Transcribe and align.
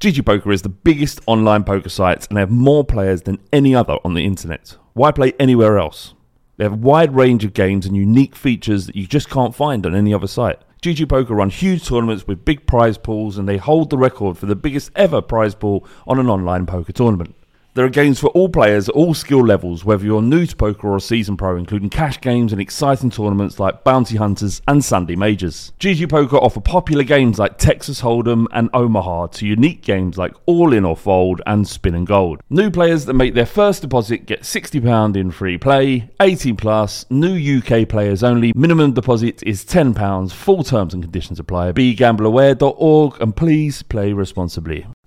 GG 0.00 0.24
Poker 0.24 0.52
is 0.52 0.62
the 0.62 0.68
biggest 0.68 1.20
online 1.26 1.64
poker 1.64 1.88
site 1.88 2.28
and 2.28 2.36
they 2.36 2.40
have 2.40 2.52
more 2.52 2.84
players 2.84 3.22
than 3.22 3.40
any 3.52 3.74
other 3.74 3.98
on 4.04 4.14
the 4.14 4.24
internet. 4.24 4.76
Why 4.92 5.10
play 5.10 5.32
anywhere 5.40 5.76
else? 5.76 6.14
They 6.56 6.62
have 6.62 6.74
a 6.74 6.76
wide 6.76 7.16
range 7.16 7.44
of 7.44 7.52
games 7.52 7.84
and 7.84 7.96
unique 7.96 8.36
features 8.36 8.86
that 8.86 8.94
you 8.94 9.08
just 9.08 9.28
can't 9.28 9.56
find 9.56 9.84
on 9.84 9.96
any 9.96 10.14
other 10.14 10.28
site. 10.28 10.60
GG 10.82 11.08
Poker 11.08 11.34
run 11.34 11.50
huge 11.50 11.84
tournaments 11.84 12.28
with 12.28 12.44
big 12.44 12.64
prize 12.64 12.96
pools 12.96 13.38
and 13.38 13.48
they 13.48 13.56
hold 13.56 13.90
the 13.90 13.98
record 13.98 14.38
for 14.38 14.46
the 14.46 14.54
biggest 14.54 14.92
ever 14.94 15.20
prize 15.20 15.56
pool 15.56 15.84
on 16.06 16.20
an 16.20 16.28
online 16.28 16.64
poker 16.64 16.92
tournament. 16.92 17.34
There 17.78 17.86
are 17.86 17.90
games 17.90 18.18
for 18.18 18.26
all 18.30 18.48
players 18.48 18.88
at 18.88 18.96
all 18.96 19.14
skill 19.14 19.46
levels, 19.46 19.84
whether 19.84 20.04
you're 20.04 20.20
new 20.20 20.44
to 20.46 20.56
poker 20.56 20.88
or 20.88 20.96
a 20.96 21.00
season 21.00 21.36
pro, 21.36 21.56
including 21.56 21.90
cash 21.90 22.20
games 22.20 22.50
and 22.50 22.60
exciting 22.60 23.08
tournaments 23.08 23.60
like 23.60 23.84
Bounty 23.84 24.16
Hunters 24.16 24.60
and 24.66 24.84
Sunday 24.84 25.14
Majors. 25.14 25.72
GG 25.78 26.10
Poker 26.10 26.38
offer 26.38 26.60
popular 26.60 27.04
games 27.04 27.38
like 27.38 27.56
Texas 27.56 28.00
Hold'em 28.00 28.46
and 28.50 28.68
Omaha 28.74 29.28
to 29.28 29.46
unique 29.46 29.82
games 29.82 30.18
like 30.18 30.34
All 30.46 30.72
In 30.72 30.84
or 30.84 30.96
Fold 30.96 31.40
and 31.46 31.68
Spin 31.68 31.94
and 31.94 32.04
Gold. 32.04 32.40
New 32.50 32.68
players 32.68 33.04
that 33.04 33.14
make 33.14 33.34
their 33.34 33.46
first 33.46 33.82
deposit 33.82 34.26
get 34.26 34.42
£60 34.42 35.14
in 35.14 35.30
free 35.30 35.56
play, 35.56 36.10
18 36.20 36.56
plus, 36.56 37.06
new 37.10 37.58
UK 37.58 37.88
players 37.88 38.24
only, 38.24 38.52
minimum 38.56 38.92
deposit 38.92 39.40
is 39.44 39.64
£10, 39.64 40.32
full 40.32 40.64
terms 40.64 40.94
and 40.94 41.04
conditions 41.04 41.38
apply. 41.38 41.70
BeGambleAware.org 41.70 43.22
and 43.22 43.36
please 43.36 43.84
play 43.84 44.12
responsibly. 44.12 44.84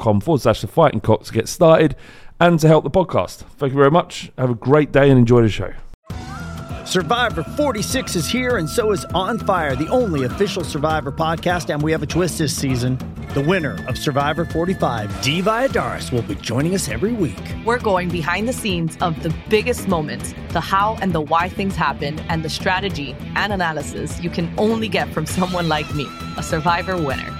forward 0.00 0.40
slash 0.40 0.60
the 0.60 0.66
fighting 0.66 1.00
cock 1.00 1.24
to 1.24 1.32
get 1.32 1.48
started 1.48 1.96
and 2.40 2.58
to 2.60 2.68
help 2.68 2.84
the 2.84 2.90
podcast. 2.90 3.44
Thank 3.58 3.72
you 3.72 3.78
very 3.78 3.90
much. 3.90 4.32
Have 4.38 4.50
a 4.50 4.54
great 4.54 4.92
day 4.92 5.10
and 5.10 5.18
enjoy 5.18 5.42
the 5.42 5.48
show. 5.48 5.72
Survivor 6.84 7.44
46 7.44 8.16
is 8.16 8.26
here, 8.26 8.56
and 8.56 8.68
so 8.68 8.90
is 8.90 9.04
On 9.14 9.38
Fire, 9.38 9.76
the 9.76 9.86
only 9.88 10.24
official 10.24 10.64
Survivor 10.64 11.12
podcast. 11.12 11.72
And 11.72 11.80
we 11.80 11.92
have 11.92 12.02
a 12.02 12.06
twist 12.06 12.38
this 12.38 12.54
season. 12.54 12.98
The 13.34 13.40
winner 13.40 13.82
of 13.88 13.96
Survivor 13.96 14.44
45, 14.44 15.22
Dee 15.22 15.40
Valladares, 15.40 16.12
will 16.12 16.22
be 16.22 16.34
joining 16.34 16.74
us 16.74 16.88
every 16.88 17.12
week. 17.12 17.40
We're 17.64 17.78
going 17.78 18.08
behind 18.08 18.48
the 18.48 18.52
scenes 18.52 18.98
of 19.00 19.22
the 19.22 19.34
biggest 19.48 19.88
moments, 19.88 20.34
the 20.50 20.60
how 20.60 20.98
and 21.00 21.12
the 21.12 21.20
why 21.20 21.48
things 21.48 21.76
happen, 21.76 22.18
and 22.28 22.44
the 22.44 22.50
strategy 22.50 23.16
and 23.36 23.52
analysis 23.52 24.20
you 24.20 24.28
can 24.28 24.52
only 24.58 24.88
get 24.88 25.08
from 25.14 25.24
someone 25.24 25.68
like 25.68 25.94
me, 25.94 26.06
a 26.36 26.42
Survivor 26.42 26.96
winner. 26.96 27.31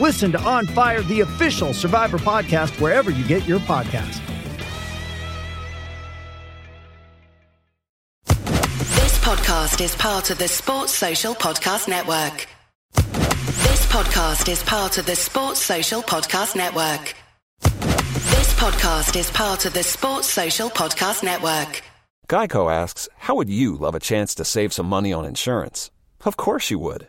Listen 0.00 0.32
to 0.32 0.40
On 0.40 0.66
Fire, 0.66 1.02
the 1.02 1.20
official 1.20 1.74
Survivor 1.74 2.18
podcast, 2.18 2.80
wherever 2.80 3.10
you 3.10 3.22
get 3.28 3.46
your 3.46 3.58
podcast. 3.60 4.20
This 8.24 9.18
podcast 9.18 9.80
is 9.82 9.94
part 9.94 10.30
of 10.30 10.38
the 10.38 10.48
Sports 10.48 10.94
Social 10.94 11.34
Podcast 11.34 11.86
Network. 11.86 12.46
This 12.94 13.86
podcast 13.86 14.48
is 14.50 14.62
part 14.62 14.96
of 14.96 15.04
the 15.04 15.16
Sports 15.16 15.60
Social 15.60 16.00
Podcast 16.02 16.56
Network. 16.56 17.14
This 17.60 18.54
podcast 18.54 19.16
is 19.18 19.30
part 19.30 19.66
of 19.66 19.74
the 19.74 19.82
Sports 19.82 20.28
Social 20.28 20.70
Podcast 20.70 21.22
Network. 21.22 21.82
Geico 22.26 22.72
asks, 22.72 23.06
How 23.18 23.34
would 23.34 23.50
you 23.50 23.76
love 23.76 23.94
a 23.94 24.00
chance 24.00 24.34
to 24.36 24.46
save 24.46 24.72
some 24.72 24.86
money 24.86 25.12
on 25.12 25.26
insurance? 25.26 25.90
Of 26.24 26.38
course 26.38 26.70
you 26.70 26.78
would. 26.78 27.08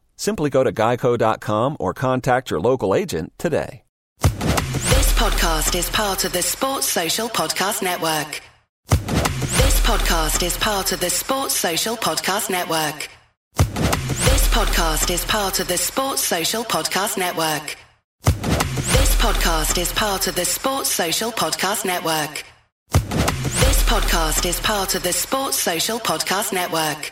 Simply 0.21 0.51
go 0.51 0.63
to 0.63 0.71
geico.com 0.71 1.77
or 1.79 1.95
contact 1.95 2.51
your 2.51 2.59
local 2.59 2.93
agent 2.93 3.33
today. 3.39 3.81
This 4.19 5.11
podcast 5.13 5.75
is 5.75 5.89
part 5.89 6.25
of 6.25 6.31
the 6.31 6.43
Sports 6.43 6.85
Social 6.85 7.27
Podcast 7.27 7.81
Network. 7.81 8.43
This 8.87 9.79
podcast 9.79 10.43
is 10.45 10.55
part 10.57 10.91
of 10.91 10.99
the 10.99 11.09
Sports 11.09 11.55
Social 11.55 11.97
Podcast 11.97 12.51
Network. 12.51 13.09
This 13.55 14.47
podcast 14.49 15.09
is 15.09 15.25
part 15.25 15.59
of 15.59 15.67
the 15.67 15.77
Sports 15.79 16.21
Social 16.21 16.63
Podcast 16.65 17.17
Network. 17.17 17.75
This 18.21 19.15
podcast 19.15 19.81
is 19.81 19.91
part 19.91 20.27
of 20.27 20.35
the 20.35 20.45
Sports 20.45 20.91
Social 20.91 21.31
Podcast 21.31 21.83
Network. 21.83 22.45
This 22.91 23.83
podcast 23.89 24.45
is 24.45 24.59
part 24.59 24.93
of 24.93 25.01
the 25.01 25.13
Sports 25.13 25.57
Social 25.57 25.97
Podcast 25.97 26.53
Network. 26.53 27.11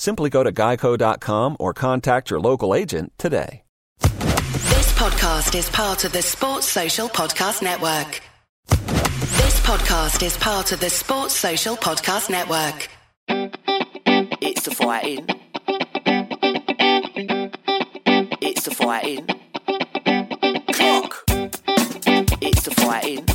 Simply 0.00 0.30
go 0.30 0.42
to 0.42 0.50
geico.com 0.50 1.58
or 1.60 1.74
contact 1.74 2.30
your 2.30 2.40
local 2.40 2.74
agent 2.74 3.12
today. 3.18 3.64
This 4.00 4.92
podcast 4.94 5.54
is 5.54 5.68
part 5.68 6.04
of 6.06 6.12
the 6.12 6.22
Sports 6.22 6.66
Social 6.66 7.06
Podcast 7.06 7.60
Network. 7.60 8.22
This 8.70 9.60
podcast 9.60 10.22
is 10.22 10.38
part 10.38 10.72
of 10.72 10.80
the 10.80 10.88
Sports 10.88 11.36
Social 11.36 11.76
Podcast 11.76 12.30
Network. 12.30 12.88
It's 14.40 14.62
the 14.62 14.70
fighting. 14.70 15.26
It's 18.40 18.64
the 18.64 18.74
fighting. 18.74 19.26
Cock. 20.72 21.24
It's 22.40 22.62
the 22.62 22.74
fighting. 22.74 23.26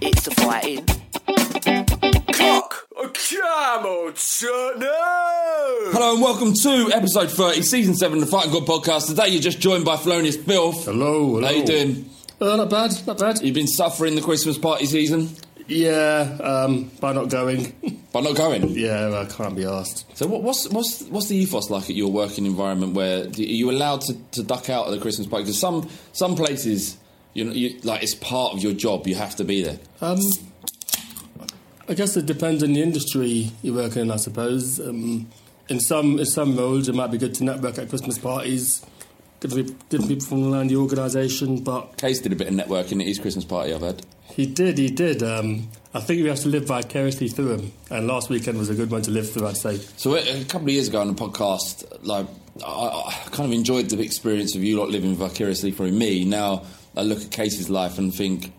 It's 0.00 0.24
the 0.24 0.30
fighting. 0.30 0.89
Cock. 3.00 3.14
Come 3.14 3.86
on, 3.86 4.16
son. 4.16 4.78
No. 4.78 5.90
Hello 5.92 6.12
and 6.14 6.22
welcome 6.22 6.52
to 6.52 6.92
episode 6.94 7.30
30, 7.30 7.62
season 7.62 7.94
7 7.94 8.18
of 8.18 8.24
the 8.24 8.30
Fighting 8.30 8.52
Cock 8.52 8.64
podcast. 8.64 9.06
Today 9.06 9.28
you're 9.28 9.40
just 9.40 9.58
joined 9.60 9.84
by 9.86 9.96
Felonious 9.96 10.36
Filth. 10.36 10.84
Hello, 10.84 11.36
hello. 11.36 11.46
How 11.46 11.50
you 11.52 11.64
doing? 11.64 12.10
Uh, 12.40 12.56
not 12.56 12.68
bad, 12.68 12.90
not 13.06 13.18
bad. 13.18 13.40
You've 13.42 13.54
been 13.54 13.66
suffering 13.68 14.16
the 14.16 14.20
Christmas 14.20 14.58
party 14.58 14.84
season 14.86 15.30
Yeah, 15.66 16.36
um, 16.42 16.90
by 17.00 17.12
not 17.14 17.30
going. 17.30 17.74
by 18.12 18.20
not 18.20 18.36
going. 18.36 18.68
yeah, 18.70 19.18
I 19.18 19.24
can't 19.32 19.56
be 19.56 19.64
asked. 19.64 20.16
So 20.16 20.26
what, 20.26 20.42
what's 20.42 20.68
what's 20.68 21.02
what's 21.04 21.28
the 21.28 21.36
ethos 21.36 21.70
like 21.70 21.84
at 21.84 21.96
your 21.96 22.10
working 22.10 22.44
environment? 22.44 22.94
Where 22.94 23.24
do- 23.26 23.42
are 23.42 23.46
you 23.46 23.70
allowed 23.70 24.02
to, 24.02 24.14
to 24.32 24.42
duck 24.42 24.68
out 24.68 24.86
at 24.86 24.90
the 24.90 25.00
Christmas 25.00 25.26
party? 25.26 25.44
Because 25.44 25.58
some 25.58 25.88
some 26.12 26.34
places, 26.36 26.98
you 27.34 27.44
know, 27.44 27.52
you, 27.52 27.78
like 27.82 28.02
it's 28.02 28.14
part 28.14 28.52
of 28.52 28.62
your 28.62 28.72
job. 28.74 29.06
You 29.06 29.14
have 29.14 29.36
to 29.36 29.44
be 29.44 29.62
there. 29.62 29.78
Um, 30.02 30.18
I 31.90 31.94
guess 31.94 32.16
it 32.16 32.24
depends 32.24 32.62
on 32.62 32.72
the 32.72 32.82
industry 32.82 33.50
you're 33.62 33.74
working 33.74 34.02
in, 34.02 34.10
I 34.12 34.16
suppose. 34.16 34.78
Um, 34.78 35.28
in 35.68 35.80
some 35.80 36.20
in 36.20 36.24
some 36.24 36.56
roles, 36.56 36.88
it 36.88 36.94
might 36.94 37.10
be 37.10 37.18
good 37.18 37.34
to 37.34 37.44
network 37.44 37.78
at 37.78 37.88
Christmas 37.88 38.16
parties, 38.16 38.86
different 39.40 39.76
people 39.90 40.24
from 40.24 40.52
around 40.52 40.68
the 40.68 40.76
organisation. 40.76 41.64
But 41.64 41.96
Case 41.96 42.20
did 42.20 42.32
a 42.32 42.36
bit 42.36 42.46
of 42.46 42.54
networking 42.54 43.00
at 43.00 43.08
his 43.08 43.18
Christmas 43.18 43.44
party. 43.44 43.74
I've 43.74 43.80
heard. 43.80 44.06
he 44.28 44.46
did, 44.46 44.78
he 44.78 44.88
did. 44.88 45.24
Um, 45.24 45.68
I 45.92 45.98
think 45.98 46.22
we 46.22 46.28
have 46.28 46.38
to 46.40 46.48
live 46.48 46.66
vicariously 46.66 47.26
through 47.26 47.54
him. 47.54 47.72
And 47.90 48.06
last 48.06 48.30
weekend 48.30 48.56
was 48.56 48.70
a 48.70 48.74
good 48.76 48.92
one 48.92 49.02
to 49.02 49.10
live 49.10 49.28
through, 49.28 49.48
I'd 49.48 49.56
say. 49.56 49.78
So 49.96 50.14
a 50.14 50.42
a 50.42 50.44
couple 50.44 50.68
of 50.68 50.74
years 50.74 50.86
ago 50.86 51.00
on 51.00 51.08
the 51.08 51.20
podcast, 51.20 52.06
like 52.06 52.26
I, 52.64 52.68
I 52.68 53.28
kind 53.32 53.52
of 53.52 53.52
enjoyed 53.52 53.90
the 53.90 54.00
experience 54.00 54.54
of 54.54 54.62
you 54.62 54.78
lot 54.78 54.90
living 54.90 55.16
vicariously 55.16 55.72
through 55.72 55.90
me. 55.90 56.24
Now 56.24 56.62
I 56.96 57.02
look 57.02 57.20
at 57.20 57.32
Casey's 57.32 57.68
life 57.68 57.98
and 57.98 58.14
think, 58.14 58.52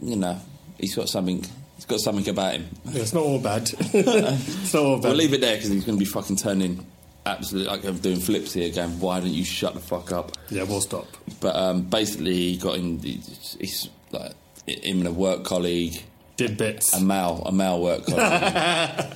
you 0.00 0.16
know, 0.16 0.40
he's 0.78 0.94
got 0.94 1.10
something. 1.10 1.44
He's 1.76 1.84
got 1.86 2.00
something 2.00 2.28
about 2.28 2.54
him. 2.54 2.68
Yeah, 2.86 3.02
it's 3.02 3.12
not 3.12 3.24
all 3.24 3.38
bad. 3.40 3.70
it's 3.80 4.74
not 4.74 4.82
all 4.82 4.96
bad. 4.98 5.08
We'll 5.08 5.16
leave 5.16 5.34
it 5.34 5.40
there 5.40 5.56
because 5.56 5.70
he's 5.70 5.84
going 5.84 5.98
to 5.98 6.04
be 6.04 6.10
fucking 6.10 6.36
turning 6.36 6.86
absolutely 7.26 7.70
like 7.70 7.84
I'm 7.84 7.98
doing 7.98 8.16
flips 8.20 8.52
here, 8.52 8.70
going, 8.70 9.00
"Why 9.00 9.20
don't 9.20 9.30
you 9.30 9.44
shut 9.44 9.74
the 9.74 9.80
fuck 9.80 10.12
up?" 10.12 10.32
Yeah, 10.50 10.64
we'll 10.64 10.80
stop. 10.80 11.06
But 11.40 11.56
um, 11.56 11.82
basically, 11.82 12.34
he 12.34 12.56
got 12.56 12.76
in. 12.76 12.98
He's, 12.98 13.56
he's 13.60 13.88
like 14.12 14.32
him 14.66 14.98
and 15.00 15.08
a 15.08 15.12
work 15.12 15.44
colleague, 15.44 16.02
Did 16.36 16.56
bits. 16.56 16.94
a 16.94 17.00
male, 17.00 17.42
a 17.46 17.52
male 17.52 17.80
work 17.82 18.04
colleague. 18.06 18.18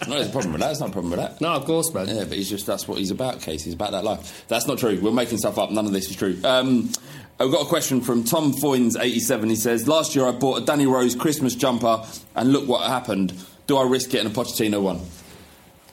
no, 0.08 0.14
there's 0.16 0.28
a 0.28 0.30
problem 0.32 0.52
with 0.52 0.60
that. 0.60 0.66
There's 0.68 0.80
not 0.80 0.88
a 0.90 0.92
problem 0.92 1.10
with 1.10 1.20
that. 1.20 1.40
no, 1.40 1.48
of 1.50 1.64
course, 1.64 1.92
man. 1.92 2.08
Yeah, 2.08 2.24
but 2.24 2.36
he's 2.38 2.50
just 2.50 2.66
that's 2.66 2.88
what 2.88 2.98
he's 2.98 3.10
about, 3.10 3.40
Case. 3.40 3.64
He's 3.64 3.74
about 3.74 3.92
that 3.92 4.04
life. 4.04 4.44
That's 4.48 4.66
not 4.66 4.78
true. 4.78 4.98
We're 5.00 5.12
making 5.12 5.38
stuff 5.38 5.58
up. 5.58 5.70
None 5.70 5.86
of 5.86 5.92
this 5.92 6.10
is 6.10 6.16
true. 6.16 6.38
Um, 6.44 6.90
I've 7.40 7.52
got 7.52 7.62
a 7.62 7.68
question 7.68 8.00
from 8.00 8.24
Tom 8.24 8.52
Foynes, 8.52 9.00
87. 9.00 9.48
He 9.48 9.54
says, 9.56 9.86
Last 9.86 10.16
year 10.16 10.26
I 10.26 10.32
bought 10.32 10.60
a 10.60 10.64
Danny 10.64 10.86
Rose 10.86 11.14
Christmas 11.14 11.54
jumper, 11.54 12.04
and 12.34 12.52
look 12.52 12.66
what 12.66 12.88
happened. 12.88 13.32
Do 13.68 13.76
I 13.76 13.86
risk 13.86 14.10
getting 14.10 14.26
a 14.26 14.34
Pochettino 14.34 14.82
one? 14.82 15.00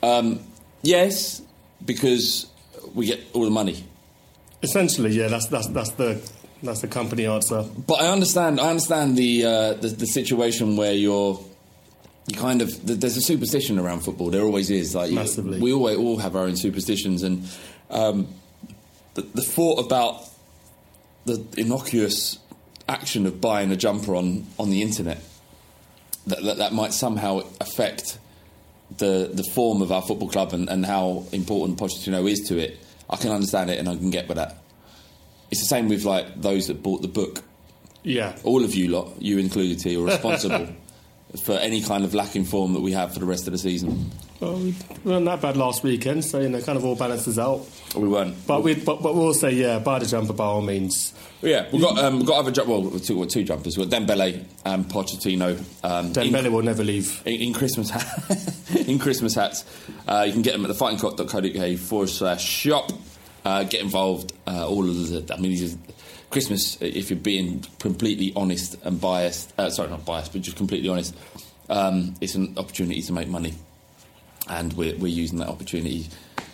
Um, 0.01 0.39
yes, 0.81 1.43
because 1.83 2.47
we 2.95 3.05
get 3.05 3.19
all 3.33 3.43
the 3.43 3.51
money. 3.51 3.83
Essentially, 4.63 5.11
yeah, 5.11 5.27
that's 5.27 5.47
that's 5.47 5.67
that's 5.67 5.91
the 5.91 6.19
that's 6.63 6.81
the 6.81 6.87
company 6.87 7.27
answer. 7.27 7.63
But 7.85 8.01
I 8.01 8.07
understand. 8.07 8.59
I 8.59 8.69
understand 8.69 9.15
the 9.15 9.45
uh, 9.45 9.73
the, 9.73 9.89
the 9.89 10.07
situation 10.07 10.77
where 10.77 10.93
you're. 10.93 11.39
You 12.27 12.35
kind 12.35 12.63
of 12.63 12.83
there's 12.83 13.17
a 13.17 13.21
superstition 13.21 13.77
around 13.77 13.99
football. 13.99 14.31
There 14.31 14.41
always 14.41 14.71
is. 14.71 14.95
Like 14.95 15.11
Massively. 15.11 15.59
we 15.59 15.71
always 15.71 15.97
all 15.97 16.17
have 16.17 16.35
our 16.35 16.45
own 16.45 16.55
superstitions, 16.55 17.21
and 17.21 17.47
um, 17.91 18.27
the, 19.13 19.21
the 19.21 19.43
thought 19.43 19.85
about 19.85 20.27
the 21.25 21.45
innocuous 21.57 22.39
action 22.87 23.25
of 23.25 23.41
buying 23.41 23.71
a 23.71 23.75
jumper 23.75 24.15
on, 24.15 24.45
on 24.59 24.69
the 24.69 24.81
internet 24.81 25.19
that, 26.27 26.43
that 26.43 26.57
that 26.57 26.73
might 26.73 26.93
somehow 26.93 27.41
affect 27.59 28.19
the 28.97 29.29
the 29.33 29.43
form 29.43 29.81
of 29.81 29.91
our 29.91 30.01
football 30.01 30.29
club 30.29 30.53
and, 30.53 30.69
and 30.69 30.85
how 30.85 31.25
important 31.31 31.79
Pochettino 31.79 32.29
is 32.29 32.39
to 32.47 32.57
it. 32.57 32.79
I 33.09 33.17
can 33.17 33.31
understand 33.31 33.69
it 33.69 33.79
and 33.79 33.89
I 33.89 33.95
can 33.95 34.09
get 34.09 34.27
with 34.27 34.37
that. 34.37 34.57
It's 35.51 35.61
the 35.61 35.67
same 35.67 35.89
with 35.89 36.05
like 36.05 36.41
those 36.41 36.67
that 36.67 36.81
bought 36.81 37.01
the 37.01 37.07
book 37.07 37.43
Yeah, 38.03 38.35
all 38.43 38.63
of 38.63 38.75
you 38.75 38.89
lot, 38.89 39.21
you 39.21 39.37
included, 39.39 39.79
T, 39.79 39.95
are 39.97 40.01
responsible 40.03 40.67
for 41.43 41.53
any 41.53 41.81
kind 41.81 42.03
of 42.03 42.13
lacking 42.13 42.45
form 42.45 42.73
that 42.73 42.81
we 42.81 42.91
have 42.93 43.13
for 43.13 43.19
the 43.19 43.25
rest 43.25 43.47
of 43.47 43.51
the 43.51 43.57
season. 43.57 44.11
Well, 44.39 44.57
we 44.57 44.75
weren't 45.03 45.25
that 45.25 45.41
bad 45.41 45.57
last 45.57 45.83
weekend, 45.83 46.25
so 46.25 46.39
you 46.39 46.49
know, 46.49 46.61
kind 46.61 46.77
of 46.77 46.85
all 46.85 46.95
balances 46.95 47.39
out. 47.39 47.67
We 47.95 48.07
weren't. 48.07 48.45
But 48.45 48.63
we 48.63 48.75
but, 48.75 49.01
but 49.01 49.15
we'll 49.15 49.33
say 49.33 49.51
yeah, 49.51 49.79
buy 49.79 49.99
the 49.99 50.05
jumper 50.05 50.33
by 50.33 50.45
all 50.45 50.61
means. 50.61 51.13
yeah, 51.41 51.67
we've 51.71 51.81
got 51.81 51.97
um, 51.99 52.17
we've 52.17 52.27
got 52.27 52.39
other 52.39 52.51
jump. 52.51 52.67
Well, 52.69 52.99
two, 52.99 53.17
well, 53.17 53.27
two 53.27 53.43
jumpers. 53.43 53.77
We've 53.77 53.89
got 53.89 54.01
Dembele 54.01 54.43
and 54.65 54.85
Pochettino. 54.85 55.57
Um, 55.83 56.11
Dembele 56.13 56.51
will 56.51 56.63
never 56.63 56.83
leave. 56.83 57.21
in, 57.25 57.41
in 57.41 57.53
Christmas 57.53 57.89
hat, 57.89 58.05
in 58.87 58.99
Christmas 58.99 59.35
hats. 59.35 59.63
Uh, 60.07 60.23
you 60.27 60.33
can 60.33 60.41
get 60.41 60.51
them 60.53 60.65
at 60.65 60.71
thefightingcock.co.uk 60.71 61.77
forward 61.79 62.09
slash 62.09 62.43
shop. 62.43 62.91
Uh, 63.45 63.63
get 63.63 63.81
involved. 63.81 64.33
Uh, 64.47 64.67
all 64.67 64.89
of 64.89 64.95
the. 65.09 65.33
I 65.33 65.37
mean, 65.37 65.51
these 65.51 65.73
are- 65.75 65.77
Christmas. 66.31 66.77
If 66.81 67.09
you're 67.11 67.19
being 67.19 67.63
completely 67.79 68.33
honest 68.35 68.75
and 68.83 68.99
biased, 68.99 69.53
uh, 69.57 69.69
sorry, 69.69 69.89
not 69.89 70.03
biased, 70.03 70.33
but 70.33 70.41
just 70.41 70.57
completely 70.57 70.89
honest, 70.89 71.15
um, 71.69 72.15
it's 72.19 72.35
an 72.35 72.55
opportunity 72.57 73.01
to 73.03 73.13
make 73.13 73.27
money, 73.29 73.53
and 74.49 74.73
we're 74.73 74.95
we're 74.97 75.07
using 75.07 75.39
that 75.39 75.49
opportunity 75.49 76.07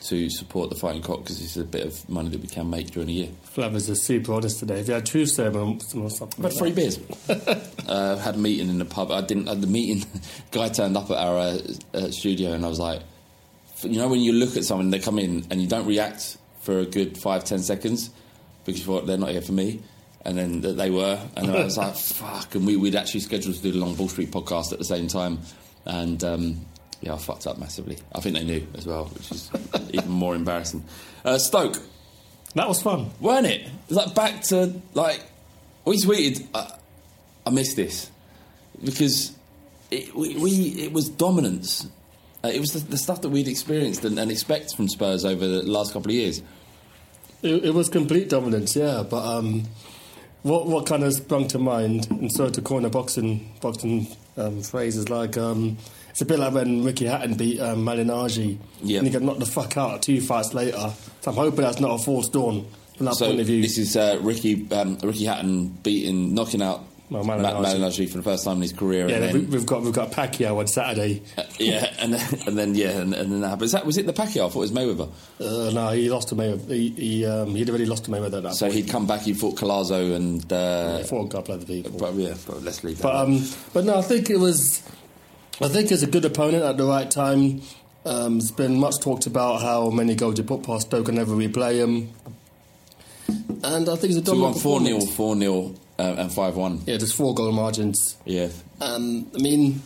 to 0.04 0.30
support 0.30 0.70
the 0.70 0.76
fighting 0.76 1.02
cock 1.02 1.20
because 1.20 1.42
it's 1.42 1.58
a 1.58 1.64
bit 1.64 1.86
of 1.86 2.10
money 2.10 2.30
that 2.30 2.42
we 2.42 2.48
can 2.48 2.70
make 2.70 2.92
during 2.92 3.08
the 3.08 3.14
year. 3.14 3.30
Flavors 3.44 3.90
are 3.90 3.96
super 3.96 4.34
honest 4.34 4.60
today. 4.60 4.80
If 4.80 4.88
you 4.88 4.96
had 4.96 5.06
two 5.06 5.26
serum 5.26 5.80
or 5.96 6.10
something, 6.10 6.44
like 6.44 6.54
three 6.54 6.72
beers. 6.72 7.00
uh, 7.30 8.18
had 8.18 8.36
a 8.36 8.38
meeting 8.38 8.70
in 8.70 8.80
the 8.80 8.86
pub. 8.86 9.12
I 9.12 9.22
didn't. 9.22 9.48
At 9.48 9.62
the 9.62 9.68
meeting, 9.68 10.08
guy 10.52 10.70
turned 10.70 10.98
up 10.98 11.10
at 11.12 11.18
our 11.18 11.38
uh, 11.38 11.60
uh, 11.94 12.12
studio, 12.12 12.54
and 12.54 12.66
I 12.66 12.68
was 12.68 12.80
like, 12.80 13.02
you 13.84 13.98
know, 13.98 14.08
when 14.08 14.22
you 14.22 14.34
look 14.34 14.58
at 14.58 14.64
someone, 14.64 14.90
they 14.90 15.00
come 15.00 15.20
in 15.20 15.46
and 15.50 15.62
you 15.62 15.68
don't 15.68 15.86
react 15.86 16.38
for 16.62 16.80
a 16.80 16.86
good 16.86 17.18
five, 17.18 17.44
ten 17.44 17.60
seconds 17.60 18.10
because 18.66 18.80
you 18.80 18.86
thought 18.86 19.06
they're 19.06 19.18
not 19.18 19.30
here 19.30 19.42
for 19.42 19.54
me. 19.54 19.82
And 20.24 20.38
then 20.38 20.62
th- 20.62 20.76
they 20.76 20.92
were, 20.92 21.20
and 21.36 21.50
I 21.50 21.64
was 21.64 21.78
like, 21.78 21.96
"Fuck!" 21.96 22.56
And 22.56 22.66
we, 22.66 22.76
we'd 22.76 22.96
actually 22.96 23.22
scheduled 23.22 23.56
to 23.56 23.62
do 23.62 23.72
the 23.72 23.80
Long 23.80 23.96
Ball 23.96 24.08
Street 24.08 24.32
podcast 24.32 24.72
at 24.72 24.80
the 24.80 24.86
same 24.86 25.08
time, 25.08 25.40
and 25.86 26.24
um, 26.24 26.66
yeah, 27.02 27.14
I 27.14 27.18
fucked 27.18 27.48
up 27.48 27.58
massively. 27.58 27.98
I 28.14 28.20
think 28.22 28.36
they 28.36 28.44
knew 28.44 28.66
as 28.76 28.86
well, 28.86 29.06
which 29.06 29.32
is 29.32 29.50
even 29.92 30.10
more 30.10 30.36
embarrassing. 30.36 30.84
Uh, 31.26 31.38
Stoke, 31.38 31.78
That 32.56 32.68
was 32.68 32.82
fun. 32.82 33.10
weren't 33.20 33.48
it? 33.48 33.62
It 33.62 33.70
was 33.90 33.98
like 33.98 34.16
back 34.16 34.42
to 34.44 34.80
like 34.94 35.22
we 35.86 35.98
tweeted. 35.98 36.48
Uh, 36.54 36.70
I 37.46 37.50
missed 37.50 37.76
this 37.76 38.10
because 38.84 39.34
it, 39.90 40.14
we, 40.16 40.36
we 40.38 40.52
it 40.84 40.94
was 40.94 41.10
dominance. 41.10 41.88
Uh, 42.44 42.50
it 42.50 42.60
was 42.60 42.74
the, 42.74 42.80
the 42.80 42.98
stuff 42.98 43.22
that 43.22 43.30
we'd 43.30 43.48
experienced 43.48 44.04
and, 44.06 44.18
and 44.20 44.32
expect 44.32 44.76
from 44.76 44.88
Spurs 44.88 45.26
over 45.26 45.48
the 45.48 45.62
last 45.64 45.94
couple 45.94 46.10
of 46.12 46.16
years. 46.16 46.42
It, 47.44 47.66
it 47.66 47.74
was 47.74 47.90
complete 47.90 48.30
dominance, 48.30 48.76
yeah. 48.76 49.04
But 49.08 49.26
um, 49.26 49.64
what 50.44 50.68
what 50.68 50.86
kind 50.86 51.04
of 51.04 51.14
sprung 51.14 51.48
to 51.50 51.58
mind, 51.60 52.08
and 52.12 52.32
so 52.32 52.50
to 52.50 52.62
corner 52.62 52.90
boxing 52.90 53.52
boxing 53.62 54.08
um, 54.38 54.62
phrases 54.62 55.10
like 55.10 55.38
um, 55.38 55.78
it's 56.12 56.22
a 56.22 56.26
bit 56.26 56.40
like 56.40 56.54
when 56.54 56.84
Ricky 56.84 57.06
Hatton 57.06 57.34
beat 57.34 57.60
um, 57.60 57.84
Malignaggi, 57.86 58.58
Yep. 58.84 58.98
and 59.00 59.08
he 59.08 59.12
got 59.14 59.22
knocked 59.24 59.40
the 59.40 59.46
fuck 59.46 59.76
out 59.78 60.02
two 60.04 60.22
fights 60.22 60.54
later. 60.54 60.94
So 61.22 61.32
I'm 61.32 61.36
hoping 61.38 61.62
that's 61.62 61.80
not 61.80 62.00
a 62.00 62.04
false 62.04 62.30
dawn 62.30 62.66
from 62.96 63.06
that 63.08 63.16
so 63.16 63.28
point 63.28 63.40
of 63.40 63.48
view. 63.48 63.62
this 63.62 63.78
is 63.78 63.98
uh, 63.98 64.20
Ricky 64.22 64.68
um, 64.72 64.98
Ricky 65.02 65.26
Hatton 65.26 65.68
beating 65.84 66.34
knocking 66.36 66.62
out 66.62 66.84
Well, 67.10 67.24
Ma- 67.24 67.36
Malinowski. 67.38 67.66
Malinowski 67.66 68.10
for 68.10 68.18
the 68.18 68.24
first 68.24 68.44
time 68.46 68.58
in 68.58 68.62
his 68.64 68.74
career. 68.74 69.10
yeah, 69.10 69.20
then, 69.20 69.50
we've 69.50 69.66
got 69.66 69.82
we've 69.84 69.94
got 69.94 70.12
Pacquiao 70.12 70.58
on 70.60 70.68
Saturday. 70.68 71.22
uh, 71.38 71.44
yeah, 71.60 71.94
and 72.00 72.14
then, 72.14 72.40
and 72.48 72.58
then 72.58 72.76
yeah, 72.76 72.90
and, 73.02 73.14
and 73.14 73.32
then 73.32 73.42
that 73.42 73.50
happened. 73.50 73.64
Is 73.66 73.72
that 73.74 73.86
was 73.86 73.98
it 73.98 74.06
the 74.06 74.14
Pacquiao? 74.14 74.46
I 74.48 74.50
thought 74.50 74.56
it 74.56 74.72
was 74.72 74.72
Mayweather. 74.72 75.10
Uh, 75.40 75.72
no, 75.74 75.90
he 75.90 76.10
lost 76.10 76.30
to 76.30 76.36
Mayweather. 76.36 76.70
He, 76.72 76.90
he 76.90 77.26
um, 77.26 77.56
he'd 77.56 77.70
already 77.70 77.86
lost 77.86 78.06
to 78.06 78.12
Mayweather 78.12 78.38
at 78.38 78.44
that 78.44 78.56
So 78.56 78.66
point. 78.68 78.76
he'd 78.76 78.90
come 78.90 79.08
back. 79.08 79.22
He 79.22 79.34
fought 79.34 79.56
Collazo 79.58 80.16
and 80.16 80.52
uh, 80.52 80.98
He 81.00 81.04
fought 81.06 81.26
a 81.26 81.30
couple 81.30 81.54
other 81.56 81.66
people. 81.66 81.92
but 81.98 82.14
yeah, 82.16 82.34
but 82.48 82.62
let's 82.64 82.84
leave 82.84 82.98
that. 82.98 83.04
But 83.04 83.16
um, 83.16 83.44
but 83.74 83.86
no, 83.86 83.98
I 84.00 84.02
think 84.02 84.30
it 84.30 84.38
was. 84.38 84.82
I 85.62 85.68
think 85.68 85.92
it's 85.92 86.02
a 86.04 86.08
good 86.08 86.26
opponent 86.26 86.64
at 86.64 86.78
the 86.78 86.86
right 86.86 87.10
time. 87.10 87.62
Um, 88.06 88.38
it's 88.38 88.50
been 88.52 88.80
much 88.80 89.00
talked 89.00 89.28
about 89.28 89.62
how 89.62 89.90
many 89.92 90.16
goals 90.16 90.38
you 90.40 90.44
put 90.44 90.64
past 90.64 90.88
Stoke 90.88 91.08
and 91.10 91.18
never 91.18 91.36
replay 91.36 91.76
him. 91.76 92.10
And 93.64 93.88
I 93.88 93.96
think 93.96 94.14
it's 94.14 94.22
a 94.22 94.26
So 94.26 94.34
we 94.36 94.42
won 94.42 94.54
4 94.56 94.82
0, 94.84 95.00
4 95.02 95.38
0, 95.38 95.76
uh, 96.00 96.16
and 96.18 96.32
5 96.34 96.56
1. 96.56 96.82
Yeah, 96.88 96.98
just 96.98 97.16
four 97.16 97.36
goal 97.36 97.52
margins. 97.52 98.18
Yeah. 98.26 98.50
Um, 98.82 99.30
I 99.36 99.38
mean, 99.38 99.82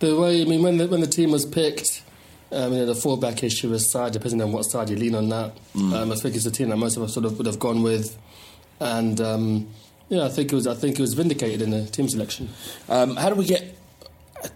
The 0.00 0.16
way 0.18 0.42
I 0.42 0.44
mean, 0.46 0.62
when 0.62 0.78
the, 0.78 0.88
when 0.88 1.00
the 1.00 1.06
team 1.06 1.30
was 1.30 1.46
picked, 1.46 2.02
um, 2.50 2.72
you 2.72 2.80
know, 2.80 2.86
the 2.86 2.96
fullback 2.96 3.44
issue 3.44 3.72
aside, 3.72 4.12
depending 4.12 4.42
on 4.42 4.50
what 4.50 4.64
side 4.64 4.90
you 4.90 4.96
lean 4.96 5.14
on 5.14 5.28
that, 5.28 5.52
um, 5.76 6.10
I 6.10 6.16
think 6.16 6.34
it's 6.34 6.44
a 6.44 6.50
team 6.50 6.70
that 6.70 6.76
most 6.76 6.96
of 6.96 7.04
us 7.04 7.14
sort 7.14 7.24
of 7.24 7.38
would 7.38 7.46
have 7.46 7.60
gone 7.60 7.82
with, 7.84 8.18
and 8.80 9.20
um, 9.20 9.68
yeah, 10.08 10.24
I 10.24 10.28
think 10.28 10.52
it 10.52 10.56
was 10.56 10.66
I 10.66 10.74
think 10.74 10.98
it 10.98 11.00
was 11.02 11.14
vindicated 11.14 11.62
in 11.62 11.70
the 11.70 11.86
team 11.86 12.08
selection. 12.08 12.48
Um, 12.88 13.14
how 13.14 13.28
do 13.28 13.36
we 13.36 13.44
get? 13.46 13.78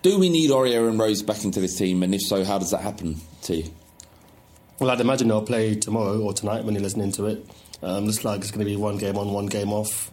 Do 0.06 0.20
we 0.20 0.28
need 0.28 0.50
Aurier 0.50 0.88
and 0.88 1.00
Rose 1.00 1.20
back 1.20 1.42
into 1.42 1.58
this 1.58 1.74
team? 1.76 2.04
And 2.04 2.14
if 2.14 2.20
so, 2.22 2.44
how 2.44 2.58
does 2.60 2.70
that 2.70 2.80
happen 2.80 3.16
to 3.42 3.56
you? 3.56 3.72
Well, 4.78 4.88
I'd 4.92 5.00
imagine 5.00 5.26
they'll 5.26 5.42
play 5.42 5.74
tomorrow 5.74 6.20
or 6.20 6.32
tonight 6.32 6.64
when 6.64 6.74
you're 6.74 6.82
listening 6.84 7.10
to 7.10 7.26
it. 7.26 7.44
Um, 7.82 8.06
looks 8.06 8.24
like 8.24 8.42
it's 8.42 8.52
going 8.52 8.60
to 8.60 8.70
be 8.70 8.76
one 8.76 8.98
game 8.98 9.18
on, 9.18 9.32
one 9.32 9.46
game 9.46 9.72
off. 9.72 10.12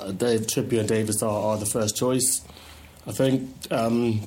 Uh, 0.00 0.10
Dave 0.12 0.46
Trippier 0.46 0.80
and 0.80 0.88
Davies 0.88 1.22
are, 1.22 1.28
are 1.50 1.58
the 1.58 1.66
first 1.66 1.98
choice. 1.98 2.40
I 3.06 3.12
think. 3.12 3.50
Um, 3.70 4.22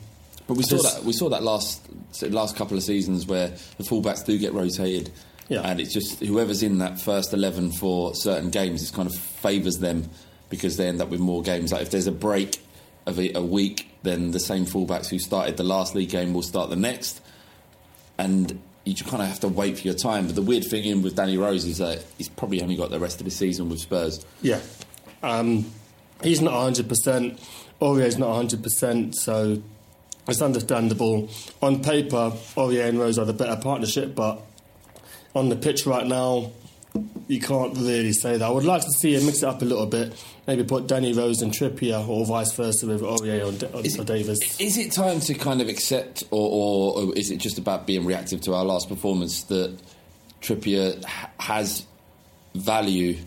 But 0.46 0.58
we 0.58 0.64
saw 0.64 0.78
that 0.84 1.04
we 1.04 1.12
saw 1.12 1.30
that 1.30 1.42
last 1.42 1.82
last 2.30 2.56
couple 2.56 2.78
of 2.78 2.84
seasons 2.84 3.26
where 3.26 3.48
the 3.80 3.84
fullbacks 3.84 4.24
do 4.28 4.38
get 4.38 4.54
rotated, 4.54 5.10
Yeah. 5.50 5.62
and 5.62 5.80
it's 5.80 5.92
just 5.92 6.20
whoever's 6.20 6.62
in 6.62 6.78
that 6.78 7.02
first 7.02 7.34
eleven 7.34 7.72
for 7.72 8.14
certain 8.14 8.52
games, 8.52 8.88
it 8.88 8.94
kind 8.94 9.10
of 9.10 9.16
favours 9.16 9.80
them 9.80 10.08
because 10.52 10.78
they 10.78 10.88
end 10.88 11.02
up 11.02 11.10
with 11.10 11.20
more 11.20 11.42
games. 11.42 11.72
Like 11.72 11.82
if 11.82 11.90
there's 11.90 12.06
a 12.06 12.12
break 12.12 12.60
of 13.08 13.20
a, 13.20 13.34
a 13.34 13.42
week, 13.42 13.90
then 14.04 14.32
the 14.32 14.40
same 14.40 14.66
fullbacks 14.66 15.08
who 15.08 15.18
started 15.18 15.58
the 15.58 15.64
last 15.64 15.96
league 15.96 16.10
game 16.10 16.34
will 16.34 16.44
start 16.44 16.70
the 16.70 16.76
next, 16.76 17.22
and 18.18 18.62
you 18.84 18.96
kind 18.96 19.22
of 19.22 19.28
have 19.30 19.40
to 19.40 19.48
wait 19.48 19.80
for 19.80 19.88
your 19.88 19.96
time. 19.96 20.28
But 20.28 20.36
the 20.36 20.42
weird 20.42 20.66
thing 20.66 20.86
in 20.86 21.02
with 21.02 21.16
Danny 21.16 21.38
Rose 21.38 21.66
is 21.66 21.80
that 21.80 22.04
he's 22.18 22.30
probably 22.30 22.62
only 22.62 22.76
got 22.76 22.90
the 22.90 23.00
rest 23.00 23.20
of 23.20 23.26
the 23.26 23.32
season 23.32 23.70
with 23.70 23.80
Spurs. 23.80 24.26
Yeah. 24.42 24.60
Um, 25.24 25.72
he's 26.22 26.42
not 26.42 26.54
100%. 26.54 27.40
Aurier's 27.82 28.18
not 28.18 28.30
100%, 28.30 29.14
so 29.16 29.62
it's 30.28 30.42
understandable. 30.42 31.30
On 31.62 31.82
paper, 31.84 32.32
Aurier 32.56 32.88
and 32.88 33.00
Rose 33.00 33.18
are 33.18 33.26
the 33.26 33.34
better 33.34 33.60
partnership, 33.62 34.16
but 34.16 34.42
on 35.36 35.50
the 35.50 35.56
pitch 35.56 35.86
right 35.86 36.06
now, 36.06 36.52
you 37.28 37.40
can't 37.40 37.76
really 37.78 38.14
say 38.14 38.38
that. 38.38 38.46
I 38.46 38.50
would 38.50 38.64
like 38.64 38.84
to 38.84 38.92
see 38.92 39.16
him 39.16 39.26
mix 39.26 39.40
it 39.40 39.44
up 39.44 39.62
a 39.62 39.66
little 39.66 39.86
bit. 39.86 40.14
Maybe 40.48 40.64
put 40.64 40.88
Danny 40.88 41.12
Rose 41.12 41.42
and 41.42 41.52
Trippier, 41.52 42.08
or 42.08 42.26
vice 42.26 42.54
versa 42.54 42.88
with 42.88 43.02
Aurier 43.02 43.42
or, 43.42 43.78
or, 43.78 43.86
Is 43.86 43.98
or 43.98 44.02
it- 44.04 44.08
Davies. 44.08 44.60
Is 44.62 44.78
it 44.78 44.94
time 44.94 45.20
to 45.20 45.34
kind 45.34 45.62
of 45.62 45.68
accept, 45.68 46.24
or, 46.32 47.04
or, 47.04 47.18
is 47.18 47.32
it 47.32 47.38
just 47.38 47.58
about 47.58 47.86
being 47.86 48.06
reactive 48.06 48.40
to 48.42 48.54
our 48.54 48.64
last 48.64 48.88
performance 48.88 49.44
that 49.44 49.78
Trippier 50.42 51.04
has 51.40 51.86
value 52.56 53.18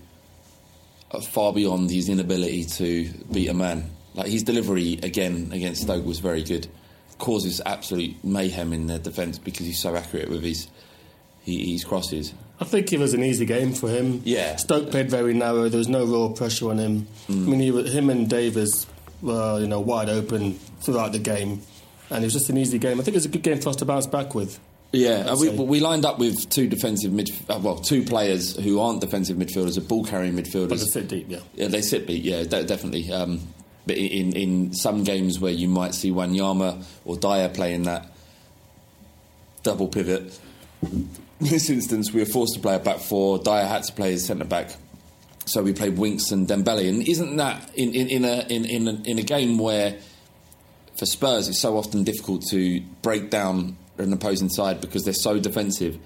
far 1.28 1.52
beyond 1.52 1.90
his 1.90 2.08
inability 2.08 2.64
to 2.64 3.10
beat 3.30 3.48
a 3.48 3.54
man? 3.54 3.90
Like 4.14 4.28
his 4.28 4.42
delivery 4.42 4.98
again 5.02 5.50
against 5.52 5.82
Stoke 5.82 6.06
was 6.06 6.20
very 6.20 6.42
good, 6.42 6.68
causes 7.18 7.60
absolute 7.66 8.16
mayhem 8.24 8.72
in 8.72 8.86
their 8.86 8.98
defence 8.98 9.38
because 9.38 9.66
he's 9.66 9.78
so 9.78 9.94
accurate 9.94 10.30
with 10.30 10.42
his 10.42 10.68
he, 11.42 11.72
his 11.72 11.84
crosses. 11.84 12.32
I 12.60 12.64
think 12.64 12.92
it 12.92 12.98
was 12.98 13.14
an 13.14 13.22
easy 13.24 13.46
game 13.46 13.72
for 13.72 13.88
him. 13.88 14.20
Yeah. 14.24 14.56
Stoke 14.56 14.90
played 14.90 15.10
very 15.10 15.32
narrow. 15.32 15.68
There 15.68 15.78
was 15.78 15.88
no 15.88 16.04
real 16.04 16.30
pressure 16.32 16.68
on 16.70 16.78
him. 16.78 17.08
I 17.28 17.32
mean, 17.32 17.60
he, 17.60 17.90
him 17.90 18.10
and 18.10 18.28
Davies 18.28 18.86
were 19.22 19.60
you 19.60 19.66
know 19.66 19.80
wide 19.80 20.08
open 20.08 20.54
throughout 20.82 21.12
the 21.12 21.18
game, 21.18 21.62
and 22.10 22.22
it 22.22 22.26
was 22.26 22.34
just 22.34 22.50
an 22.50 22.58
easy 22.58 22.78
game. 22.78 23.00
I 23.00 23.02
think 23.02 23.14
it 23.14 23.18
was 23.18 23.24
a 23.26 23.30
good 23.30 23.42
game 23.42 23.60
for 23.60 23.70
us 23.70 23.76
to 23.76 23.84
bounce 23.84 24.06
back 24.06 24.34
with. 24.34 24.58
Yeah, 24.92 25.36
we, 25.36 25.50
we 25.50 25.78
lined 25.78 26.04
up 26.04 26.18
with 26.18 26.50
two 26.50 26.66
defensive 26.68 27.12
mid, 27.12 27.30
uh, 27.48 27.60
well, 27.62 27.76
two 27.76 28.02
players 28.04 28.56
who 28.56 28.80
aren't 28.80 29.00
defensive 29.00 29.36
midfielders, 29.36 29.78
are 29.78 29.82
ball 29.82 30.04
carrying 30.04 30.34
midfielders. 30.34 30.68
But 30.70 30.78
to 30.80 30.86
sit 30.86 31.06
deep, 31.06 31.26
yeah. 31.28 31.38
Yeah, 31.54 31.68
they 31.68 31.80
sit 31.80 32.08
deep, 32.08 32.24
Yeah, 32.24 32.42
de- 32.42 32.64
definitely. 32.64 33.10
Um, 33.12 33.40
but 33.86 33.96
in 33.96 34.34
in 34.34 34.74
some 34.74 35.04
games 35.04 35.38
where 35.38 35.52
you 35.52 35.68
might 35.68 35.94
see 35.94 36.10
Wanyama 36.10 36.84
or 37.04 37.16
Dier 37.16 37.48
playing 37.48 37.84
that 37.84 38.10
double 39.62 39.88
pivot, 39.88 40.38
in 40.82 41.08
this 41.40 41.70
instance 41.70 42.12
we 42.12 42.20
were 42.20 42.26
forced 42.26 42.54
to 42.54 42.60
play 42.60 42.76
a 42.76 42.78
back 42.78 42.98
four. 42.98 43.38
Dier 43.38 43.66
had 43.66 43.82
to 43.84 43.92
play 43.92 44.14
as 44.14 44.26
centre 44.26 44.44
back, 44.44 44.70
so 45.46 45.62
we 45.62 45.72
played 45.72 45.98
Winks 45.98 46.30
and 46.30 46.46
Dembele. 46.46 46.88
And 46.88 47.06
isn't 47.06 47.36
that 47.36 47.70
in 47.74 47.94
in, 47.94 48.08
in 48.08 48.24
a 48.24 48.46
in 48.48 48.64
in 48.64 48.88
a, 48.88 49.02
in 49.04 49.18
a 49.18 49.22
game 49.22 49.58
where 49.58 49.96
for 50.98 51.06
Spurs 51.06 51.48
it's 51.48 51.60
so 51.60 51.76
often 51.76 52.04
difficult 52.04 52.42
to 52.50 52.80
break 53.02 53.30
down 53.30 53.76
an 53.98 54.12
opposing 54.12 54.48
side 54.48 54.80
because 54.80 55.04
they're 55.04 55.14
so 55.14 55.38
defensive 55.38 55.98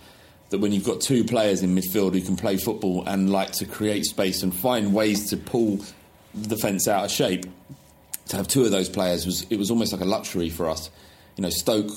that 0.51 0.59
when 0.59 0.73
you've 0.73 0.85
got 0.85 1.01
two 1.01 1.25
players 1.25 1.63
in 1.63 1.75
midfield 1.75 2.13
who 2.15 2.21
can 2.21 2.37
play 2.37 2.57
football 2.57 3.03
and 3.07 3.31
like 3.31 3.53
to 3.53 3.65
create 3.65 4.05
space 4.05 4.43
and 4.43 4.55
find 4.55 4.95
ways 4.95 5.31
to 5.31 5.37
pull 5.37 5.81
the 6.35 6.49
defence 6.49 6.87
out 6.87 7.05
of 7.05 7.11
shape, 7.11 7.47
to 8.29 8.37
have 8.37 8.49
two 8.49 8.65
of 8.65 8.71
those 8.71 8.89
players 8.89 9.27
was 9.27 9.47
it 9.51 9.59
was 9.59 9.71
almost 9.71 9.93
like 9.93 10.01
a 10.03 10.07
luxury 10.07 10.51
for 10.51 10.69
us. 10.69 10.91
You 11.37 11.43
know, 11.43 11.51
Stoke 11.51 11.91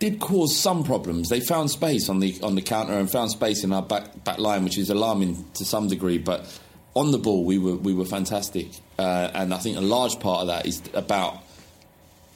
did 0.00 0.18
cause 0.18 0.56
some 0.56 0.82
problems. 0.82 1.28
They 1.28 1.40
found 1.40 1.70
space 1.70 2.08
on 2.08 2.18
the 2.18 2.36
on 2.42 2.56
the 2.56 2.62
counter 2.62 2.94
and 2.94 3.08
found 3.08 3.30
space 3.30 3.62
in 3.62 3.72
our 3.72 3.82
back 3.82 4.24
back 4.24 4.38
line, 4.38 4.64
which 4.64 4.78
is 4.78 4.90
alarming 4.90 5.44
to 5.54 5.64
some 5.64 5.86
degree. 5.86 6.18
But 6.18 6.58
on 6.94 7.12
the 7.12 7.18
ball, 7.18 7.44
we 7.44 7.58
were 7.58 7.76
we 7.76 7.94
were 7.94 8.06
fantastic, 8.06 8.68
uh, 8.98 9.30
and 9.32 9.54
I 9.54 9.58
think 9.58 9.76
a 9.76 9.82
large 9.82 10.18
part 10.18 10.40
of 10.40 10.46
that 10.48 10.66
is 10.66 10.82
about 10.94 11.44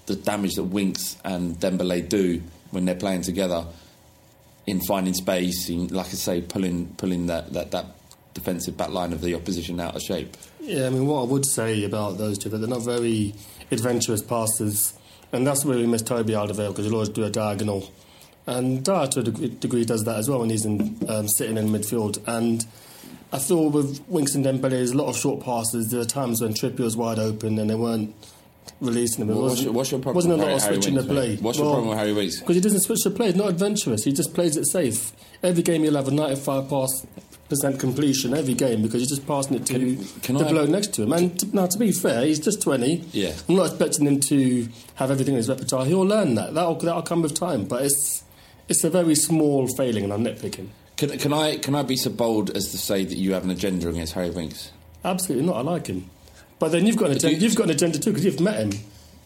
the 0.06 0.14
damage 0.14 0.54
that 0.54 0.64
Winks 0.64 1.16
and 1.25 1.59
Dembele 1.59 2.06
do 2.09 2.42
when 2.71 2.85
they're 2.85 2.94
playing 2.94 3.23
together 3.23 3.66
in 4.66 4.80
finding 4.83 5.14
space, 5.14 5.68
in 5.71 5.88
like 5.88 6.06
I 6.06 6.11
say, 6.11 6.40
pulling 6.42 6.94
pulling 6.97 7.26
that 7.26 7.52
that, 7.54 7.71
that 7.71 7.87
defensive 8.35 8.76
back 8.76 8.90
line 8.90 9.12
of 9.14 9.23
the 9.23 9.35
opposition 9.35 9.80
out 9.80 9.97
of 9.97 10.02
shape. 10.02 10.37
Yeah, 10.61 10.87
I 10.87 10.90
mean, 10.90 11.06
what 11.06 11.23
I 11.23 11.25
would 11.25 11.47
say 11.47 11.85
about 11.85 12.18
those 12.18 12.37
two, 12.37 12.50
that 12.50 12.59
they're 12.59 12.68
not 12.68 12.83
very 12.83 13.35
adventurous 13.71 14.23
passers, 14.23 14.92
and 15.35 15.47
that's 15.47 15.64
where 15.64 15.76
we 15.76 15.87
miss 15.87 16.03
Toby 16.03 16.33
Alderweireld 16.33 16.71
because 16.71 16.85
he'll 16.87 16.95
always 16.95 17.09
do 17.09 17.25
a 17.25 17.31
diagonal. 17.31 17.91
And 18.47 18.85
Dier, 18.85 19.07
to 19.09 19.21
a 19.21 19.23
degree, 19.23 19.85
does 19.85 20.05
that 20.05 20.17
as 20.19 20.29
well 20.29 20.41
when 20.41 20.50
he's 20.50 20.64
in, 20.64 20.99
um, 21.09 21.29
sitting 21.29 21.57
in 21.57 21.69
midfield. 21.69 22.23
And 22.26 22.64
I 23.33 23.38
thought 23.38 23.73
with 23.73 24.03
Winks 24.07 24.35
and 24.35 24.45
Dembele, 24.45 24.71
there's 24.71 24.93
a 24.93 24.97
lot 24.97 25.09
of 25.09 25.17
short 25.17 25.43
passes. 25.43 25.91
There 25.91 26.00
are 26.00 26.05
times 26.05 26.41
when 26.41 26.53
Trippier 26.53 26.81
was 26.81 26.97
wide 26.97 27.19
open 27.19 27.59
and 27.59 27.71
they 27.71 27.75
weren't 27.75 28.14
releasing 28.81 29.23
him. 29.23 29.29
What's 29.29 29.41
wasn't, 29.41 29.64
your, 29.64 29.73
what's 29.73 29.91
your 29.91 30.00
problem? 30.00 30.14
wasn't 30.14 30.35
a 30.35 30.37
lot 30.37 30.45
Harry, 30.47 30.55
of 30.57 30.62
switching 30.62 30.95
Winks, 30.95 31.09
the 31.09 31.14
play. 31.14 31.29
mate? 31.31 31.43
What's 31.43 31.59
your 31.59 31.67
problem 31.73 31.88
with 31.88 31.99
Harry 31.99 32.12
Winks? 32.12 32.41
Because 32.41 32.55
he 32.57 32.61
doesn't 32.61 32.81
switch 32.81 33.03
the 33.03 33.11
play. 33.11 33.26
He's 33.26 33.37
not 33.37 33.49
adventurous. 33.49 34.05
He 34.05 34.12
just 34.12 34.35
plays 34.35 34.57
it 34.57 34.67
safe. 34.67 35.12
Every 35.43 35.62
game 35.62 35.83
he'll 35.83 35.97
have 35.97 36.09
a 36.09 36.11
95 36.11 36.69
pass 36.69 37.07
percent 37.49 37.79
completion 37.79 38.35
every 38.35 38.55
game 38.55 38.83
because 38.83 39.01
he's 39.01 39.09
just 39.11 39.27
passing 39.27 39.57
it 39.57 39.67
to 39.67 39.73
Can- 39.75 40.05
can 40.23 40.35
the 40.37 40.47
I- 40.47 40.51
bloke 40.51 40.71
next 40.71 40.95
to 40.95 41.03
him. 41.03 41.13
And 41.13 41.39
t- 41.39 41.49
now, 41.53 41.67
to 41.67 41.79
be 41.79 41.93
fair, 41.93 42.25
he's 42.25 42.41
just 42.41 42.63
20. 42.63 43.05
Yeah. 43.13 43.33
I'm 43.49 43.57
not 43.57 43.67
expecting 43.67 44.07
him 44.07 44.21
to 44.21 44.69
have 44.97 45.11
everything 45.11 45.35
in 45.35 45.39
his 45.39 45.49
repertoire. 45.49 45.85
He'll 45.85 46.01
learn 46.07 46.35
that. 46.37 46.55
That'll, 46.55 46.75
that'll 46.77 47.03
come 47.03 47.23
with 47.23 47.35
time. 47.35 47.65
But 47.67 47.83
it's 47.83 48.23
it's 48.69 48.83
a 48.83 48.89
very 48.91 49.15
small 49.15 49.67
failing, 49.77 50.05
and 50.05 50.13
I'm 50.13 50.25
nitpicking. 50.25 50.69
Can, 50.97 51.19
can 51.19 51.33
I 51.33 51.57
can 51.59 51.75
I 51.75 51.83
be 51.83 51.97
so 51.97 52.09
bold 52.11 52.51
as 52.57 52.71
to 52.71 52.79
say 52.79 53.05
that 53.05 53.17
you 53.19 53.33
have 53.35 53.45
an 53.45 53.51
agenda 53.51 53.89
against 53.89 54.15
Harry 54.15 54.31
Winks? 54.31 54.71
Absolutely 55.05 55.47
not. 55.47 55.57
I 55.57 55.61
like 55.61 55.87
him. 55.89 56.09
But 56.59 56.73
then 56.73 56.87
you've 56.87 56.97
got 56.97 57.07
an 57.11 57.15
But 57.15 57.23
you- 57.25 57.29
agenda, 57.31 57.45
you've 57.45 57.57
got 57.57 57.65
an 57.65 57.71
agenda 57.71 57.99
too 57.99 58.11
because 58.11 58.25
you've 58.25 58.41
met 58.41 58.57
him 58.59 58.71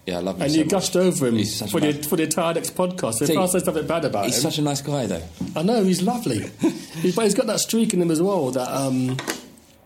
Yeah, 0.09 0.19
I 0.19 0.21
love 0.21 0.37
him. 0.37 0.43
and 0.43 0.51
so 0.53 0.59
you 0.59 0.65
much. 0.65 0.71
gushed 0.73 0.97
over 0.97 1.27
him 1.27 1.37
He's 1.37 1.55
such 1.57 1.71
for 1.71 1.79
a 1.79 1.81
the 1.81 1.93
nice- 1.93 2.07
for 2.07 2.17
the 2.17 2.27
Tired 2.27 2.57
X 2.57 2.71
podcast. 2.71 3.21
If 3.23 3.29
See, 3.29 3.37
I 3.37 3.47
say 3.47 3.59
something 3.59 3.87
bad 3.87 4.05
about 4.07 4.25
him. 4.25 4.31
He's 4.31 4.37
him, 4.45 4.51
such 4.51 4.59
a 4.59 4.63
nice 4.63 4.81
guy, 4.81 5.07
though. 5.07 5.23
I 5.55 5.63
know 5.63 5.85
he's 5.85 6.03
lovely. 6.03 6.41
he's, 7.03 7.15
but 7.15 7.25
he's 7.25 7.35
got 7.35 7.47
that 7.47 7.61
streak 7.61 7.93
in 7.95 8.01
him 8.03 8.11
as 8.11 8.21
well. 8.23 8.51
That 8.51 8.67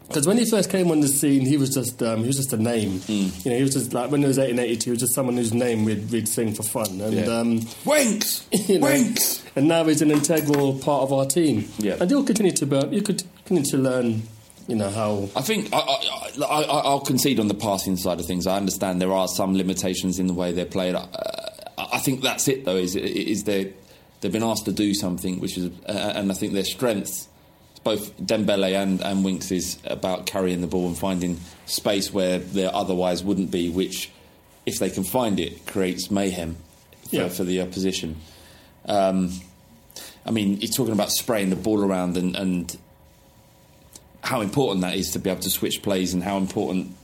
because 0.08 0.26
when 0.26 0.36
he 0.36 0.44
first 0.44 0.68
came 0.68 0.90
on 0.90 1.00
the 1.00 1.08
scene, 1.08 1.40
he 1.46 1.56
was 1.56 1.70
just 1.74 2.02
um, 2.02 2.20
he 2.20 2.26
was 2.26 2.36
just 2.36 2.52
a 2.52 2.58
name. 2.58 3.00
Hmm. 3.00 3.12
You 3.44 3.50
know, 3.50 3.56
he 3.56 3.62
was 3.62 3.72
just 3.72 3.94
like 3.94 4.10
when 4.10 4.20
he 4.20 4.26
was 4.28 4.36
1882, 4.36 4.84
he 4.84 4.90
was 4.90 5.00
just 5.00 5.14
someone 5.14 5.36
whose 5.38 5.54
name 5.54 5.84
we'd, 5.86 6.10
we'd 6.10 6.28
sing 6.28 6.52
for 6.54 6.62
fun. 6.64 7.00
And 7.00 7.14
Yeah. 7.14 7.38
um, 7.38 7.60
Winks, 7.86 8.46
you 8.68 8.78
know, 8.78 8.86
Winks. 8.88 9.42
and 9.56 9.68
now 9.68 9.84
he's 9.84 10.02
an 10.02 10.10
integral 10.10 10.74
part 10.78 11.02
of 11.04 11.12
our 11.14 11.24
team. 11.24 11.66
Yeah. 11.78 11.96
and 11.98 12.10
he'll 12.10 12.24
continue 12.24 12.52
to 12.52 12.66
learn. 12.66 12.92
You 12.92 13.00
could 13.02 13.22
continue 13.46 13.70
to 13.70 13.78
learn. 13.78 14.22
You 14.68 14.76
know 14.76 14.90
how 14.90 15.28
I 15.34 15.42
think 15.42 15.72
I, 15.72 15.78
I, 15.78 16.30
I, 16.44 16.62
I- 16.62 16.80
I'll 16.84 17.00
concede 17.00 17.40
on 17.40 17.48
the 17.48 17.54
passing 17.54 17.96
side 17.96 18.20
of 18.20 18.26
things. 18.26 18.46
I 18.46 18.56
understand 18.56 19.00
there 19.00 19.12
are 19.12 19.28
some 19.28 19.56
limitations 19.56 20.18
in 20.18 20.26
the 20.26 20.34
way 20.34 20.52
they're 20.52 20.64
played. 20.64 20.94
Uh, 20.94 21.06
I 21.78 21.98
think 21.98 22.22
that's 22.22 22.48
it, 22.48 22.64
though. 22.64 22.76
Is 22.76 22.94
is 22.96 23.44
they 23.44 23.72
they've 24.20 24.32
been 24.32 24.42
asked 24.42 24.64
to 24.66 24.72
do 24.72 24.94
something, 24.94 25.40
which 25.40 25.58
is, 25.58 25.70
uh, 25.88 26.12
and 26.14 26.30
I 26.30 26.34
think 26.34 26.52
their 26.52 26.64
strengths, 26.64 27.28
both 27.82 28.16
Dembele 28.18 28.74
and 28.80 29.00
and 29.00 29.24
Winks, 29.24 29.50
is 29.50 29.78
about 29.84 30.26
carrying 30.26 30.60
the 30.60 30.66
ball 30.68 30.86
and 30.86 30.96
finding 30.96 31.40
space 31.66 32.12
where 32.12 32.38
there 32.38 32.74
otherwise 32.74 33.24
wouldn't 33.24 33.50
be. 33.50 33.68
Which, 33.68 34.10
if 34.64 34.78
they 34.78 34.90
can 34.90 35.04
find 35.04 35.40
it, 35.40 35.66
creates 35.66 36.10
mayhem 36.10 36.56
for, 37.10 37.16
Yeah. 37.16 37.28
for 37.28 37.42
the 37.44 37.60
opposition. 37.62 38.16
Um, 38.86 39.32
I 40.24 40.30
mean, 40.30 40.58
he's 40.60 40.74
talking 40.76 40.92
about 40.92 41.10
spraying 41.10 41.50
the 41.50 41.56
ball 41.56 41.82
around 41.84 42.16
and, 42.16 42.36
and 42.36 42.76
how 44.22 44.40
important 44.40 44.82
that 44.82 44.94
is 44.94 45.10
to 45.12 45.18
be 45.18 45.30
able 45.30 45.42
to 45.42 45.50
switch 45.50 45.82
plays 45.82 46.14
and 46.14 46.22
how 46.22 46.36
important 46.36 46.94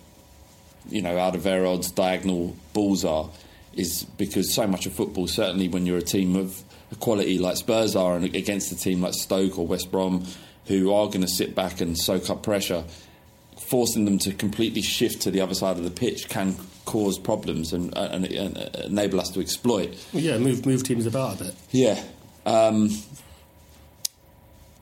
you 0.88 1.02
know 1.02 1.18
out 1.18 1.34
of 1.34 1.46
odds 1.46 1.90
diagonal 1.90 2.56
balls 2.72 3.04
are 3.04 3.28
is 3.74 4.04
because 4.16 4.52
so 4.52 4.66
much 4.66 4.86
of 4.86 4.92
football 4.92 5.26
certainly 5.26 5.68
when 5.68 5.86
you're 5.86 5.98
a 5.98 6.02
team 6.02 6.36
of 6.36 6.62
a 6.90 6.96
quality 6.96 7.38
like 7.38 7.56
Spurs 7.56 7.94
are 7.94 8.16
and 8.16 8.24
against 8.34 8.72
a 8.72 8.76
team 8.76 9.02
like 9.02 9.14
Stoke 9.14 9.58
or 9.58 9.66
West 9.66 9.90
Brom 9.90 10.24
who 10.66 10.92
are 10.92 11.06
going 11.06 11.20
to 11.20 11.28
sit 11.28 11.54
back 11.54 11.80
and 11.80 11.98
soak 11.98 12.30
up 12.30 12.42
pressure 12.42 12.84
forcing 13.68 14.04
them 14.06 14.18
to 14.18 14.32
completely 14.32 14.80
shift 14.80 15.22
to 15.22 15.30
the 15.30 15.40
other 15.40 15.54
side 15.54 15.76
of 15.76 15.84
the 15.84 15.90
pitch 15.90 16.28
can 16.28 16.56
cause 16.86 17.18
problems 17.18 17.72
and, 17.72 17.94
and, 17.96 18.24
and 18.24 18.56
enable 18.86 19.20
us 19.20 19.30
to 19.30 19.40
exploit. 19.40 19.94
Yeah, 20.12 20.38
move 20.38 20.64
move 20.64 20.82
teams 20.84 21.04
about 21.04 21.40
a 21.40 21.44
bit. 21.44 21.54
Yeah. 21.70 22.02
Um, 22.46 22.90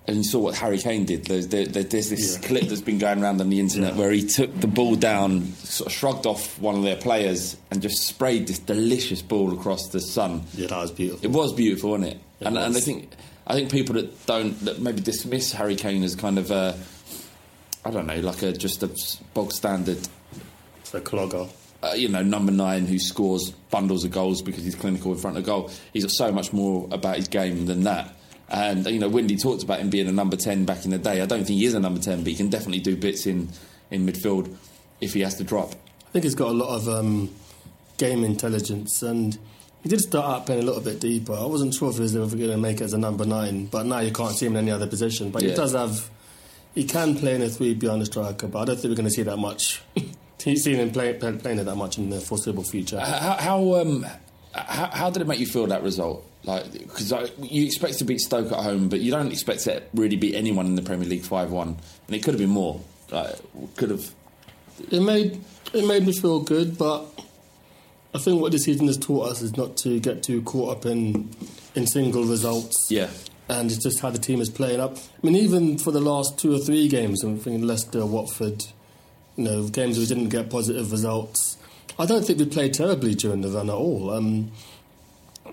and 0.08 0.18
you 0.18 0.24
saw 0.24 0.38
what 0.40 0.54
Harry 0.56 0.78
Kane 0.78 1.04
did. 1.04 1.24
There's, 1.26 1.48
there, 1.48 1.66
there's 1.66 2.10
this 2.10 2.34
Yeah. 2.40 2.46
clip 2.48 2.62
that's 2.68 2.80
been 2.80 2.98
going 2.98 3.22
around 3.22 3.40
on 3.40 3.50
the 3.50 3.58
internet 3.60 3.94
Yeah. 3.94 3.98
where 4.00 4.12
he 4.12 4.22
took 4.26 4.60
the 4.60 4.66
ball 4.66 4.94
down, 4.96 5.52
sort 5.64 5.88
of 5.88 5.92
shrugged 5.92 6.26
off 6.26 6.58
one 6.60 6.76
of 6.76 6.82
their 6.82 6.96
players, 6.96 7.56
and 7.70 7.82
just 7.82 8.02
sprayed 8.04 8.46
this 8.46 8.58
delicious 8.58 9.22
ball 9.22 9.52
across 9.52 9.88
the 9.88 10.00
sun. 10.00 10.42
Yeah, 10.56 10.68
that 10.68 10.78
was 10.78 10.90
beautiful. 10.92 11.24
It 11.24 11.32
was 11.32 11.52
beautiful, 11.52 11.90
wasn't 11.90 12.12
it? 12.12 12.20
It 12.40 12.46
and, 12.46 12.56
and 12.58 12.76
I 12.76 12.80
think 12.80 13.10
I 13.46 13.54
think 13.54 13.70
people 13.70 13.94
that 13.94 14.26
don't 14.26 14.58
that 14.64 14.80
maybe 14.80 15.00
dismiss 15.00 15.52
Harry 15.52 15.76
Kane 15.76 16.02
as 16.02 16.14
kind 16.14 16.38
of 16.38 16.50
a 16.50 16.76
I 17.84 17.90
don't 17.90 18.06
know, 18.06 18.18
like 18.20 18.42
a 18.42 18.52
just 18.52 18.82
a 18.82 18.90
bog 19.34 19.52
standard 19.52 19.98
It's 20.80 20.92
a 20.94 21.00
clogger. 21.00 21.48
uh, 21.82 21.92
you 21.96 22.08
know, 22.08 22.22
number 22.22 22.50
nine 22.52 22.86
who 22.86 22.98
scores 22.98 23.50
bundles 23.70 24.04
of 24.04 24.10
goals 24.10 24.42
because 24.42 24.64
he's 24.64 24.74
clinical 24.74 25.12
in 25.12 25.18
front 25.18 25.36
of 25.36 25.44
goal. 25.44 25.70
He's 25.92 26.04
got 26.04 26.10
so 26.12 26.32
much 26.32 26.52
more 26.52 26.88
about 26.90 27.16
his 27.16 27.28
game 27.28 27.66
than 27.66 27.84
that. 27.84 28.12
And 28.48 28.86
you 28.86 28.98
know, 28.98 29.08
Windy 29.08 29.36
talked 29.36 29.62
about 29.62 29.80
him 29.80 29.90
being 29.90 30.08
a 30.08 30.12
number 30.12 30.36
ten 30.36 30.64
back 30.64 30.84
in 30.84 30.90
the 30.92 30.98
day. 30.98 31.20
I 31.20 31.26
don't 31.26 31.44
think 31.44 31.58
he 31.58 31.64
is 31.66 31.74
a 31.74 31.80
number 31.80 32.00
ten, 32.00 32.18
but 32.18 32.28
he 32.28 32.34
can 32.36 32.48
definitely 32.48 32.80
do 32.80 32.96
bits 32.96 33.26
in 33.26 33.48
in 33.90 34.06
midfield 34.06 34.54
if 35.00 35.14
he 35.14 35.20
has 35.20 35.34
to 35.36 35.44
drop. 35.44 35.72
I 35.72 36.10
think 36.12 36.24
he's 36.24 36.34
got 36.34 36.48
a 36.48 36.52
lot 36.52 36.74
of 36.76 36.88
um, 36.88 37.30
game 37.98 38.24
intelligence, 38.24 39.02
and 39.02 39.36
he 39.82 39.88
did 39.88 40.00
start 40.00 40.26
out 40.26 40.46
playing 40.46 40.62
a 40.62 40.66
little 40.66 40.80
bit 40.80 41.00
deeper. 41.00 41.32
I 41.34 41.44
wasn't 41.46 41.74
sure 41.74 41.90
if 41.90 41.96
he 41.96 42.02
was 42.02 42.16
ever 42.16 42.36
going 42.36 42.50
to 42.50 42.56
make 42.56 42.80
it 42.80 42.84
as 42.84 42.92
a 42.92 42.98
number 42.98 43.24
nine, 43.24 43.66
but 43.66 43.84
now 43.86 43.98
you 44.00 44.12
can't 44.12 44.34
see 44.36 44.46
him 44.46 44.52
in 44.56 44.58
any 44.64 44.70
other 44.70 44.86
position. 44.86 45.30
But 45.30 45.42
Yeah. 45.42 45.50
he 45.50 45.54
does 45.56 45.72
have, 45.72 46.08
he 46.74 46.84
can 46.84 47.16
play 47.16 47.34
in 47.34 47.42
a 47.42 47.48
three 47.48 47.74
behind 47.74 48.00
the 48.00 48.06
striker, 48.06 48.46
but 48.46 48.60
I 48.60 48.64
don't 48.64 48.76
think 48.76 48.90
we're 48.90 48.96
going 48.96 49.08
to 49.08 49.10
see 49.14 49.22
that 49.24 49.36
much. 49.38 49.82
He's 50.42 50.62
seen 50.62 50.76
him 50.76 50.90
play, 50.92 51.12
play, 51.14 51.32
playing 51.32 51.58
it 51.58 51.64
that 51.64 51.74
much 51.74 51.98
in 51.98 52.08
the 52.10 52.20
foreseeable 52.20 52.62
future. 52.62 53.00
How 53.00 53.36
how, 53.38 53.74
um, 53.80 54.06
how, 54.54 54.86
how 54.92 55.10
did 55.10 55.22
it 55.22 55.26
make 55.26 55.40
you 55.40 55.46
feel 55.46 55.66
that 55.66 55.82
result? 55.82 56.24
Like, 56.46 56.72
because 56.72 57.10
you 57.40 57.66
expect 57.66 57.98
to 57.98 58.04
beat 58.04 58.20
Stoke 58.20 58.52
at 58.52 58.62
home, 58.62 58.88
but 58.88 59.00
you 59.00 59.10
don't 59.10 59.32
expect 59.32 59.64
to 59.64 59.82
really 59.94 60.16
beat 60.16 60.34
anyone 60.36 60.66
in 60.66 60.76
the 60.76 60.82
Premier 60.82 61.06
League 61.08 61.24
five 61.24 61.50
one, 61.50 61.76
and 62.06 62.16
it 62.16 62.22
could 62.22 62.34
have 62.34 62.40
been 62.40 62.50
more. 62.50 62.80
Like, 63.10 63.34
could 63.76 63.90
have. 63.90 64.14
It 64.90 65.00
made 65.00 65.40
it 65.72 65.84
made 65.86 66.06
me 66.06 66.12
feel 66.12 66.40
good, 66.40 66.78
but 66.78 67.04
I 68.14 68.18
think 68.18 68.40
what 68.40 68.52
this 68.52 68.64
season 68.64 68.86
has 68.86 68.96
taught 68.96 69.28
us 69.30 69.42
is 69.42 69.56
not 69.56 69.76
to 69.78 69.98
get 70.00 70.22
too 70.22 70.40
caught 70.42 70.76
up 70.76 70.86
in 70.86 71.30
in 71.74 71.86
single 71.86 72.24
results. 72.24 72.86
Yeah. 72.90 73.08
and 73.48 73.70
it's 73.70 73.82
just 73.82 74.00
how 74.00 74.10
the 74.10 74.18
team 74.18 74.40
is 74.40 74.50
playing 74.50 74.80
up. 74.80 74.96
I 74.96 75.26
mean, 75.26 75.36
even 75.36 75.78
for 75.78 75.90
the 75.92 76.00
last 76.00 76.38
two 76.38 76.54
or 76.54 76.58
three 76.58 76.88
games, 76.88 77.22
I'm 77.22 77.38
thinking 77.38 77.66
Leicester, 77.66 78.04
Watford, 78.06 78.64
you 79.36 79.44
know, 79.44 79.68
games 79.68 79.98
we 79.98 80.06
didn't 80.06 80.30
get 80.30 80.50
positive 80.50 80.90
results. 80.92 81.56
I 81.98 82.06
don't 82.06 82.24
think 82.24 82.38
we 82.38 82.46
played 82.46 82.74
terribly 82.74 83.14
during 83.14 83.40
the 83.42 83.48
run 83.48 83.68
at 83.70 83.74
all. 83.74 84.10
Um, 84.10 84.50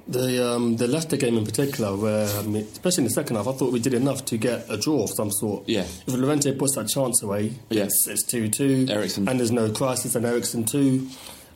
the 0.08 0.46
um, 0.54 0.76
the 0.78 0.88
Leicester 0.88 1.18
game 1.18 1.38
in 1.38 1.46
particular, 1.46 1.96
where 1.96 2.28
I 2.38 2.42
mean, 2.44 2.64
especially 2.64 3.04
in 3.04 3.08
the 3.08 3.14
second 3.14 3.36
half, 3.38 3.48
I 3.48 3.54
thought 3.54 3.72
we 3.72 3.80
did 3.80 3.94
enough 3.94 4.26
to 4.26 4.38
get 4.38 4.66
a 4.70 4.78
draw 4.78 5.04
of 5.04 5.10
some 5.12 5.32
sort. 5.32 5.68
Yeah. 5.68 5.82
If 6.06 6.08
Llorente 6.14 6.54
puts 6.56 6.76
that 6.76 6.88
chance 6.90 7.22
away, 7.24 7.54
Yeah. 7.70 7.84
it's 7.86 8.08
it's 8.08 8.24
two 8.26 8.50
two. 8.50 8.88
Eriksen. 8.90 9.28
and 9.30 9.40
there's 9.40 9.52
no 9.52 9.72
crisis, 9.72 10.16
and 10.16 10.26
Eriksen 10.26 10.66
too. 10.66 11.08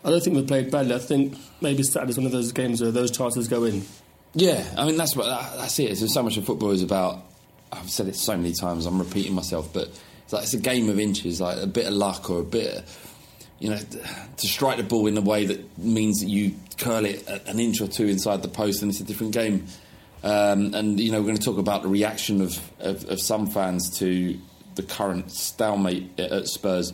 I 0.05 0.09
don't 0.11 0.23
think 0.23 0.35
we 0.37 0.43
played 0.43 0.71
badly. 0.71 0.95
I 0.95 0.99
think 0.99 1.35
maybe 1.59 1.83
Saturday's 1.83 2.17
one 2.17 2.25
of 2.25 2.31
those 2.31 2.51
games 2.53 2.81
where 2.81 2.91
those 2.91 3.11
chances 3.11 3.47
go 3.49 3.65
in. 3.65 3.83
Yeah, 4.33 4.63
I 4.77 4.85
mean 4.85 4.95
that's 4.97 5.15
what 5.15 5.25
that- 5.25 5.57
that's 5.57 5.77
it. 5.79 5.91
It's 5.91 6.13
so 6.13 6.23
much 6.23 6.37
of 6.37 6.45
football 6.45 6.71
is 6.71 6.83
about. 6.83 7.23
I've 7.71 7.89
said 7.89 8.07
it 8.07 8.15
so 8.15 8.37
many 8.37 8.53
times. 8.53 8.85
I'm 8.85 8.97
repeating 8.99 9.33
myself, 9.33 9.73
but 9.73 9.89
it's 10.23 10.31
like 10.31 10.43
it's 10.43 10.53
a 10.53 10.57
game 10.59 10.87
of 10.89 10.99
inches, 10.99 11.41
like 11.41 11.57
a 11.61 11.67
bit 11.67 11.85
of 11.85 11.93
luck 11.93 12.29
or 12.29 12.39
a 12.39 12.43
bit, 12.43 12.81
you 13.59 13.69
know, 13.69 13.77
to 13.77 14.47
strike 14.47 14.77
the 14.77 14.83
ball 14.83 15.07
in 15.07 15.17
a 15.17 15.21
way 15.21 15.45
that 15.45 15.77
means 15.77 16.19
that 16.19 16.27
you 16.27 16.55
curl 16.77 17.05
it 17.05 17.27
an 17.47 17.59
inch 17.59 17.81
or 17.81 17.87
two 17.87 18.05
inside 18.05 18.41
the 18.41 18.47
post, 18.47 18.81
and 18.81 18.91
it's 18.91 18.99
a 18.99 19.03
different 19.03 19.33
game. 19.33 19.65
Um, 20.23 20.73
and 20.73 20.99
you 20.99 21.11
know, 21.11 21.19
we're 21.19 21.27
going 21.27 21.37
to 21.37 21.43
talk 21.43 21.57
about 21.57 21.83
the 21.83 21.89
reaction 21.89 22.41
of, 22.41 22.59
of, 22.79 23.09
of 23.09 23.19
some 23.21 23.47
fans 23.47 23.97
to 23.99 24.39
the 24.75 24.83
current 24.83 25.31
stalemate 25.31 26.19
at 26.19 26.47
Spurs 26.47 26.93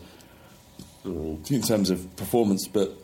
in 1.05 1.61
terms 1.61 1.89
of 1.89 2.15
performance, 2.15 2.67
but 2.67 2.97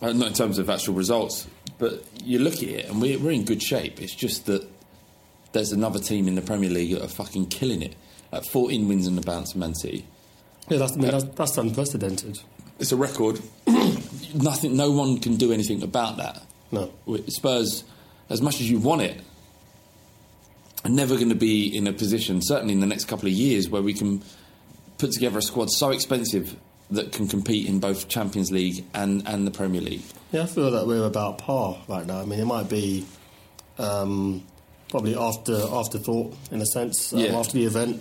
uh, 0.00 0.12
not 0.12 0.28
in 0.28 0.34
terms 0.34 0.58
of 0.58 0.70
actual 0.70 0.94
results, 0.94 1.46
but 1.78 2.04
you 2.22 2.38
look 2.38 2.54
at 2.54 2.62
it 2.62 2.88
and 2.88 3.00
we're, 3.00 3.18
we're 3.18 3.32
in 3.32 3.44
good 3.44 3.62
shape. 3.62 4.00
It's 4.00 4.14
just 4.14 4.46
that 4.46 4.66
there's 5.52 5.72
another 5.72 5.98
team 5.98 6.28
in 6.28 6.34
the 6.34 6.42
Premier 6.42 6.70
League 6.70 6.92
that 6.92 7.02
are 7.02 7.08
fucking 7.08 7.46
killing 7.46 7.82
it. 7.82 7.94
At 8.32 8.46
14 8.46 8.88
wins 8.88 9.06
in 9.06 9.14
the 9.14 9.22
bounce, 9.22 9.54
Man 9.54 9.74
City. 9.74 10.06
Yeah, 10.68 10.78
that's, 10.78 10.92
I 10.92 10.96
mean, 10.96 11.10
that's, 11.10 11.24
that's 11.24 11.58
unprecedented. 11.58 12.40
It's 12.78 12.92
a 12.92 12.96
record. 12.96 13.40
Nothing. 14.34 14.76
No 14.76 14.90
one 14.90 15.18
can 15.18 15.36
do 15.36 15.52
anything 15.52 15.82
about 15.82 16.16
that. 16.18 16.42
No. 16.72 16.92
Spurs, 17.28 17.84
as 18.28 18.42
much 18.42 18.56
as 18.60 18.68
you 18.70 18.78
want 18.78 19.02
it, 19.02 19.20
are 20.84 20.90
never 20.90 21.14
going 21.16 21.28
to 21.30 21.34
be 21.34 21.74
in 21.76 21.86
a 21.86 21.92
position, 21.92 22.40
certainly 22.42 22.74
in 22.74 22.80
the 22.80 22.86
next 22.86 23.06
couple 23.06 23.26
of 23.28 23.32
years, 23.32 23.68
where 23.68 23.82
we 23.82 23.94
can 23.94 24.22
put 24.98 25.12
together 25.12 25.38
a 25.38 25.42
squad 25.42 25.70
so 25.70 25.90
expensive 25.90 26.56
that 26.90 27.12
can 27.12 27.26
compete 27.26 27.66
in 27.68 27.80
both 27.80 28.08
Champions 28.08 28.52
League 28.52 28.84
and, 28.94 29.26
and 29.26 29.46
the 29.46 29.50
Premier 29.50 29.80
League. 29.80 30.02
Yeah, 30.32 30.42
I 30.42 30.46
feel 30.46 30.70
that 30.70 30.86
we're 30.86 31.04
about 31.04 31.38
par 31.38 31.78
right 31.88 32.06
now. 32.06 32.20
I 32.20 32.24
mean, 32.24 32.38
it 32.38 32.44
might 32.44 32.68
be 32.68 33.04
um, 33.78 34.44
probably 34.90 35.16
after 35.16 35.54
afterthought 35.72 36.34
in 36.50 36.60
a 36.60 36.66
sense 36.66 37.12
um, 37.12 37.18
Yeah. 37.18 37.36
after 37.38 37.54
the 37.54 37.64
event, 37.64 38.00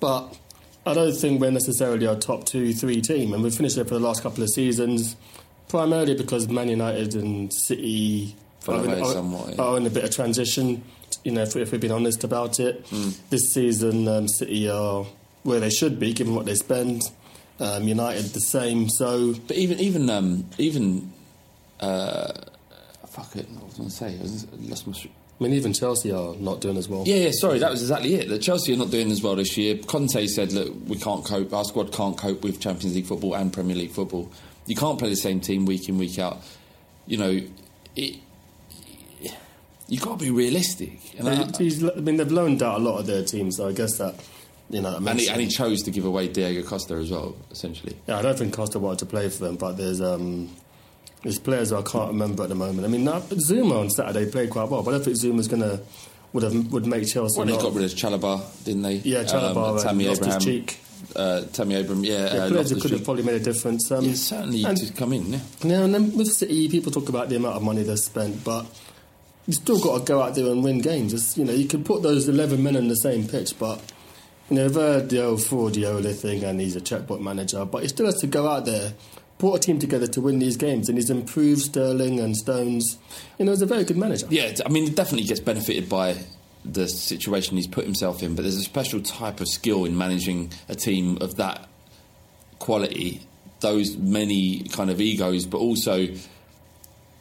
but 0.00 0.36
I 0.86 0.94
don't 0.94 1.12
think 1.14 1.40
we're 1.40 1.50
necessarily 1.50 2.06
a 2.06 2.14
top 2.16 2.44
two, 2.46 2.72
three 2.72 3.00
team, 3.00 3.34
and 3.34 3.42
we've 3.42 3.54
finished 3.54 3.76
it 3.76 3.84
for 3.88 3.94
the 3.94 4.00
last 4.00 4.22
couple 4.22 4.42
of 4.42 4.48
seasons, 4.50 5.16
primarily 5.68 6.14
because 6.14 6.48
Man 6.48 6.68
United 6.68 7.14
and 7.14 7.52
City 7.52 8.36
are 8.68 8.84
in, 8.84 8.90
are- 9.02 9.12
somewhat, 9.12 9.54
yeah. 9.56 9.62
are 9.62 9.76
in 9.76 9.86
a 9.86 9.90
bit 9.90 10.04
of 10.04 10.10
transition. 10.10 10.82
You 11.24 11.32
know, 11.32 11.42
if, 11.42 11.56
if 11.56 11.72
we've 11.72 11.80
been 11.80 11.90
honest 11.92 12.22
about 12.24 12.60
it, 12.60 12.86
Hmm. 12.90 13.10
this 13.30 13.52
season 13.52 14.06
um, 14.06 14.28
City 14.28 14.68
are 14.70 15.04
where 15.42 15.60
they 15.60 15.70
should 15.70 15.98
be, 15.98 16.12
given 16.12 16.34
what 16.34 16.46
they 16.46 16.54
spend. 16.54 17.02
Um, 17.58 17.88
United 17.88 18.24
the 18.34 18.40
same, 18.40 18.88
so 18.90 19.32
But 19.48 19.56
even 19.56 19.80
even 19.80 20.10
um, 20.10 20.44
even 20.58 21.10
uh, 21.80 22.30
fuck 23.08 23.34
it, 23.34 23.48
what 23.50 23.64
was 23.64 23.74
I 23.74 23.78
going 23.78 23.88
to 23.88 23.94
say? 23.94 24.06
I 24.06 24.66
I 24.66 24.68
lost 24.68 24.86
my. 24.86 24.92
I 25.38 25.44
mean, 25.44 25.52
even 25.52 25.72
Chelsea 25.74 26.12
are 26.12 26.34
not 26.36 26.60
doing 26.62 26.78
as 26.78 26.88
well. 26.88 27.04
yeah, 27.06 27.16
yeah. 27.16 27.30
Sorry, 27.32 27.58
that 27.58 27.70
was 27.70 27.82
exactly 27.82 28.14
it. 28.14 28.28
The 28.28 28.38
Chelsea 28.38 28.72
are 28.72 28.76
not 28.78 28.90
doing 28.90 29.10
as 29.10 29.22
well 29.22 29.36
this 29.36 29.56
year. 29.58 29.76
Conte 29.76 30.26
said, 30.28 30.52
"Look, 30.52 30.74
we 30.86 30.96
can't 30.96 31.24
cope. 31.24 31.52
Our 31.52 31.64
squad 31.64 31.92
can't 31.92 32.16
cope 32.16 32.42
with 32.42 32.58
Champions 32.60 32.94
League 32.96 33.06
football 33.06 33.34
and 33.34 33.52
Premier 33.52 33.76
League 33.76 33.90
football. 33.92 34.30
You 34.66 34.74
can't 34.76 34.98
play 34.98 35.10
the 35.10 35.16
same 35.16 35.40
team 35.40 35.66
week 35.66 35.88
in 35.90 35.98
week 35.98 36.18
out. 36.18 36.38
You 37.06 37.18
know, 37.18 37.40
it. 37.96 38.16
You 39.88 40.00
got 40.00 40.18
to 40.18 40.24
be 40.24 40.30
realistic." 40.30 40.98
And, 41.18 41.28
I- 41.28 41.42
I 41.96 42.00
mean, 42.00 42.16
they've 42.16 42.32
loaned 42.32 42.62
out 42.62 42.80
a 42.80 42.82
lot 42.82 42.98
of 42.98 43.06
their 43.06 43.22
teams, 43.22 43.56
so 43.58 43.68
I 43.68 43.72
guess 43.72 43.98
that, 43.98 44.14
you 44.68 44.80
know, 44.80 44.98
that 44.98 45.08
and, 45.10 45.20
he, 45.20 45.28
and 45.28 45.40
he 45.40 45.46
chose 45.46 45.82
to 45.84 45.90
give 45.92 46.04
away 46.04 46.26
Diego 46.28 46.62
Costa 46.66 46.94
as 46.94 47.10
well, 47.10 47.36
essentially. 47.52 47.96
yeah, 48.08 48.18
I 48.18 48.22
don't 48.22 48.36
think 48.36 48.52
Costa 48.52 48.78
wanted 48.80 48.98
to 49.00 49.06
play 49.06 49.28
for 49.28 49.44
them, 49.44 49.56
but 49.56 49.76
there's 49.76 50.00
um, 50.00 50.50
there's 51.22 51.38
players 51.38 51.72
I 51.72 51.82
can't 51.82 52.08
remember 52.08 52.42
at 52.44 52.48
the 52.48 52.54
moment. 52.54 52.84
I 52.86 52.88
mean, 52.88 53.04
now, 53.04 53.20
Zouma 53.20 53.80
on 53.80 53.90
Saturday 53.90 54.30
played 54.30 54.50
quite 54.50 54.68
well, 54.68 54.82
but 54.82 54.90
I 54.90 54.94
don't 54.98 55.04
think 55.04 55.16
Zouma's 55.18 55.48
gonna 55.48 55.80
would 56.32 56.42
have 56.42 56.72
would 56.72 56.86
make 56.86 57.06
Chelsea. 57.08 57.38
Well, 57.38 57.46
they 57.46 57.56
got 57.56 57.74
rid 57.74 57.84
of 57.84 57.90
Chalobah, 57.92 58.64
didn't 58.64 58.82
they? 58.82 58.94
Yeah, 58.96 59.24
Chalobah, 59.24 59.78
uh, 59.78 59.82
Tammy 59.82 60.06
lost 60.08 60.18
his 60.24 60.26
Abraham. 60.34 60.40
cheek. 60.40 60.78
Uh, 61.14 61.42
Tammy 61.52 61.76
Abraham, 61.76 62.04
yeah. 62.04 62.34
yeah, 62.34 62.42
uh, 62.44 62.48
players 62.48 62.72
could 62.82 62.90
have 62.90 63.04
probably 63.04 63.22
made 63.22 63.36
a 63.36 63.40
difference. 63.44 63.90
Um, 63.90 64.04
Yeah, 64.04 64.14
certainly 64.14 64.64
and- 64.64 64.76
to 64.76 64.92
come 64.92 65.12
in. 65.12 65.32
Yeah. 65.32 65.38
Yeah, 65.62 65.82
and 65.84 65.94
then 65.94 66.16
with 66.16 66.28
City, 66.28 66.68
people 66.68 66.92
talk 66.92 67.08
about 67.08 67.28
the 67.28 67.36
amount 67.36 67.56
of 67.56 67.62
money 67.62 67.82
they've 67.82 67.98
spent, 67.98 68.42
but 68.44 68.66
you 69.46 69.52
still 69.54 69.78
got 69.78 69.98
to 69.98 70.04
go 70.04 70.20
out 70.22 70.34
there 70.34 70.46
and 70.50 70.62
win 70.64 70.80
games. 70.80 71.14
It's, 71.14 71.38
you 71.38 71.44
know, 71.44 71.52
you 71.52 71.66
can 71.68 71.84
put 71.84 72.02
those 72.02 72.28
eleven 72.28 72.62
men 72.62 72.76
on 72.76 72.88
the 72.88 72.96
same 72.96 73.26
pitch, 73.28 73.58
but 73.58 73.80
you 74.50 74.56
know, 74.56 74.66
I've 74.66 74.74
heard 74.74 75.08
the 75.08 75.24
old 75.24 75.40
Fraudiola 75.40 76.14
thing, 76.14 76.44
and 76.44 76.60
he's 76.60 76.76
a 76.76 76.80
checkbook 76.80 77.20
manager, 77.20 77.64
but 77.64 77.82
he 77.82 77.88
still 77.88 78.06
has 78.06 78.16
to 78.16 78.26
go 78.26 78.48
out 78.48 78.64
there, 78.66 78.92
put 79.38 79.54
a 79.54 79.58
team 79.58 79.78
together 79.78 80.06
to 80.06 80.20
win 80.20 80.38
these 80.38 80.56
games, 80.56 80.88
and 80.88 80.96
he's 80.96 81.10
improved 81.10 81.60
Sterling 81.60 82.20
and 82.20 82.36
Stones. 82.36 82.98
You 83.38 83.44
know, 83.44 83.52
he's 83.52 83.62
a 83.62 83.66
very 83.66 83.84
good 83.84 83.96
manager. 83.96 84.26
Yeah, 84.30 84.52
I 84.64 84.68
mean, 84.68 84.84
he 84.84 84.90
definitely 84.90 85.26
gets 85.26 85.40
benefited 85.40 85.88
by 85.88 86.16
the 86.64 86.88
situation 86.88 87.56
he's 87.56 87.66
put 87.66 87.84
himself 87.84 88.22
in, 88.22 88.34
but 88.34 88.42
there's 88.42 88.56
a 88.56 88.62
special 88.62 89.00
type 89.00 89.40
of 89.40 89.48
skill 89.48 89.84
in 89.84 89.96
managing 89.96 90.50
a 90.68 90.74
team 90.74 91.18
of 91.20 91.36
that 91.36 91.68
quality, 92.58 93.22
those 93.60 93.96
many 93.96 94.62
kind 94.64 94.90
of 94.90 95.00
egos, 95.00 95.46
but 95.46 95.58
also 95.58 96.08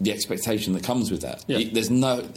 the 0.01 0.11
expectation 0.11 0.73
that 0.73 0.83
comes 0.83 1.11
with 1.11 1.21
that. 1.21 1.43
Yeah. 1.47 1.69
There's 1.71 1.89
no. 1.89 2.27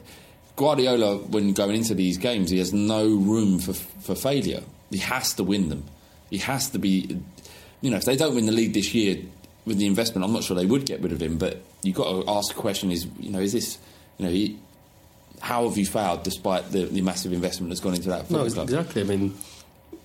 Guardiola, 0.57 1.19
when 1.19 1.53
going 1.53 1.77
into 1.77 1.95
these 1.95 2.19
games, 2.19 2.51
he 2.51 2.59
has 2.59 2.73
no 2.73 3.05
room 3.07 3.61
for, 3.61 3.75
for 3.75 4.17
failure. 4.17 4.61
He 4.91 4.99
has 4.99 5.33
to 5.35 5.45
win 5.45 5.69
them. 5.69 5.85
He 6.31 6.39
has 6.39 6.71
to 6.71 6.79
be. 6.81 7.21
You 7.81 7.91
know, 7.93 7.97
if 7.97 8.05
they 8.05 8.17
don't 8.17 8.35
win 8.35 8.47
the 8.47 8.53
league 8.53 8.75
this 8.75 8.93
year 8.93 9.23
with 9.69 9.79
the 9.79 9.87
investment, 9.87 10.25
I'm 10.25 10.33
not 10.33 10.43
sure 10.43 10.57
they 10.57 10.67
would 10.67 10.85
get 10.87 11.01
rid 11.01 11.13
of 11.13 11.23
him. 11.23 11.39
But 11.39 11.63
you've 11.83 11.95
got 11.97 12.11
to 12.11 12.31
ask 12.31 12.49
the 12.49 12.61
question: 12.61 12.91
Is 12.91 13.07
you 13.21 13.31
know, 13.31 13.39
is 13.41 13.53
this 13.53 13.79
you 14.19 14.25
know, 14.27 14.31
he, 14.33 14.59
how 15.41 15.69
have 15.69 15.79
you 15.79 15.87
failed 15.87 16.25
despite 16.25 16.73
the, 16.73 16.85
the 16.87 17.01
massive 17.03 17.33
investment 17.33 17.71
that's 17.71 17.81
gone 17.81 17.95
into 17.95 18.09
that 18.09 18.29
No, 18.31 18.45
club? 18.49 18.69
exactly. 18.69 19.03
I 19.03 19.05
mean, 19.05 19.35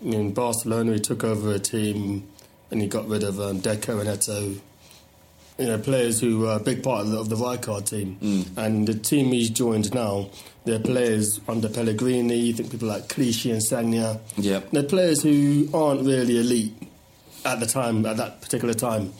in 0.03 0.33
Barcelona, 0.33 0.93
he 0.93 0.99
took 0.99 1.23
over 1.23 1.51
a 1.51 1.59
team 1.59 2.27
and 2.69 2.81
he 2.81 2.87
got 2.87 3.07
rid 3.07 3.23
of 3.23 3.39
um, 3.39 3.59
Deco 3.61 3.99
and 4.01 4.09
Eto. 4.09 4.59
you 5.57 5.65
know, 5.65 5.77
players 5.79 6.19
who 6.19 6.39
were 6.39 6.55
a 6.55 6.59
big 6.59 6.83
part 6.83 7.01
of 7.05 7.11
the, 7.11 7.19
of 7.19 7.29
the 7.29 7.35
Rijkaard 7.35 7.89
team. 7.89 8.17
Mm. 8.21 8.57
And 8.57 8.87
the 8.87 8.93
team 8.95 9.31
he's 9.31 9.49
joined 9.49 9.93
now, 9.93 10.29
they're 10.65 10.79
players 10.79 11.39
under 11.47 11.69
Pellegrini, 11.69 12.35
you 12.35 12.53
think 12.53 12.71
people 12.71 12.87
like 12.87 13.09
Clichy 13.09 13.51
and 13.51 13.61
Sagna. 13.61 14.19
Yep. 14.37 14.71
They're 14.71 14.83
players 14.83 15.21
who 15.23 15.69
aren't 15.73 16.01
really 16.01 16.39
elite 16.39 16.73
at 17.45 17.59
the 17.59 17.65
time, 17.65 18.05
at 18.05 18.17
that 18.17 18.41
particular 18.41 18.73
time. 18.73 19.13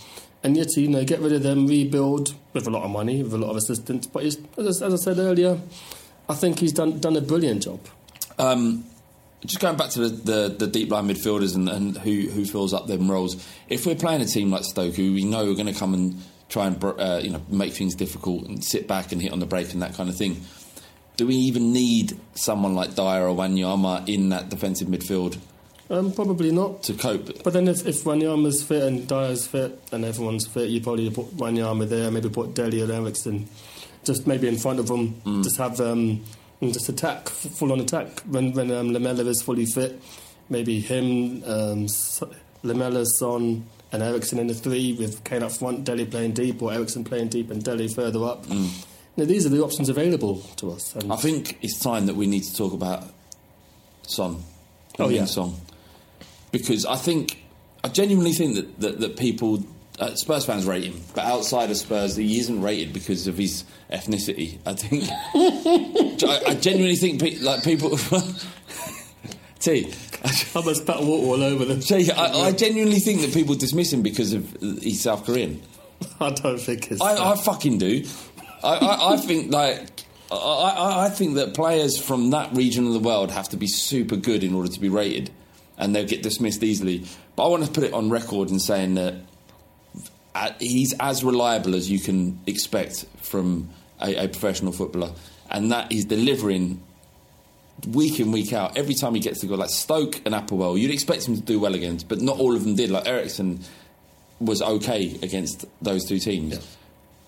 And 0.44 0.58
yet, 0.58 0.76
you 0.76 0.90
know, 0.90 1.06
get 1.06 1.22
rid 1.22 1.32
of 1.32 1.42
them, 1.42 1.68
rebuild 1.68 2.36
with 2.52 2.68
a 2.68 2.70
lot 2.70 2.84
of 2.84 2.92
money, 2.92 3.24
with 3.24 3.34
a 3.34 3.38
lot 3.38 3.52
of 3.52 3.56
assistance. 3.56 4.06
But 4.08 4.24
as, 4.24 4.38
as 4.58 4.82
I 4.82 4.96
said 4.98 5.18
earlier, 5.18 5.58
I 6.28 6.36
think 6.36 6.60
he's 6.60 6.74
done 6.74 7.00
done 7.00 7.16
a 7.16 7.22
brilliant 7.22 7.64
job. 7.64 7.80
Um, 8.38 8.86
just 9.46 9.60
going 9.60 9.78
back 9.78 9.90
to 9.92 10.08
the, 10.08 10.10
the, 10.10 10.56
the 10.60 10.68
deep 10.68 10.92
line 10.92 11.08
midfielders 11.08 11.56
and, 11.56 11.68
and 11.68 11.98
who, 11.98 12.30
who 12.30 12.46
fills 12.46 12.74
up 12.74 12.88
them 12.88 13.12
roles. 13.12 13.46
If 13.68 13.86
we're 13.86 13.96
playing 13.96 14.22
a 14.22 14.26
team 14.26 14.52
like 14.52 14.64
Stoke, 14.64 14.96
who 14.96 15.14
we 15.14 15.26
know 15.26 15.52
are 15.52 15.56
going 15.56 15.68
to 15.68 15.74
come 15.74 15.94
and 15.94 16.22
try 16.50 16.68
and 16.68 16.82
uh, 16.84 17.20
you 17.22 17.32
know 17.32 17.42
make 17.50 17.74
things 17.74 17.96
difficult 17.96 18.48
and 18.48 18.64
sit 18.64 18.88
back 18.88 19.12
and 19.12 19.22
hit 19.22 19.32
on 19.32 19.40
the 19.40 19.46
break 19.46 19.74
and 19.74 19.82
that 19.82 19.96
kind 19.96 20.10
of 20.10 20.16
thing, 20.16 20.42
do 21.18 21.28
we 21.28 21.36
even 21.36 21.74
need 21.74 22.18
someone 22.36 22.76
like 22.76 22.96
Dier 22.96 23.28
or 23.28 23.36
Wanyama 23.36 24.08
in 24.08 24.30
that 24.30 24.50
defensive 24.50 24.88
midfield 24.88 25.38
Um, 25.94 26.12
probably 26.12 26.52
not. 26.52 26.84
to 26.84 26.94
cope? 26.94 27.44
But 27.44 27.54
then 27.54 27.68
if, 27.68 27.86
if 27.86 28.04
Wanyama's 28.04 28.64
fit 28.64 28.84
and 28.84 29.08
Dier's 29.08 29.46
fit 29.46 29.80
and 29.92 30.04
everyone's 30.04 30.48
fit, 30.48 30.70
you 30.70 30.82
probably 30.82 31.10
put 31.10 31.38
Wanyama 31.38 31.88
there, 31.88 32.10
maybe 32.10 32.30
put 32.30 32.56
Dele 32.56 32.82
and 32.82 32.92
Eriksen 32.92 33.48
just 34.04 34.28
maybe 34.28 34.48
in 34.48 34.58
front 34.58 34.80
of 34.80 34.88
them, 34.88 35.22
just 35.44 35.58
have 35.58 35.78
them 35.78 36.24
and 36.62 36.74
just 36.74 36.90
attack, 36.90 37.30
full 37.30 37.72
on 37.72 37.80
attack. 37.80 38.20
When, 38.22 38.54
when 38.54 38.72
um, 38.72 38.92
Lamela 38.92 39.24
is 39.26 39.42
fully 39.42 39.66
fit, 39.66 40.02
maybe 40.50 40.80
him, 40.80 41.44
um, 41.46 41.88
Lamela, 42.64 43.06
Son 43.06 43.66
and 43.92 44.04
Eriksen 44.04 44.40
in 44.40 44.48
the 44.48 44.54
three 44.54 44.94
with 44.94 45.24
Kane 45.24 45.44
up 45.44 45.52
front, 45.52 45.84
Dele 45.84 46.06
playing 46.06 46.34
deep 46.34 46.62
or 46.62 46.74
Eriksen 46.74 47.04
playing 47.04 47.30
deep 47.30 47.52
and 47.52 47.64
Dele 47.64 47.88
further 47.88 48.24
up. 48.26 48.50
You 48.50 48.68
know, 49.18 49.26
these 49.26 49.46
are 49.46 49.50
the 49.50 49.64
options 49.64 49.90
available 49.90 50.40
to 50.58 50.72
us. 50.72 50.96
And 50.96 51.14
I 51.14 51.18
think 51.18 51.60
it's 51.62 51.80
time 51.80 52.08
that 52.08 52.16
we 52.16 52.26
need 52.26 52.44
to 52.44 52.56
talk 52.56 52.74
about 52.74 53.04
Son. 54.08 54.44
Oh, 55.00 55.10
yeah. 55.10 55.26
Son. 55.26 55.54
Because 56.54 56.86
I 56.86 56.96
think, 56.96 57.44
I 57.84 57.90
genuinely 57.90 58.32
think 58.32 58.56
that, 58.56 58.80
that, 58.80 59.00
that 59.02 59.18
people, 59.18 59.66
uh, 60.00 60.16
Spurs 60.16 60.46
fans 60.46 60.66
rate 60.66 60.86
him, 60.86 61.02
but 61.14 61.26
outside 61.26 61.70
of 61.70 61.78
Spurs, 61.78 62.16
he 62.16 62.40
isn't 62.40 62.62
rated 62.62 62.94
because 62.94 63.28
of 63.28 63.38
his 63.38 63.66
ethnicity. 63.92 64.60
I 64.66 64.74
think, 64.74 65.04
I, 66.24 66.52
I 66.52 66.56
genuinely 66.56 66.96
think, 66.96 67.22
pe- 67.22 67.40
like 67.40 67.64
people, 67.66 67.98
T, 69.60 69.94
I 70.24 70.62
must 70.64 70.82
spat 70.84 71.02
water 71.02 71.26
all 71.26 71.44
over 71.44 71.66
them. 71.66 71.80
T, 71.80 72.12
I, 72.12 72.48
I 72.48 72.52
genuinely 72.52 73.00
think 73.00 73.22
that 73.22 73.34
people 73.34 73.56
dismiss 73.56 73.92
him 73.92 74.02
because 74.02 74.34
of 74.34 74.58
he's 74.62 75.02
South 75.02 75.26
Korean. 75.26 75.62
I 76.20 76.32
don't 76.32 76.60
think 76.60 76.92
it's. 76.92 77.02
I, 77.02 77.32
I 77.32 77.36
fucking 77.38 77.78
do. 77.78 78.06
I, 78.64 78.76
I, 78.76 79.14
I 79.14 79.18
think 79.18 79.52
like 79.52 80.04
I, 80.32 81.06
I 81.06 81.10
think 81.10 81.36
that 81.36 81.54
players 81.54 81.98
from 81.98 82.32
that 82.32 82.54
region 82.54 82.88
of 82.88 82.94
the 82.94 83.00
world 83.00 83.32
have 83.32 83.50
to 83.50 83.58
be 83.58 83.68
super 83.68 84.16
good 84.16 84.44
in 84.44 84.54
order 84.54 84.70
to 84.70 84.80
be 84.80 84.90
rated, 84.90 85.32
and 85.84 85.94
they'll 85.94 86.08
get 86.08 86.24
dismissed 86.24 86.64
easily. 86.64 87.04
But 87.36 87.46
I 87.46 87.50
want 87.50 87.66
to 87.66 87.72
put 87.72 87.84
it 87.84 87.94
on 87.94 88.10
record 88.10 88.50
in 88.50 88.60
saying 88.60 88.96
that 88.96 89.16
uh, 90.34 90.52
he's 90.58 90.94
as 90.98 91.26
reliable 91.26 91.76
as 91.76 91.92
you 91.92 92.00
can 92.00 92.40
expect 92.48 93.06
from 93.18 93.70
a, 94.02 94.16
a 94.16 94.28
professional 94.30 94.72
footballer, 94.72 95.12
and 95.52 95.72
that 95.74 95.92
he's 95.92 96.06
delivering 96.06 96.82
week 97.90 98.22
in 98.22 98.32
week 98.32 98.54
out. 98.54 98.78
Every 98.78 98.96
time 98.96 99.14
he 99.14 99.20
gets 99.20 99.42
the 99.42 99.48
goal, 99.48 99.58
like 99.58 99.70
Stoke 99.70 100.22
and 100.26 100.34
APOEL, 100.34 100.80
you'd 100.80 100.90
expect 100.92 101.28
him 101.28 101.36
to 101.36 101.42
do 101.42 101.60
well 101.60 101.76
against, 101.76 102.08
but 102.08 102.22
not 102.22 102.40
all 102.40 102.56
of 102.56 102.64
them 102.64 102.76
did. 102.76 102.90
Like 102.90 103.06
Eriksen 103.06 103.60
was 104.40 104.62
okay 104.62 105.20
against 105.22 105.66
those 105.82 106.06
two 106.06 106.18
teams. 106.18 106.56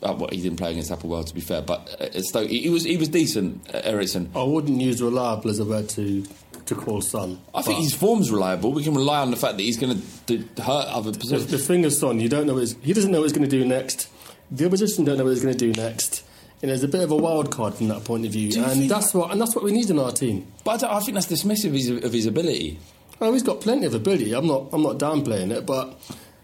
Uh, 0.02 0.14
well, 0.18 0.30
he 0.32 0.42
didn't 0.42 0.58
play 0.58 0.72
against 0.72 0.92
APOEL, 0.92 1.26
to 1.26 1.34
be 1.34 1.42
fair, 1.42 1.62
but 1.62 1.90
uh, 2.00 2.22
Stoke, 2.22 2.50
he, 2.50 2.62
he 2.62 2.70
was 2.70 2.86
he 2.86 2.96
was 2.96 3.10
decent. 3.10 3.70
Uh, 3.74 3.82
Eriksen. 3.84 4.32
I 4.34 4.44
wouldn't 4.44 4.80
use 4.80 5.02
reliable 5.02 5.50
as 5.50 5.60
a 5.60 5.66
word 5.66 5.90
to 5.90 6.24
to 6.66 6.76
call 6.76 7.02
Son. 7.02 7.40
I 7.54 7.62
think 7.62 7.80
his 7.80 7.94
form's 7.94 8.32
reliable. 8.32 8.72
We 8.72 8.84
can 8.84 8.96
rely 8.96 9.22
on 9.22 9.32
the 9.32 9.38
fact 9.38 9.58
that 9.58 9.64
he's 9.64 9.78
going 9.78 10.02
to 10.28 10.38
hurt 10.62 10.88
other 10.88 11.12
positions. 11.12 11.48
the 11.52 11.58
thing 11.58 11.84
is, 11.84 12.00
Son, 12.00 12.20
you 12.20 12.30
don't 12.30 12.48
know 12.48 12.54
what 12.54 12.62
he's, 12.62 12.76
he 12.82 12.94
doesn't 12.94 13.12
know 13.12 13.20
what 13.20 13.26
he's 13.26 13.34
going 13.34 13.50
to 13.50 13.58
do 13.58 13.66
next. 13.66 14.10
The 14.52 14.66
opposition 14.66 15.06
don't 15.06 15.18
know 15.18 15.24
what 15.24 15.32
he's 15.32 15.44
going 15.44 15.58
to 15.58 15.72
do 15.72 15.80
next. 15.80 16.24
And 16.62 16.72
there's 16.72 16.84
a 16.84 16.88
bit 16.88 17.02
of 17.02 17.12
a 17.12 17.16
wild 17.16 17.52
card 17.52 17.76
from 17.76 17.90
that 17.90 18.04
point 18.06 18.26
of 18.26 18.32
view, 18.32 18.64
and 18.64 18.90
that's 18.90 19.14
what 19.14 19.30
and 19.30 19.40
that's 19.40 19.54
what 19.54 19.64
we 19.64 19.72
need 19.72 19.90
in 19.90 20.00
our 20.00 20.12
team. 20.12 20.48
But 20.64 20.72
I, 20.72 20.78
don't, 20.78 20.96
I 20.96 21.00
think 21.02 21.16
that's 21.16 21.28
dismissive 21.28 21.68
of 21.68 21.74
his, 21.74 21.90
of 21.90 22.14
his 22.14 22.26
ability. 22.26 22.80
Oh, 23.22 23.34
he's 23.34 23.44
got 23.44 23.62
plenty 23.62 23.86
of 23.86 23.94
ability. 23.94 24.34
I'm 24.34 24.48
not 24.48 24.70
I'm 24.72 24.82
not 24.82 24.98
downplaying 24.98 25.52
it, 25.52 25.66
but 25.66 26.00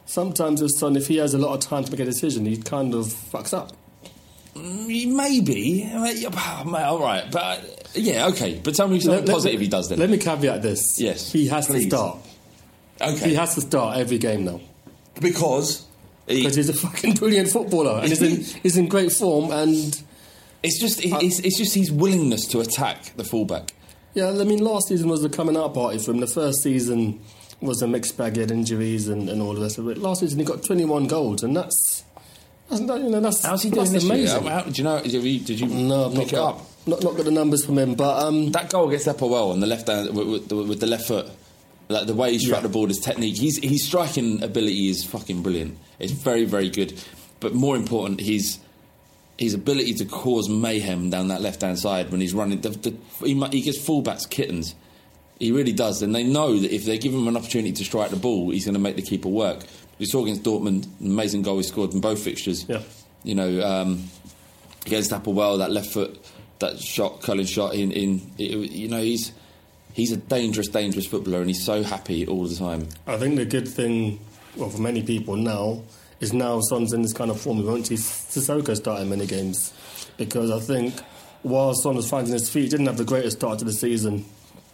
sometimes 0.06 0.62
with 0.62 0.72
Son, 0.78 0.96
if 0.96 1.08
he 1.08 1.18
has 1.18 1.34
a 1.34 1.38
lot 1.38 1.54
of 1.54 1.62
time 1.62 1.86
to 1.86 1.92
make 1.92 2.02
a 2.02 2.06
decision, 2.06 2.46
he 2.46 2.58
kind 2.58 2.94
of 2.94 3.06
fucks 3.06 3.54
up. 3.54 3.72
Maybe. 4.56 5.90
All 5.94 7.00
right, 7.00 7.32
but 7.32 7.42
uh, 7.42 7.62
yeah, 7.94 8.28
okay. 8.28 8.60
But 8.64 8.76
tell 8.76 8.88
me 8.88 9.00
something 9.00 9.20
Let- 9.20 9.28
let- 9.28 9.34
positive 9.34 9.60
he 9.62 9.68
does 9.68 9.90
then. 9.90 10.00
Let 10.00 10.10
me 10.10 10.18
caveat 10.18 10.62
this. 10.62 11.00
Yes, 11.00 11.32
he 11.32 11.48
has 11.48 11.68
please. 11.68 11.84
to 11.86 11.90
start. 11.90 12.18
okay, 13.02 13.30
He 13.30 13.36
has 13.36 13.56
to 13.56 13.62
start 13.62 13.98
every 13.98 14.18
game 14.18 14.46
now. 14.46 14.60
because 15.20 15.86
he- 16.28 16.38
Because 16.38 16.56
he's 16.56 16.70
a 16.70 16.74
fucking 16.74 17.14
brilliant 17.16 17.50
footballer 17.50 18.00
and 18.00 18.10
he's 18.10 18.22
in, 18.22 18.44
he's 18.64 18.78
in 18.78 18.88
great 18.88 19.12
form. 19.12 19.52
And 19.52 20.02
it's 20.64 20.80
just 20.80 21.04
it's, 21.04 21.40
it's 21.40 21.58
just 21.58 21.76
his 21.76 21.92
willingness 21.92 22.46
to 22.48 22.60
attack 22.60 23.14
the 23.18 23.24
fullback. 23.24 23.74
yeah, 24.14 24.30
I 24.30 24.44
mean, 24.44 24.60
last 24.64 24.88
season 24.90 25.10
was 25.10 25.22
the 25.22 25.30
coming 25.30 25.58
out 25.58 25.74
party 25.74 25.98
for 26.00 26.12
him. 26.12 26.20
The 26.20 26.28
first 26.28 26.62
season 26.62 27.20
was 27.62 27.82
a 27.82 27.88
mixed 27.88 28.18
bag, 28.18 28.36
he 28.36 28.42
had 28.42 28.52
injuries 28.52 29.08
and, 29.08 29.30
and 29.30 29.42
all 29.42 29.54
the 29.54 29.62
rest 29.62 29.78
of 29.78 29.88
it. 29.90 29.98
Last 29.98 30.22
season 30.22 30.40
he 30.40 30.46
got 30.46 30.64
21 30.64 31.08
goals, 31.08 31.44
and 31.44 31.56
that's 31.56 32.04
that's 32.70 32.80
you 32.82 32.88
know 33.10 33.20
that's 33.20 33.44
How's 33.44 33.64
he 33.64 33.70
that's 33.70 33.92
this 33.92 34.04
amazing. 34.06 34.44
How, 34.44 34.50
how- 34.50 34.62
do 34.62 34.72
you 34.72 34.84
know? 34.84 35.02
Did 35.02 35.14
you, 35.14 35.40
did 35.40 35.60
you 35.60 35.68
No, 35.68 36.10
pick 36.10 36.34
it 36.34 36.40
up? 36.40 36.62
Not, 36.88 37.04
not 37.04 37.16
got 37.16 37.26
the 37.26 37.32
numbers 37.32 37.64
from 37.66 37.78
him, 37.78 37.96
but 37.96 38.24
um, 38.26 38.52
That 38.52 38.70
goal 38.72 38.88
against 38.88 39.08
APOEL 39.08 39.52
on 39.52 39.60
the 39.60 39.68
left 39.68 39.88
hand 39.88 40.16
with, 40.16 40.28
with, 40.28 40.48
the- 40.50 40.56
with 40.56 40.80
the 40.80 40.88
left 40.88 41.08
foot, 41.08 41.28
like 41.90 42.08
the 42.08 42.14
way 42.16 42.32
he 42.32 42.40
struck 42.40 42.60
Yeah. 42.62 42.68
the 42.68 42.70
ball, 42.74 42.88
his 42.88 43.00
technique, 43.00 43.38
his 43.38 43.60
his 43.62 43.86
striking 43.86 44.42
ability 44.44 44.90
is 44.90 45.04
fucking 45.04 45.44
brilliant. 45.44 45.78
It's 46.00 46.12
very 46.14 46.46
very 46.46 46.70
good, 46.70 46.94
but 47.40 47.54
more 47.54 47.76
important, 47.76 48.20
his 48.22 48.58
his 49.38 49.54
ability 49.54 49.94
to 49.96 50.06
cause 50.06 50.50
mayhem 50.50 51.10
down 51.10 51.28
that 51.30 51.42
left 51.42 51.62
hand 51.62 51.78
side 51.80 52.12
when 52.12 52.22
he's 52.22 52.34
running. 52.34 52.62
The, 52.62 52.70
the, 52.70 52.96
he, 53.26 53.34
mu- 53.36 53.50
he 53.50 53.62
gives 53.62 53.78
fullbacks 53.80 54.30
kittens. 54.30 54.76
He 55.40 55.52
really 55.52 55.72
does, 55.74 56.02
and 56.04 56.14
they 56.14 56.24
know 56.24 56.60
that 56.60 56.72
if 56.74 56.86
they 56.86 56.98
give 57.00 57.14
him 57.14 57.28
an 57.28 57.36
opportunity 57.36 57.72
to 57.74 57.84
strike 57.84 58.12
the 58.12 58.16
ball, 58.18 58.52
he's 58.52 58.66
going 58.66 58.76
to 58.76 58.80
make 58.80 58.96
the 58.96 59.02
keeper 59.02 59.30
work. 59.30 59.62
We 59.98 60.06
saw 60.06 60.22
against 60.24 60.44
Dortmund, 60.44 60.88
amazing 61.02 61.42
goal 61.42 61.58
he 61.58 61.64
scored 61.64 61.94
in 61.94 62.02
both 62.02 62.22
fixtures. 62.24 62.66
Yeah. 62.70 62.82
You 63.24 63.34
know, 63.36 63.62
um, 63.64 64.04
against 64.86 65.10
APOEL, 65.12 65.58
that 65.58 65.72
left 65.72 65.90
foot, 65.90 66.21
that 66.62 66.80
shot, 66.80 67.22
Cullen 67.22 67.46
shot 67.46 67.76
in, 67.76 67.92
in 67.92 68.22
it, 68.38 68.52
you 68.72 68.88
know, 68.88 69.02
he's 69.02 69.32
he's 69.94 70.12
a 70.12 70.18
dangerous, 70.18 70.68
dangerous 70.70 71.06
footballer, 71.06 71.40
and 71.40 71.50
he's 71.50 71.64
so 71.64 71.84
happy 71.84 72.26
all 72.26 72.46
the 72.46 72.56
time. 72.56 72.88
I 73.06 73.18
think 73.18 73.36
the 73.36 73.46
good 73.46 73.68
thing, 73.68 74.20
well, 74.56 74.70
for 74.70 74.82
many 74.82 75.04
people 75.04 75.36
now, 75.36 75.84
is 76.20 76.34
now 76.34 76.62
Son's 76.62 76.94
in 76.94 77.02
this 77.02 77.14
kind 77.14 77.30
of 77.30 77.40
form. 77.40 77.58
We 77.58 77.66
won't 77.66 77.88
see 77.88 77.96
Sissoko 77.96 78.76
starting 78.76 79.10
many 79.10 79.26
games 79.26 79.74
because 80.18 80.52
I 80.52 80.60
think 80.60 81.00
while 81.44 81.74
Son 81.74 81.96
was 81.96 82.10
finding 82.10 82.34
his 82.34 82.50
feet, 82.50 82.64
he 82.64 82.70
didn't 82.70 82.86
have 82.86 82.98
the 82.98 83.06
greatest 83.06 83.38
start 83.38 83.60
to 83.60 83.66
the 83.66 83.74
season. 83.74 84.26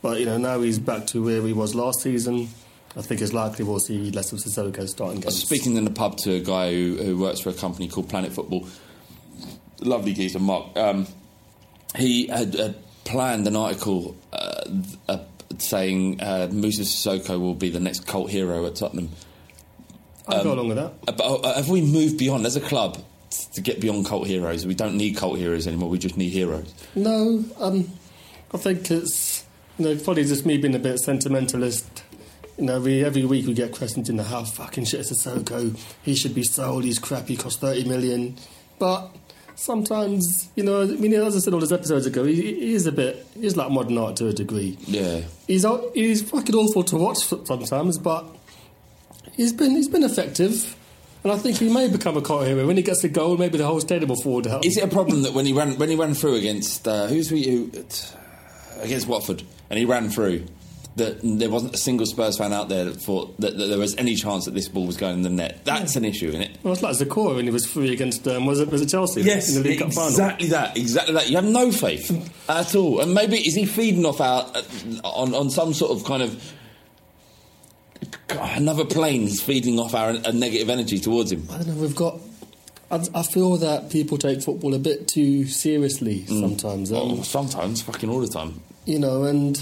But 0.02 0.19
you 0.19 0.26
know 0.26 0.38
now 0.38 0.62
he's 0.62 0.80
back 0.80 1.08
to 1.08 1.23
where 1.23 1.41
he 1.41 1.54
was 1.54 1.73
last 1.73 2.02
season. 2.02 2.50
I 2.95 3.02
think 3.02 3.21
it's 3.21 3.34
likely 3.34 3.63
we'll 3.63 3.80
see 3.80 4.12
less 4.12 4.32
of 4.32 4.39
Sissoko 4.39 4.88
starting 4.88 5.23
I 5.23 5.26
was 5.28 5.36
games. 5.36 5.43
speaking 5.43 5.76
in 5.76 5.86
the 5.86 5.91
pub 5.91 6.17
to 6.17 6.36
a 6.36 6.39
guy 6.39 6.71
who, 6.71 6.97
who 6.97 7.17
works 7.17 7.39
for 7.39 7.50
a 7.50 7.54
company 7.54 7.88
called 7.88 8.10
Planet 8.10 8.32
Football. 8.32 8.67
Lovely 9.82 10.13
geezer, 10.13 10.39
Mark. 10.39 10.76
Um, 10.76 11.06
he 11.95 12.28
had, 12.28 12.54
had 12.56 12.76
planned 13.04 13.47
an 13.47 13.56
article 13.56 14.15
uh, 14.34 14.63
uh, 15.08 15.19
saying 15.58 16.21
uh, 16.21 16.50
Musa 16.52 16.82
Sissoko 16.82 17.39
will 17.39 17.56
be 17.56 17.69
the 17.69 17.80
next 17.80 18.06
cult 18.06 18.30
hero 18.30 18.65
at 18.65 18.76
Tottenham. 18.76 19.10
I'll 20.28 20.43
go 20.43 20.54
along 20.54 20.67
with 20.67 20.78
that. 20.78 20.93
Uh, 21.08 21.12
But 21.13 21.23
uh, 21.23 21.56
have 21.56 21.69
we 21.69 21.82
moved 21.82 22.17
beyond, 22.17 22.45
as 22.45 22.56
a 22.56 22.62
club, 22.62 23.02
to 23.54 23.62
get 23.62 23.80
beyond 23.80 24.06
cult 24.06 24.28
heroes? 24.28 24.65
We 24.65 24.76
don't 24.76 24.97
need 24.97 25.15
cult 25.15 25.38
heroes 25.38 25.67
anymore. 25.67 25.89
We 25.89 26.00
just 26.00 26.17
need 26.17 26.32
heroes. 26.32 26.73
No, 26.95 27.45
um, 27.60 27.89
I 28.54 28.58
think 28.58 28.91
it's 28.91 29.45
you 29.78 29.86
know 29.86 29.95
probably 30.04 30.26
just 30.26 30.45
me 30.45 30.58
being 30.58 30.76
a 30.76 30.80
bit 30.80 31.00
sentimentalist. 31.00 31.86
You 32.58 32.65
know, 32.65 32.82
we, 32.82 33.06
every 33.06 33.23
week 33.23 33.45
we 33.45 33.54
get 33.54 33.71
questions 33.73 34.10
in 34.10 34.17
the 34.17 34.23
how 34.23 34.43
fucking 34.43 34.86
shit 34.86 35.02
is 35.02 35.12
Sissoko. 35.12 35.80
He 36.02 36.15
should 36.15 36.34
be 36.34 36.43
sold. 36.43 36.84
He's 36.84 37.00
crap. 37.00 37.28
He 37.28 37.38
cost 37.38 37.62
thirty 37.62 37.86
million. 37.86 38.36
But 38.80 39.15
sometimes, 39.58 40.50
you 40.56 40.63
know, 40.63 40.84
I 40.84 40.86
mean, 40.86 41.13
as 41.13 41.36
I 41.36 41.39
said 41.39 41.54
all 41.54 41.60
those 41.60 41.74
episodes 41.74 42.06
ago, 42.06 42.24
he, 42.24 42.36
he 42.36 42.74
is 42.74 42.86
a 42.86 42.91
bit. 42.91 43.26
He's 43.38 43.58
like 43.58 43.70
modern 43.70 43.98
art 43.98 44.15
to 44.17 44.28
a 44.28 44.34
degree. 44.34 44.78
Yeah. 44.86 45.22
He's 45.48 45.65
he's 45.93 46.22
fucking 46.30 46.56
awful 46.56 46.84
to 46.84 46.96
watch 46.96 47.17
sometimes, 47.17 47.98
but 47.98 48.26
he's 49.34 49.52
been 49.52 49.72
he's 49.72 49.89
been 49.89 50.04
effective. 50.04 50.76
And 51.24 51.34
I 51.34 51.38
think 51.38 51.58
he 51.58 51.67
may 51.67 51.89
become 51.89 52.15
a 52.15 52.22
cult 52.22 52.46
hero 52.46 52.65
when 52.65 52.78
he 52.78 52.84
gets 52.84 53.02
the 53.02 53.10
goal. 53.10 53.36
Maybe 53.36 53.58
the 53.58 53.65
whole 53.65 53.82
stadium 53.82 54.10
will 54.10 54.22
fall 54.22 54.39
down. 54.41 54.62
Is 54.63 54.78
it 54.78 54.84
a 54.84 54.88
problem 54.88 55.24
that 55.24 55.34
when 55.34 55.46
he 55.46 55.52
ran 55.52 55.78
when 55.78 55.89
he 55.89 55.96
ran 55.96 56.13
through 56.13 56.36
against 56.36 56.88
uh, 56.88 57.08
who's 57.08 57.32
we 57.32 57.43
who, 57.43 57.72
against 58.80 59.08
Watford 59.08 59.43
and 59.70 59.80
he 59.80 59.86
ran 59.86 60.10
through 60.10 60.46
that 60.97 61.19
there 61.23 61.49
wasn't 61.49 61.73
a 61.73 61.77
single 61.77 62.05
Spurs 62.05 62.38
fan 62.38 62.53
out 62.53 62.69
there 62.69 62.86
that 62.86 62.95
thought 63.01 63.39
that, 63.39 63.57
that 63.57 63.67
there 63.67 63.77
was 63.79 63.95
any 63.97 64.15
chance 64.15 64.45
that 64.45 64.53
this 64.53 64.67
ball 64.67 64.86
was 64.86 64.97
going 64.97 65.13
in 65.15 65.21
the 65.21 65.29
net. 65.29 65.63
That's 65.63 65.95
an 65.95 66.05
issue, 66.05 66.27
isn't 66.29 66.41
it? 66.41 66.57
Well, 66.63 66.73
it's 66.73 66.83
like 66.83 66.95
Zokora 66.95 67.36
when 67.36 67.45
he 67.45 67.51
was 67.51 67.65
free 67.65 67.93
against 67.93 68.27
um, 68.27 68.45
was 68.45 68.60
it 68.60 68.69
was 68.69 68.81
it 68.81 68.89
Chelsea? 68.89 69.21
Yes, 69.21 69.55
in 69.55 69.63
the 69.63 69.69
League 69.69 69.79
Cup 69.79 69.93
final. 69.93 70.10
exactly 70.10 70.49
that, 70.49 70.75
exactly 70.77 71.13
that. 71.13 71.29
You 71.29 71.36
have 71.38 71.45
no 71.45 71.71
faith 71.71 72.12
at 72.49 72.75
all, 72.75 72.99
and 73.01 73.13
maybe 73.13 73.38
is 73.38 73.55
he 73.55 73.65
feeding 73.65 74.05
off 74.05 74.19
our 74.21 74.51
uh, 74.53 74.62
on 75.03 75.33
on 75.33 75.49
some 75.49 75.73
sort 75.73 75.91
of 75.91 76.03
kind 76.05 76.21
of 76.23 76.53
God, 78.27 78.57
another 78.57 78.86
plane? 78.86 79.21
He's 79.21 79.41
feeding 79.41 79.79
off 79.79 79.93
our 79.95 80.13
negative 80.33 80.69
energy 80.69 80.99
towards 80.99 81.31
him. 81.31 81.47
I 81.51 81.57
don't 81.57 81.67
know. 81.67 81.73
We've 81.81 81.95
got. 81.95 82.19
I, 82.89 83.03
I 83.15 83.23
feel 83.23 83.57
that 83.57 83.89
people 83.89 84.17
take 84.17 84.41
football 84.41 84.73
a 84.73 84.79
bit 84.79 85.07
too 85.07 85.45
seriously 85.45 86.25
sometimes. 86.25 86.91
Um, 86.91 86.97
Oh, 86.97 87.21
sometimes, 87.21 87.81
fucking 87.81 88.10
all 88.10 88.19
the 88.21 88.27
time. 88.27 88.62
you 88.86 88.97
know, 88.99 89.23
and 89.23 89.62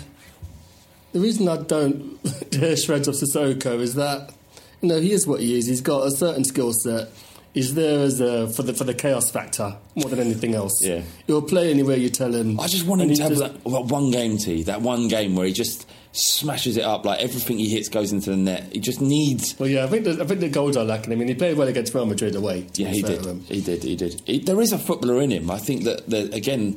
the 1.15 1.21
reason 1.21 1.47
I 1.47 1.55
don't 1.55 2.19
hear 2.53 2.75
shreds 2.75 3.07
of 3.07 3.15
Sissoko 3.15 3.79
is 3.79 3.95
that 3.95 4.33
you 4.81 4.89
know 4.89 4.99
he 4.99 5.13
is 5.13 5.25
what 5.25 5.39
he 5.39 5.57
is. 5.57 5.65
He's 5.65 5.79
got 5.79 6.05
a 6.05 6.11
certain 6.11 6.43
skill 6.43 6.73
set. 6.73 7.07
He's 7.53 7.73
there 7.73 8.01
as 8.01 8.19
a, 8.19 8.49
for 8.49 8.63
the 8.63 8.73
for 8.73 8.83
the 8.83 8.93
chaos 8.93 9.31
factor 9.31 9.77
more 9.95 10.09
than 10.09 10.19
anything 10.19 10.55
else. 10.55 10.77
Yeah. 10.83 11.03
he'll 11.25 11.41
play 11.41 11.71
anywhere 11.71 11.95
you 11.95 12.09
tell 12.09 12.33
him. 12.33 12.59
I 12.59 12.67
just 12.67 12.85
want 12.85 13.01
him 13.01 13.13
to 13.13 13.21
have 13.23 13.31
just- 13.31 13.41
that, 13.41 13.63
that 13.63 13.85
one 13.85 14.11
game, 14.11 14.37
T. 14.37 14.63
That 14.63 14.81
one 14.81 15.07
game 15.07 15.37
where 15.37 15.47
he 15.47 15.53
just 15.53 15.87
smashes 16.11 16.75
it 16.75 16.83
up, 16.83 17.05
like 17.05 17.21
everything 17.21 17.57
he 17.57 17.69
hits 17.69 17.87
goes 17.87 18.11
into 18.11 18.31
the 18.31 18.35
net. 18.35 18.73
He 18.73 18.79
just 18.81 18.99
needs. 18.99 19.57
Well, 19.57 19.69
yeah, 19.69 19.85
I 19.85 19.87
think 19.87 20.03
the, 20.03 20.21
I 20.21 20.25
think 20.27 20.41
the 20.41 20.49
goals 20.49 20.75
are 20.75 20.83
lacking. 20.83 21.13
I 21.13 21.15
mean, 21.15 21.29
he 21.29 21.33
played 21.33 21.55
well 21.57 21.69
against 21.69 21.93
Real 21.93 22.05
Madrid 22.05 22.35
away. 22.35 22.67
Yeah, 22.73 22.89
he 22.89 23.01
did. 23.01 23.23
to 23.23 23.29
him. 23.29 23.39
He 23.45 23.61
did. 23.61 23.83
He 23.83 23.95
did. 23.95 24.45
There 24.45 24.59
is 24.59 24.73
a 24.73 24.77
footballer 24.77 25.21
in 25.21 25.31
him. 25.31 25.49
I 25.49 25.57
think 25.57 25.85
that, 25.85 26.09
that 26.09 26.33
again, 26.33 26.75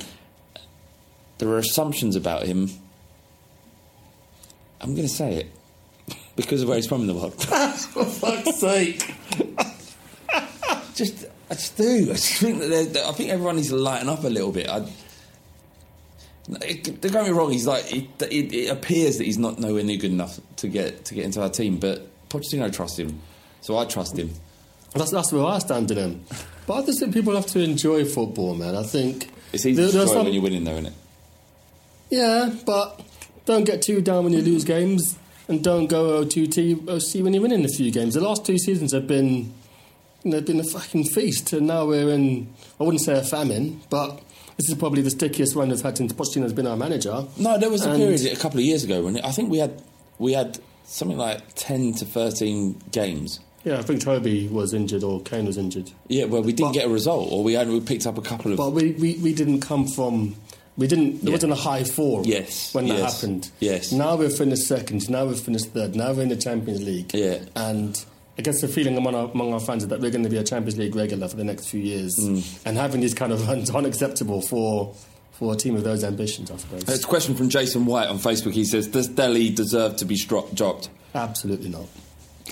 there 1.38 1.48
are 1.48 1.58
assumptions 1.58 2.14
about 2.14 2.46
him. 2.46 2.70
I'm 4.80 4.94
going 4.94 5.06
to 5.08 5.12
say 5.14 5.34
it 5.34 5.46
because 6.36 6.62
of 6.62 6.68
where 6.68 6.76
he's 6.76 6.86
from 6.86 7.00
in 7.02 7.06
the 7.08 7.14
world. 7.14 7.34
For 7.42 8.04
fuck's 8.04 8.56
sake! 8.60 9.14
just, 10.94 11.26
I 11.50 11.54
just 11.54 11.76
do. 11.76 12.02
I 12.10 12.12
just 12.14 12.34
think 12.40 12.60
that 12.60 12.92
there- 12.92 13.06
I 13.06 13.12
think 13.12 13.30
everyone 13.30 13.56
needs 13.56 13.68
to 13.68 13.76
lighten 13.76 14.08
up 14.08 14.24
a 14.24 14.28
little 14.28 14.52
bit. 14.52 14.68
I, 14.68 14.86
it, 16.62 17.00
don't 17.00 17.12
get 17.12 17.24
me 17.24 17.30
wrong. 17.30 17.50
He's 17.52 17.66
like 17.66 17.92
it, 17.92 18.06
it, 18.22 18.54
it 18.54 18.70
appears 18.70 19.18
that 19.18 19.24
he's 19.24 19.38
not 19.38 19.58
nowhere 19.58 19.82
near 19.84 19.98
good 19.98 20.12
enough 20.12 20.40
to 20.56 20.68
get 20.68 21.04
to 21.06 21.14
get 21.14 21.24
into 21.24 21.42
our 21.42 21.50
team, 21.50 21.78
but 21.78 22.06
Pochettino 22.30 22.72
trusts 22.72 22.98
him, 22.98 23.20
so 23.60 23.76
I 23.76 23.84
trust 23.84 24.16
him. 24.18 24.30
That's, 24.94 25.10
that's 25.10 25.30
where 25.32 25.44
I 25.44 25.58
stand 25.58 25.90
in 25.90 25.98
him. 25.98 26.24
But 26.66 26.74
I 26.82 26.86
just 26.86 27.00
think 27.00 27.12
people 27.12 27.34
have 27.34 27.46
to 27.48 27.60
enjoy 27.60 28.06
football, 28.06 28.54
man. 28.54 28.74
I 28.74 28.82
think 28.82 29.28
It's 29.52 29.66
easy 29.66 29.74
there- 29.82 29.90
to 29.90 30.00
enjoy 30.00 30.12
some- 30.14 30.24
when 30.24 30.32
you're 30.32 30.42
winning, 30.42 30.64
though, 30.64 30.72
isn't 30.72 30.86
it? 30.86 30.92
Yeah, 32.10 32.50
but 32.64 32.98
don't 33.48 33.64
get 33.64 33.80
too 33.82 34.00
down 34.02 34.24
when 34.24 34.32
you 34.34 34.42
lose 34.42 34.62
games, 34.64 35.18
and 35.48 35.64
don't 35.64 35.86
go 35.86 36.22
O2T 36.24 36.86
OC 36.88 37.24
when 37.24 37.32
you're 37.32 37.42
winning 37.42 37.64
a 37.64 37.68
few 37.68 37.90
games. 37.90 38.12
The 38.14 38.20
last 38.20 38.44
two 38.44 38.58
seasons 38.58 38.92
have 38.92 39.06
been, 39.06 39.52
you 40.22 40.30
know, 40.32 40.40
been 40.42 40.60
a 40.60 40.64
fucking 40.64 41.04
feast, 41.04 41.52
and 41.54 41.66
now 41.66 41.86
we're 41.86 42.10
in. 42.10 42.52
I 42.78 42.84
wouldn't 42.84 43.02
say 43.02 43.18
a 43.18 43.22
famine, 43.24 43.80
but 43.88 44.20
this 44.58 44.68
is 44.68 44.76
probably 44.76 45.00
the 45.02 45.10
stickiest 45.10 45.56
one 45.56 45.70
we've 45.70 45.80
had 45.80 45.96
since 45.96 46.12
Pochettino's 46.12 46.52
been 46.52 46.66
our 46.66 46.76
manager. 46.76 47.24
No, 47.38 47.58
there 47.58 47.70
was 47.70 47.84
a 47.86 47.90
And- 47.90 47.98
period 48.02 48.26
a 48.26 48.36
couple 48.36 48.58
of 48.60 48.64
years 48.66 48.84
ago 48.84 49.02
when 49.02 49.18
I 49.22 49.30
think 49.32 49.50
we 49.50 49.58
had 49.58 49.80
we 50.18 50.34
had 50.34 50.58
something 50.84 51.16
like 51.16 51.40
ten 51.54 51.94
to 51.94 52.04
thirteen 52.04 52.80
games. 52.92 53.40
Yeah, 53.64 53.78
I 53.78 53.82
think 53.82 54.02
Toby 54.02 54.46
was 54.48 54.72
injured 54.74 55.02
or 55.02 55.20
Kane 55.22 55.44
was 55.46 55.58
injured, 55.58 55.90
Yeah, 56.08 56.24
well, 56.24 56.42
we 56.42 56.52
didn't 56.52 56.70
But- 56.72 56.74
get 56.80 56.86
a 56.86 56.90
result, 56.90 57.32
or 57.32 57.42
we 57.42 57.56
only 57.56 57.74
we 57.74 57.80
picked 57.80 58.06
up 58.06 58.16
a 58.18 58.22
couple 58.22 58.52
of. 58.52 58.56
but 58.58 58.72
we, 58.72 58.92
we, 58.92 59.14
we 59.22 59.32
didn't 59.34 59.60
come 59.60 59.86
from. 59.88 60.36
We 60.78 60.86
didn't. 60.86 61.20
There 61.20 61.30
Yeah. 61.30 61.32
wasn't 61.34 61.52
a 61.52 61.56
high 61.56 61.84
four. 61.84 62.22
Yes, 62.24 62.72
when 62.72 62.86
that 62.88 62.98
yes, 62.98 63.14
happened. 63.20 63.50
yes. 63.60 63.92
Now 63.92 64.16
we've 64.16 64.32
finished 64.32 64.62
second. 64.66 65.10
Now 65.10 65.26
we've 65.26 65.38
finished 65.38 65.66
third. 65.74 65.94
Now 65.96 66.12
we're 66.12 66.22
in 66.22 66.28
the 66.30 66.36
Champions 66.36 66.80
League. 66.82 67.12
Yeah. 67.12 67.40
And 67.56 68.02
I 68.38 68.42
guess 68.42 68.60
the 68.60 68.68
feeling 68.68 68.96
among 68.96 69.14
our, 69.16 69.28
among 69.30 69.52
our 69.52 69.58
fans 69.60 69.82
is 69.82 69.88
that 69.88 70.00
we're 70.00 70.12
going 70.12 70.22
to 70.24 70.30
be 70.30 70.36
a 70.38 70.44
Champions 70.44 70.78
League 70.78 70.94
regular 70.94 71.26
for 71.28 71.34
the 71.36 71.42
next 71.44 71.66
few 71.68 71.80
years, 71.80 72.14
Mm. 72.16 72.42
and 72.64 72.78
having 72.78 73.00
these 73.00 73.12
kind 73.14 73.32
of 73.32 73.46
runs 73.48 73.70
unacceptable 73.74 74.40
for 74.40 74.94
for 75.32 75.52
a 75.52 75.56
team 75.56 75.76
of 75.76 75.84
those 75.84 76.02
ambitions. 76.04 76.50
I 76.50 76.56
suppose. 76.56 76.82
It's 76.88 77.04
a 77.04 77.06
question 77.06 77.34
from 77.34 77.48
Jason 77.48 77.84
White 77.84 78.08
on 78.08 78.18
Facebook. 78.18 78.52
He 78.52 78.64
says, 78.64 78.86
"Does 78.86 79.08
Dele 79.08 79.50
deserve 79.50 79.96
to 79.96 80.04
be 80.04 80.16
stro- 80.16 80.52
dropped?" 80.54 80.88
Absolutely 81.14 81.68
not. 81.70 81.86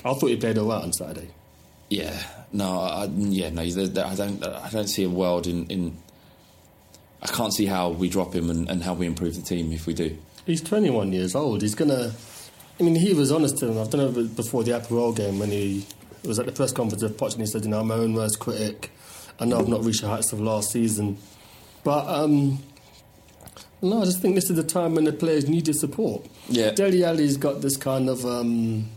I 0.04 0.14
thought 0.14 0.26
he 0.26 0.36
played 0.36 0.58
all 0.58 0.66
right 0.68 0.82
on 0.82 0.92
Saturday. 0.92 1.28
Yeah, 1.90 2.20
no, 2.52 2.80
I, 2.80 3.04
yeah, 3.04 3.50
no. 3.50 3.62
I 3.62 4.14
don't. 4.16 4.44
I 4.44 4.68
don't 4.72 4.88
see 4.88 5.04
a 5.04 5.08
world 5.10 5.46
in. 5.46 5.66
in 5.66 5.96
I 7.22 7.28
can't 7.28 7.52
see 7.52 7.66
how 7.66 7.90
we 7.90 8.08
drop 8.08 8.34
him 8.34 8.50
and, 8.50 8.68
and 8.68 8.82
how 8.82 8.94
we 8.94 9.06
improve 9.06 9.34
the 9.34 9.42
team 9.42 9.72
if 9.72 9.86
we 9.86 9.94
do. 9.94 10.16
He's 10.44 10.60
21 10.60 11.12
years 11.12 11.34
old. 11.34 11.62
He's 11.62 11.74
gonna. 11.74 12.12
I 12.78 12.82
mean, 12.82 12.94
he 12.94 13.14
was 13.14 13.32
honest 13.32 13.56
to 13.58 13.68
him. 13.68 13.78
I've 13.78 13.90
done 13.90 14.16
it 14.16 14.36
before 14.36 14.62
the 14.62 14.72
APOEL 14.72 15.16
game 15.16 15.38
when 15.38 15.50
he 15.50 15.86
was 16.24 16.38
at 16.38 16.46
the 16.46 16.52
press 16.52 16.72
conference 16.72 17.02
of 17.02 17.12
Poch 17.12 17.32
and 17.32 17.40
he 17.40 17.46
said, 17.46 17.64
"You 17.64 17.70
know, 17.70 17.80
I'm 17.80 17.88
my 17.88 17.94
own 17.94 18.14
worst 18.14 18.38
critic. 18.38 18.90
I 19.40 19.44
know 19.44 19.58
I've 19.58 19.68
not 19.68 19.84
reached 19.84 20.02
the 20.02 20.08
heights 20.08 20.32
of 20.32 20.40
last 20.40 20.70
season, 20.70 21.18
but 21.84 22.06
um, 22.06 22.62
no, 23.82 24.02
I 24.02 24.04
just 24.04 24.20
think 24.20 24.34
this 24.34 24.48
is 24.50 24.56
the 24.56 24.64
time 24.64 24.94
when 24.94 25.04
the 25.04 25.12
players 25.12 25.48
need 25.48 25.66
your 25.66 25.74
support. 25.74 26.26
Yeah. 26.48 26.70
Dele 26.70 27.04
Alli's 27.04 27.36
got 27.36 27.60
this 27.60 27.76
kind 27.76 28.08
of 28.08 28.24
um, 28.24 28.88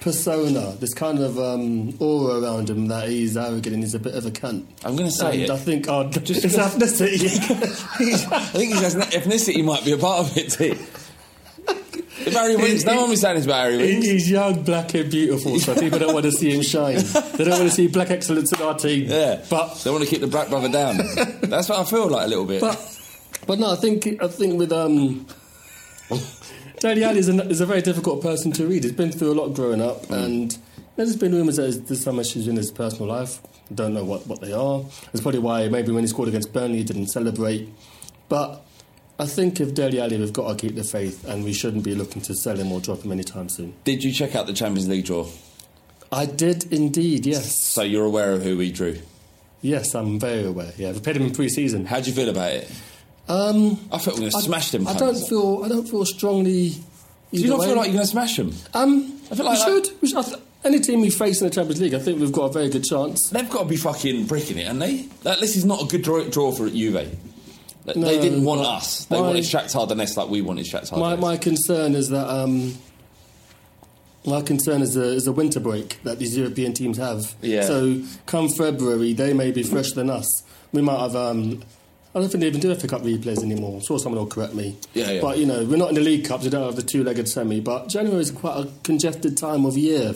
persona, 0.00 0.72
this 0.78 0.94
kind 0.94 1.18
of 1.18 1.38
um, 1.38 1.94
aura 2.00 2.40
around 2.42 2.70
him 2.70 2.88
that 2.88 3.08
he's 3.08 3.36
arrogant 3.36 3.66
and 3.74 3.82
he's 3.82 3.94
a 3.94 3.98
bit 3.98 4.14
of 4.14 4.26
a 4.26 4.30
cunt. 4.30 4.64
I'm 4.84 4.96
going 4.96 5.08
to 5.08 5.14
say 5.14 5.32
and 5.32 5.42
it. 5.44 5.50
I 5.50 5.56
think 5.56 5.86
oh, 5.88 6.08
just 6.10 6.42
his 6.44 6.56
ethnicity. 6.56 7.26
I 8.32 8.40
think 8.46 8.74
his 8.74 8.94
ethnicity 8.94 9.64
might 9.64 9.84
be 9.84 9.92
a 9.92 9.98
part 9.98 10.20
of 10.26 10.36
it 10.36 10.50
too. 10.50 10.76
If 12.18 12.32
Harry 12.32 12.56
Winks, 12.56 12.84
no 12.84 13.02
one 13.02 13.10
was 13.10 13.20
saying 13.20 13.36
this 13.36 13.44
about 13.44 13.66
Harry 13.70 13.78
He- 13.78 13.92
Winks. 13.92 14.06
He's 14.06 14.30
young, 14.30 14.62
black, 14.64 14.94
and 14.94 15.10
beautiful, 15.10 15.60
so 15.60 15.74
people 15.78 15.98
don't 15.98 16.12
want 16.14 16.24
to 16.24 16.32
see 16.32 16.50
him 16.50 16.62
shine. 16.62 16.96
They 16.96 17.44
don't 17.44 17.58
want 17.58 17.68
to 17.68 17.70
see 17.70 17.86
black 17.88 18.10
excellence 18.10 18.52
in 18.52 18.60
our 18.62 18.74
team. 18.76 19.08
Yeah, 19.08 19.44
but 19.48 19.74
they 19.84 19.90
want 19.90 20.02
to 20.02 20.10
keep 20.10 20.20
the 20.22 20.26
black 20.26 20.48
brother 20.48 20.68
down. 20.68 20.96
That's 21.42 21.68
what 21.68 21.78
I 21.78 21.84
feel 21.84 22.08
like 22.08 22.26
a 22.26 22.28
little 22.28 22.46
bit. 22.46 22.60
but 22.62 22.98
but 23.46 23.58
no, 23.60 23.70
I 23.72 23.76
think 23.76 24.20
I 24.22 24.26
think 24.28 24.58
with 24.58 24.72
um, 24.72 25.26
Dele 26.94 27.04
Alli 27.04 27.18
is 27.18 27.28
a, 27.28 27.48
is 27.48 27.60
a 27.60 27.66
very 27.66 27.82
difficult 27.82 28.22
person 28.22 28.52
to 28.52 28.66
read. 28.66 28.84
He's 28.84 28.92
been 28.92 29.10
through 29.10 29.32
a 29.32 29.38
lot 29.40 29.48
growing 29.54 29.80
up, 29.80 30.06
Mm. 30.06 30.24
and 30.24 30.58
there's 30.94 31.16
been 31.16 31.32
rumours 31.34 31.56
that 31.56 31.86
there's- 31.88 32.00
some 32.02 32.20
issues 32.20 32.46
in 32.46 32.54
his 32.56 32.70
personal 32.70 33.08
life. 33.08 33.40
Don't 33.74 33.92
know 33.94 34.04
what, 34.04 34.26
what 34.28 34.40
they 34.40 34.52
are. 34.52 34.84
That's 35.12 35.20
probably 35.20 35.40
why 35.40 35.66
maybe 35.68 35.90
when 35.90 36.04
he 36.04 36.08
scored 36.08 36.28
against 36.28 36.52
Burnley, 36.52 36.78
he 36.78 36.84
didn't 36.84 37.08
celebrate. 37.08 37.68
But 38.28 38.62
I 39.18 39.26
think 39.26 39.60
if 39.60 39.74
Dele 39.74 39.98
Alli, 40.00 40.16
we've 40.18 40.32
got 40.32 40.48
to 40.48 40.54
keep 40.54 40.76
the 40.76 40.84
faith, 40.84 41.26
and 41.26 41.42
we 41.42 41.52
shouldn't 41.52 41.82
be 41.82 41.96
looking 41.96 42.22
to 42.22 42.34
sell 42.36 42.56
him 42.56 42.70
or 42.70 42.80
drop 42.80 43.02
him 43.02 43.10
anytime 43.10 43.48
soon. 43.48 43.74
Did 43.82 44.04
you 44.04 44.12
check 44.12 44.36
out 44.36 44.46
the 44.46 44.52
Champions 44.52 44.88
League 44.88 45.06
draw? 45.06 45.26
I 46.12 46.26
did 46.26 46.72
indeed, 46.72 47.26
yes. 47.26 47.60
So 47.60 47.82
you're 47.82 48.04
aware 48.04 48.32
of 48.32 48.44
who 48.44 48.56
we 48.56 48.70
drew. 48.70 48.98
Yes, 49.60 49.92
I'm 49.96 50.20
very 50.20 50.44
aware. 50.44 50.72
Yeah, 50.78 50.92
we 50.92 51.00
played 51.00 51.16
him 51.16 51.22
in 51.24 51.32
pre-season. 51.32 51.86
How 51.86 51.98
do 51.98 52.08
you 52.10 52.14
feel 52.14 52.28
about 52.28 52.52
it? 52.52 52.70
Um, 53.28 53.80
I 53.90 53.98
thought 53.98 54.14
we 54.18 54.24
were 54.24 54.30
going 54.30 54.30
to 54.30 54.36
I, 54.36 54.40
smash 54.40 54.70
them. 54.70 54.86
I 54.86 54.94
don't 54.94 55.16
feel. 55.28 55.62
I 55.64 55.68
don't 55.68 55.88
feel 55.88 56.04
strongly. 56.04 56.70
Do 57.32 57.40
you 57.42 57.48
not 57.48 57.58
way. 57.58 57.66
feel 57.66 57.76
like 57.76 57.86
you're 57.86 57.94
going 57.94 58.06
to 58.06 58.10
smash 58.10 58.36
them? 58.36 58.54
Um, 58.72 59.20
I 59.30 59.34
feel 59.34 59.44
like 59.44 59.58
we 59.58 59.64
should. 59.64 60.00
We 60.00 60.08
should 60.08 60.18
I 60.18 60.22
th- 60.22 60.36
any 60.64 60.80
team 60.80 61.00
we 61.00 61.10
face 61.10 61.40
in 61.40 61.48
the 61.48 61.54
Champions 61.54 61.80
League, 61.80 61.94
I 61.94 61.98
think 61.98 62.20
we've 62.20 62.32
got 62.32 62.46
a 62.46 62.52
very 62.52 62.68
good 62.68 62.84
chance. 62.84 63.28
They've 63.30 63.48
got 63.48 63.62
to 63.62 63.68
be 63.68 63.76
fucking 63.76 64.26
bricking 64.26 64.58
it, 64.58 64.66
haven't 64.66 64.80
they? 64.80 65.08
Like, 65.22 65.38
this 65.38 65.56
is 65.56 65.64
not 65.64 65.82
a 65.82 65.86
good 65.86 66.02
draw, 66.02 66.24
draw 66.24 66.50
for 66.50 66.68
Juve. 66.68 66.94
Like, 67.84 67.96
No, 67.96 68.06
they 68.06 68.20
didn't 68.20 68.42
want 68.44 68.62
but 68.62 68.68
us. 68.68 69.04
They 69.04 69.16
my- 69.16 69.28
wanted 69.28 69.44
Shakhtar 69.44 69.88
Donetsk 69.88 70.16
like 70.16 70.28
we 70.28 70.42
wanted 70.42 70.66
Shakhtar 70.66 70.98
My, 70.98 71.14
my 71.14 71.36
concern 71.36 71.94
is 71.94 72.08
that 72.08 72.28
um, 72.28 72.74
my 74.24 74.42
concern 74.42 74.82
is 74.82 74.94
the, 74.94 75.04
is 75.04 75.24
the 75.24 75.32
winter 75.32 75.60
break 75.60 76.02
that 76.02 76.18
these 76.18 76.36
European 76.36 76.72
teams 76.72 76.98
have. 76.98 77.34
Yeah. 77.42 77.62
So 77.62 78.02
come 78.26 78.48
February, 78.48 79.12
they 79.12 79.32
may 79.34 79.52
be 79.52 79.62
fresher 79.62 79.94
than 79.94 80.10
us. 80.10 80.42
We 80.72 80.82
might 80.82 80.98
have. 80.98 81.14
Um, 81.14 81.62
I 82.16 82.20
don't 82.20 82.30
think 82.30 82.40
they 82.40 82.46
even 82.46 82.60
do 82.60 82.74
FA 82.74 82.88
Cup 82.88 83.02
replays 83.02 83.42
anymore. 83.42 83.74
I'm 83.74 83.82
sure 83.82 83.98
someone 83.98 84.18
will 84.18 84.26
correct 84.26 84.54
me. 84.54 84.74
Yeah, 84.94 85.10
yeah. 85.10 85.20
But 85.20 85.36
you 85.36 85.44
know, 85.44 85.62
we're 85.66 85.76
not 85.76 85.90
in 85.90 85.96
the 85.96 86.00
League 86.00 86.24
Cups. 86.24 86.44
We 86.44 86.50
don't 86.50 86.64
have 86.64 86.74
the 86.74 86.82
two-legged 86.82 87.28
semi. 87.28 87.60
But 87.60 87.88
January 87.88 88.22
is 88.22 88.30
quite 88.30 88.56
a 88.56 88.70
congested 88.84 89.36
time 89.36 89.66
of 89.66 89.76
year 89.76 90.14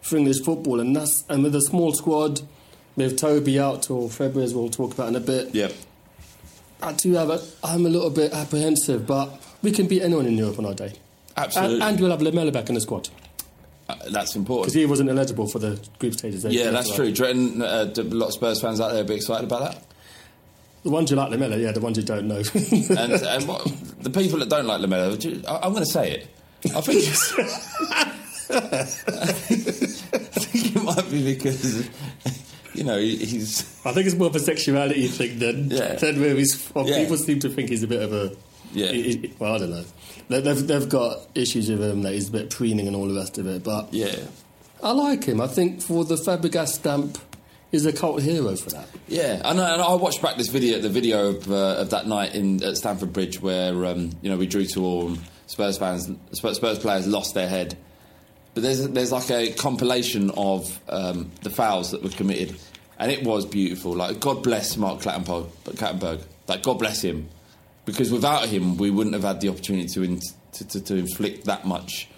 for 0.00 0.16
English 0.16 0.40
football, 0.40 0.80
and 0.80 0.96
that's 0.96 1.24
and 1.28 1.42
with 1.42 1.54
a 1.54 1.60
small 1.60 1.92
squad, 1.92 2.40
with 2.96 3.18
Toby 3.18 3.60
out 3.60 3.82
till 3.82 4.08
February, 4.08 4.46
as 4.46 4.54
we'll 4.54 4.70
talk 4.70 4.94
about 4.94 5.08
in 5.08 5.16
a 5.16 5.20
bit. 5.20 5.54
yeah. 5.54 5.68
I 6.80 6.92
do 6.94 7.12
have 7.12 7.28
a, 7.30 7.40
I'm 7.62 7.86
a 7.86 7.88
little 7.88 8.10
bit 8.10 8.32
apprehensive, 8.32 9.06
but 9.06 9.30
we 9.62 9.70
can 9.70 9.86
beat 9.86 10.02
anyone 10.02 10.26
in 10.26 10.36
Europe 10.36 10.58
on 10.58 10.66
our 10.66 10.74
day. 10.74 10.94
Absolutely. 11.36 11.74
And, 11.76 11.82
and 11.84 12.00
we'll 12.00 12.10
have 12.10 12.22
Lamela 12.22 12.50
back 12.50 12.70
in 12.70 12.74
the 12.74 12.80
squad 12.80 13.08
Uh, 13.88 13.94
that's 14.10 14.34
important 14.34 14.64
because 14.64 14.74
he 14.74 14.86
wasn't 14.86 15.08
eligible 15.08 15.46
for 15.46 15.58
the 15.60 15.78
group 15.98 16.14
stages. 16.14 16.44
Yeah, 16.46 16.70
that's 16.70 16.92
true. 16.94 17.12
Do 17.12 17.24
uh, 17.24 17.92
a 17.94 18.02
lot 18.02 18.28
of 18.28 18.32
Spurs 18.32 18.60
fans 18.60 18.80
out 18.80 18.88
there 18.88 19.02
will 19.02 19.08
be 19.08 19.14
excited 19.14 19.44
about 19.44 19.72
that? 19.72 19.84
The 20.84 20.90
ones 20.90 21.10
who 21.10 21.16
like 21.16 21.30
Lamela, 21.30 21.56
yeah, 21.56 21.70
the 21.72 21.80
ones 21.80 21.96
who 21.96 22.02
don't 22.02 22.26
know. 22.26 22.42
And, 22.54 23.12
and 23.12 23.48
what, 23.48 23.64
the 24.00 24.10
people 24.10 24.38
that 24.40 24.48
don't 24.48 24.66
like 24.66 24.80
Lamela, 24.80 25.16
do 25.16 25.40
I, 25.46 25.56
I'm 25.62 25.72
going 25.72 25.84
to 25.84 25.90
say 25.90 26.10
it. 26.10 26.28
I 26.76 26.80
think 26.80 27.02
it's, 27.04 27.32
I 28.50 28.84
think 29.34 30.76
it 30.76 30.82
might 30.82 31.10
be 31.10 31.34
because 31.34 31.88
you 32.74 32.84
know, 32.84 32.98
he- 32.98 33.16
he's 33.24 33.60
I 33.84 33.92
think 33.92 34.06
it's 34.06 34.16
more 34.16 34.28
of 34.28 34.36
a 34.36 34.40
sexuality 34.40 35.06
thing 35.08 35.38
than, 35.38 35.70
Yeah. 35.70 35.94
than 35.94 36.20
where 36.20 36.34
he's 36.36 36.54
from. 36.54 36.86
Yeah. 36.86 36.98
People 36.98 37.16
seem 37.16 37.38
to 37.40 37.48
think 37.48 37.68
he's 37.70 37.82
a 37.82 37.86
bit 37.88 38.02
of 38.02 38.12
a. 38.12 38.34
Yeah. 38.72 38.88
he- 38.92 39.02
he- 39.16 39.34
well, 39.38 39.54
I 39.54 39.58
don't 39.58 39.70
know. 39.70 39.84
They- 40.28 40.40
They've, 40.40 40.66
they've 40.66 40.88
got 40.88 41.18
issues 41.34 41.68
with 41.70 41.82
him 41.82 42.02
that 42.02 42.12
he's 42.14 42.28
a 42.28 42.32
bit 42.32 42.50
preening 42.50 42.86
and 42.86 42.96
all 42.96 43.06
the 43.06 43.14
rest 43.18 43.38
of 43.38 43.46
it. 43.46 43.62
But 43.62 43.92
yeah. 43.92 44.14
I 44.82 44.90
like 44.92 45.24
him. 45.24 45.40
I 45.40 45.46
think 45.46 45.80
for 45.82 46.04
the 46.04 46.16
Fabregas 46.16 46.68
stamp, 46.68 47.18
he's 47.72 47.86
a 47.86 47.92
cult 47.92 48.22
hero 48.22 48.54
for 48.54 48.70
that. 48.70 48.86
Yeah, 49.08 49.42
I 49.44 49.50
and 49.50 49.60
I 49.60 49.94
watched 49.94 50.22
back 50.22 50.36
this 50.36 50.48
video, 50.48 50.78
the 50.78 50.88
video 50.88 51.30
of, 51.30 51.50
uh, 51.50 51.76
of 51.78 51.90
that 51.90 52.06
night 52.06 52.36
in 52.36 52.62
at 52.62 52.76
Stamford 52.76 53.12
Bridge 53.12 53.40
where 53.40 53.84
um, 53.86 54.12
you 54.22 54.30
know 54.30 54.36
we 54.36 54.46
drew 54.46 54.64
to 54.66 54.84
all 54.84 55.08
and 55.08 55.18
Spurs 55.46 55.78
fans, 55.78 56.08
Spurs, 56.32 56.56
Spurs 56.56 56.78
players 56.78 57.08
lost 57.08 57.34
their 57.34 57.48
head. 57.48 57.76
But 58.54 58.62
there's 58.62 58.86
there's 58.88 59.10
like 59.10 59.30
a 59.30 59.52
compilation 59.54 60.30
of 60.30 60.78
um, 60.88 61.32
the 61.42 61.50
fouls 61.50 61.90
that 61.90 62.02
were 62.02 62.10
committed, 62.10 62.56
and 62.98 63.10
it 63.10 63.24
was 63.24 63.46
beautiful. 63.46 63.96
Like 63.96 64.20
God 64.20 64.44
bless 64.44 64.76
Mark 64.76 65.00
Clattenburg, 65.00 65.48
Clattenburg. 65.64 66.22
Like 66.46 66.62
God 66.62 66.78
bless 66.78 67.02
him, 67.02 67.28
because 67.86 68.12
without 68.12 68.46
him 68.46 68.76
we 68.76 68.90
wouldn't 68.90 69.14
have 69.14 69.24
had 69.24 69.40
the 69.40 69.48
opportunity 69.48 69.88
to 69.88 70.02
in, 70.02 70.20
to, 70.52 70.68
to, 70.68 70.80
to 70.82 70.96
inflict 70.96 71.46
that 71.46 71.66
much 71.66 72.08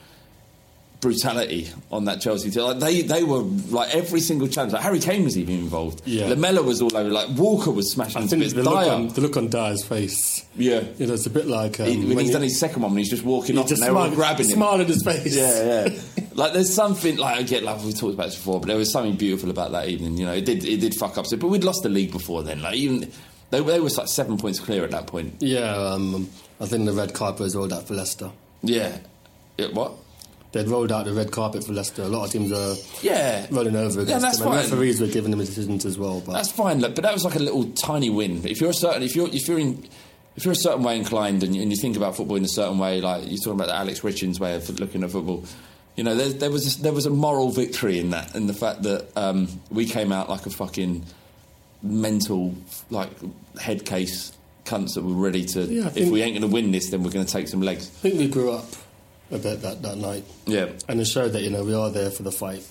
brutality 1.04 1.68
on 1.92 2.06
that 2.06 2.20
Chelsea 2.20 2.50
team. 2.50 2.62
Like 2.64 2.78
they, 2.80 3.02
they 3.02 3.22
were 3.22 3.42
like 3.70 3.94
every 3.94 4.20
single 4.20 4.48
challenge. 4.48 4.72
Like 4.72 4.82
Harry 4.82 4.98
Kane 4.98 5.22
was 5.22 5.38
even 5.38 5.54
involved. 5.56 6.02
Yeah. 6.06 6.26
Lamela 6.26 6.62
was 6.62 6.82
all 6.82 6.96
over. 6.96 7.08
Like 7.10 7.28
Walker 7.36 7.70
was 7.70 7.92
smashing 7.92 8.16
I 8.18 8.22
into 8.22 8.36
think 8.38 8.54
the 8.54 8.62
look, 8.64 8.74
on, 8.74 9.08
the 9.08 9.20
look 9.20 9.36
on 9.36 9.48
Dier's 9.48 9.84
face. 9.84 10.44
yeah. 10.56 10.82
You 10.98 11.06
know, 11.06 11.14
it's 11.14 11.26
a 11.26 11.30
bit 11.30 11.46
like 11.46 11.78
um, 11.78 11.86
He, 11.86 11.96
when, 11.98 12.18
he's 12.18 12.28
he- 12.28 12.32
done 12.32 12.42
his 12.42 12.58
second 12.58 12.82
one, 12.82 12.90
when 12.92 12.98
he's 12.98 13.10
just 13.10 13.22
walking 13.22 13.58
off 13.58 13.68
just 13.68 13.82
and 13.82 13.88
they're 13.88 13.96
all 13.96 14.06
smile, 14.06 14.16
grabbing 14.16 14.46
him. 14.48 14.52
smile 14.56 14.80
in 14.80 14.86
his 14.86 15.02
face. 15.04 15.36
Yeah, 15.36 15.86
yeah. 15.86 16.24
like 16.34 16.52
there's 16.54 16.72
something 16.74 17.16
like 17.18 17.36
I 17.38 17.42
get 17.42 17.62
like 17.62 17.82
we 17.84 17.92
talked 17.92 18.14
about 18.14 18.26
this 18.26 18.36
before, 18.36 18.58
but 18.60 18.66
there 18.68 18.76
was 18.78 18.90
something 18.90 19.14
beautiful 19.16 19.50
about 19.50 19.70
that 19.72 19.88
evening. 19.88 20.16
You 20.16 20.24
know, 20.26 20.32
it 20.32 20.44
did 20.46 20.64
it 20.64 20.80
did 20.80 20.94
fuck 20.94 21.16
up. 21.18 21.26
So, 21.26 21.36
but 21.36 21.48
we'd 21.48 21.62
lost 21.64 21.82
the 21.82 21.88
league 21.90 22.10
before 22.12 22.42
then. 22.42 22.62
Like 22.62 22.74
even 22.76 23.10
they, 23.50 23.60
they 23.60 23.78
were 23.80 23.88
like 23.90 24.08
seven 24.08 24.38
points 24.38 24.58
clear 24.58 24.82
at 24.84 24.90
that 24.92 25.06
point. 25.06 25.36
Yeah, 25.40 25.74
um, 25.76 26.28
I 26.60 26.66
think 26.66 26.86
the 26.86 26.92
red 26.92 27.12
carpet 27.14 27.40
was 27.40 27.54
all 27.54 27.68
that 27.68 27.86
for 27.86 27.94
Leicester. 27.94 28.30
Yeah. 28.62 28.96
Yeah, 29.58 29.66
what? 29.68 29.92
They'd 30.54 30.68
rolled 30.68 30.92
out 30.92 31.04
the 31.04 31.12
red 31.12 31.30
carpet 31.32 31.64
for 31.66 31.72
Leicester. 31.72 32.02
A 32.02 32.08
lot 32.08 32.24
of 32.24 32.30
teams 32.30 32.52
are 32.52 32.74
Yeah. 33.02 33.46
rolling 33.50 33.74
over 33.76 34.00
against 34.00 34.22
that's 34.22 34.38
them. 34.38 34.46
And 34.48 34.56
fine. 34.62 34.70
referees 34.70 35.00
were 35.00 35.08
giving 35.08 35.30
them 35.32 35.40
decisions 35.40 35.84
as 35.84 35.98
well. 35.98 36.22
But 36.24 36.32
That's 36.32 36.50
fine, 36.52 36.80
look, 36.80 36.94
but 36.94 37.02
that 37.02 37.12
was 37.12 37.24
like 37.24 37.34
a 37.34 37.40
little 37.40 37.64
tiny 37.72 38.08
win. 38.08 38.46
If 38.46 38.60
you're 38.60 38.70
a 38.70 38.74
certain, 38.74 39.02
if 39.02 39.14
you're 39.14 39.28
if 39.28 39.46
you're 39.48 39.58
in. 39.58 39.86
If 40.36 40.44
you're 40.44 40.50
a 40.52 40.56
certain 40.56 40.82
way 40.82 40.96
inclined 40.98 41.44
and 41.44 41.54
you, 41.54 41.62
and 41.62 41.70
you 41.70 41.76
think 41.76 41.96
about 41.96 42.16
football 42.16 42.36
in 42.36 42.44
a 42.44 42.48
certain 42.48 42.76
way, 42.76 43.00
like 43.00 43.22
you're 43.28 43.36
talking 43.38 43.52
about 43.52 43.68
the 43.68 43.76
Alex 43.76 44.00
Richins 44.00 44.40
way 44.40 44.56
of 44.56 44.68
looking 44.80 45.04
at 45.04 45.12
football, 45.12 45.44
you 45.94 46.02
know, 46.02 46.16
there, 46.16 46.28
there 46.28 46.50
was 46.50 46.76
a, 46.76 46.82
there 46.82 46.92
was 46.92 47.06
a 47.06 47.10
moral 47.10 47.50
victory 47.50 48.00
in 48.00 48.10
that, 48.10 48.34
in 48.34 48.48
the 48.48 48.52
fact 48.52 48.82
that 48.82 49.06
um, 49.14 49.46
we 49.70 49.86
came 49.86 50.10
out 50.10 50.28
like 50.28 50.44
a 50.44 50.50
fucking 50.50 51.04
mental 51.82 52.54
like 52.90 53.10
head 53.60 53.84
case 53.86 54.32
cunts 54.64 54.94
that 54.94 55.04
were 55.04 55.12
ready 55.12 55.44
to. 55.44 55.62
Yeah, 55.66 55.90
if 55.94 56.08
we 56.10 56.22
ain't 56.22 56.32
going 56.38 56.48
to 56.48 56.52
win 56.52 56.72
this, 56.72 56.90
then 56.90 57.02
we're 57.02 57.10
going 57.12 57.26
to 57.26 57.32
take 57.32 57.48
some 57.48 57.60
legs. 57.62 57.86
I 57.86 58.08
think 58.08 58.18
we 58.18 58.28
grew 58.28 58.50
up 58.50 58.66
a 59.34 59.38
bit 59.38 59.62
that, 59.62 59.82
that 59.82 59.98
night. 59.98 60.24
Yeah. 60.46 60.70
And 60.88 61.00
it 61.00 61.06
showed 61.06 61.32
that, 61.32 61.42
you 61.42 61.50
know, 61.50 61.64
we 61.64 61.74
are 61.74 61.90
there 61.90 62.10
for 62.10 62.22
the 62.22 62.32
fight. 62.32 62.64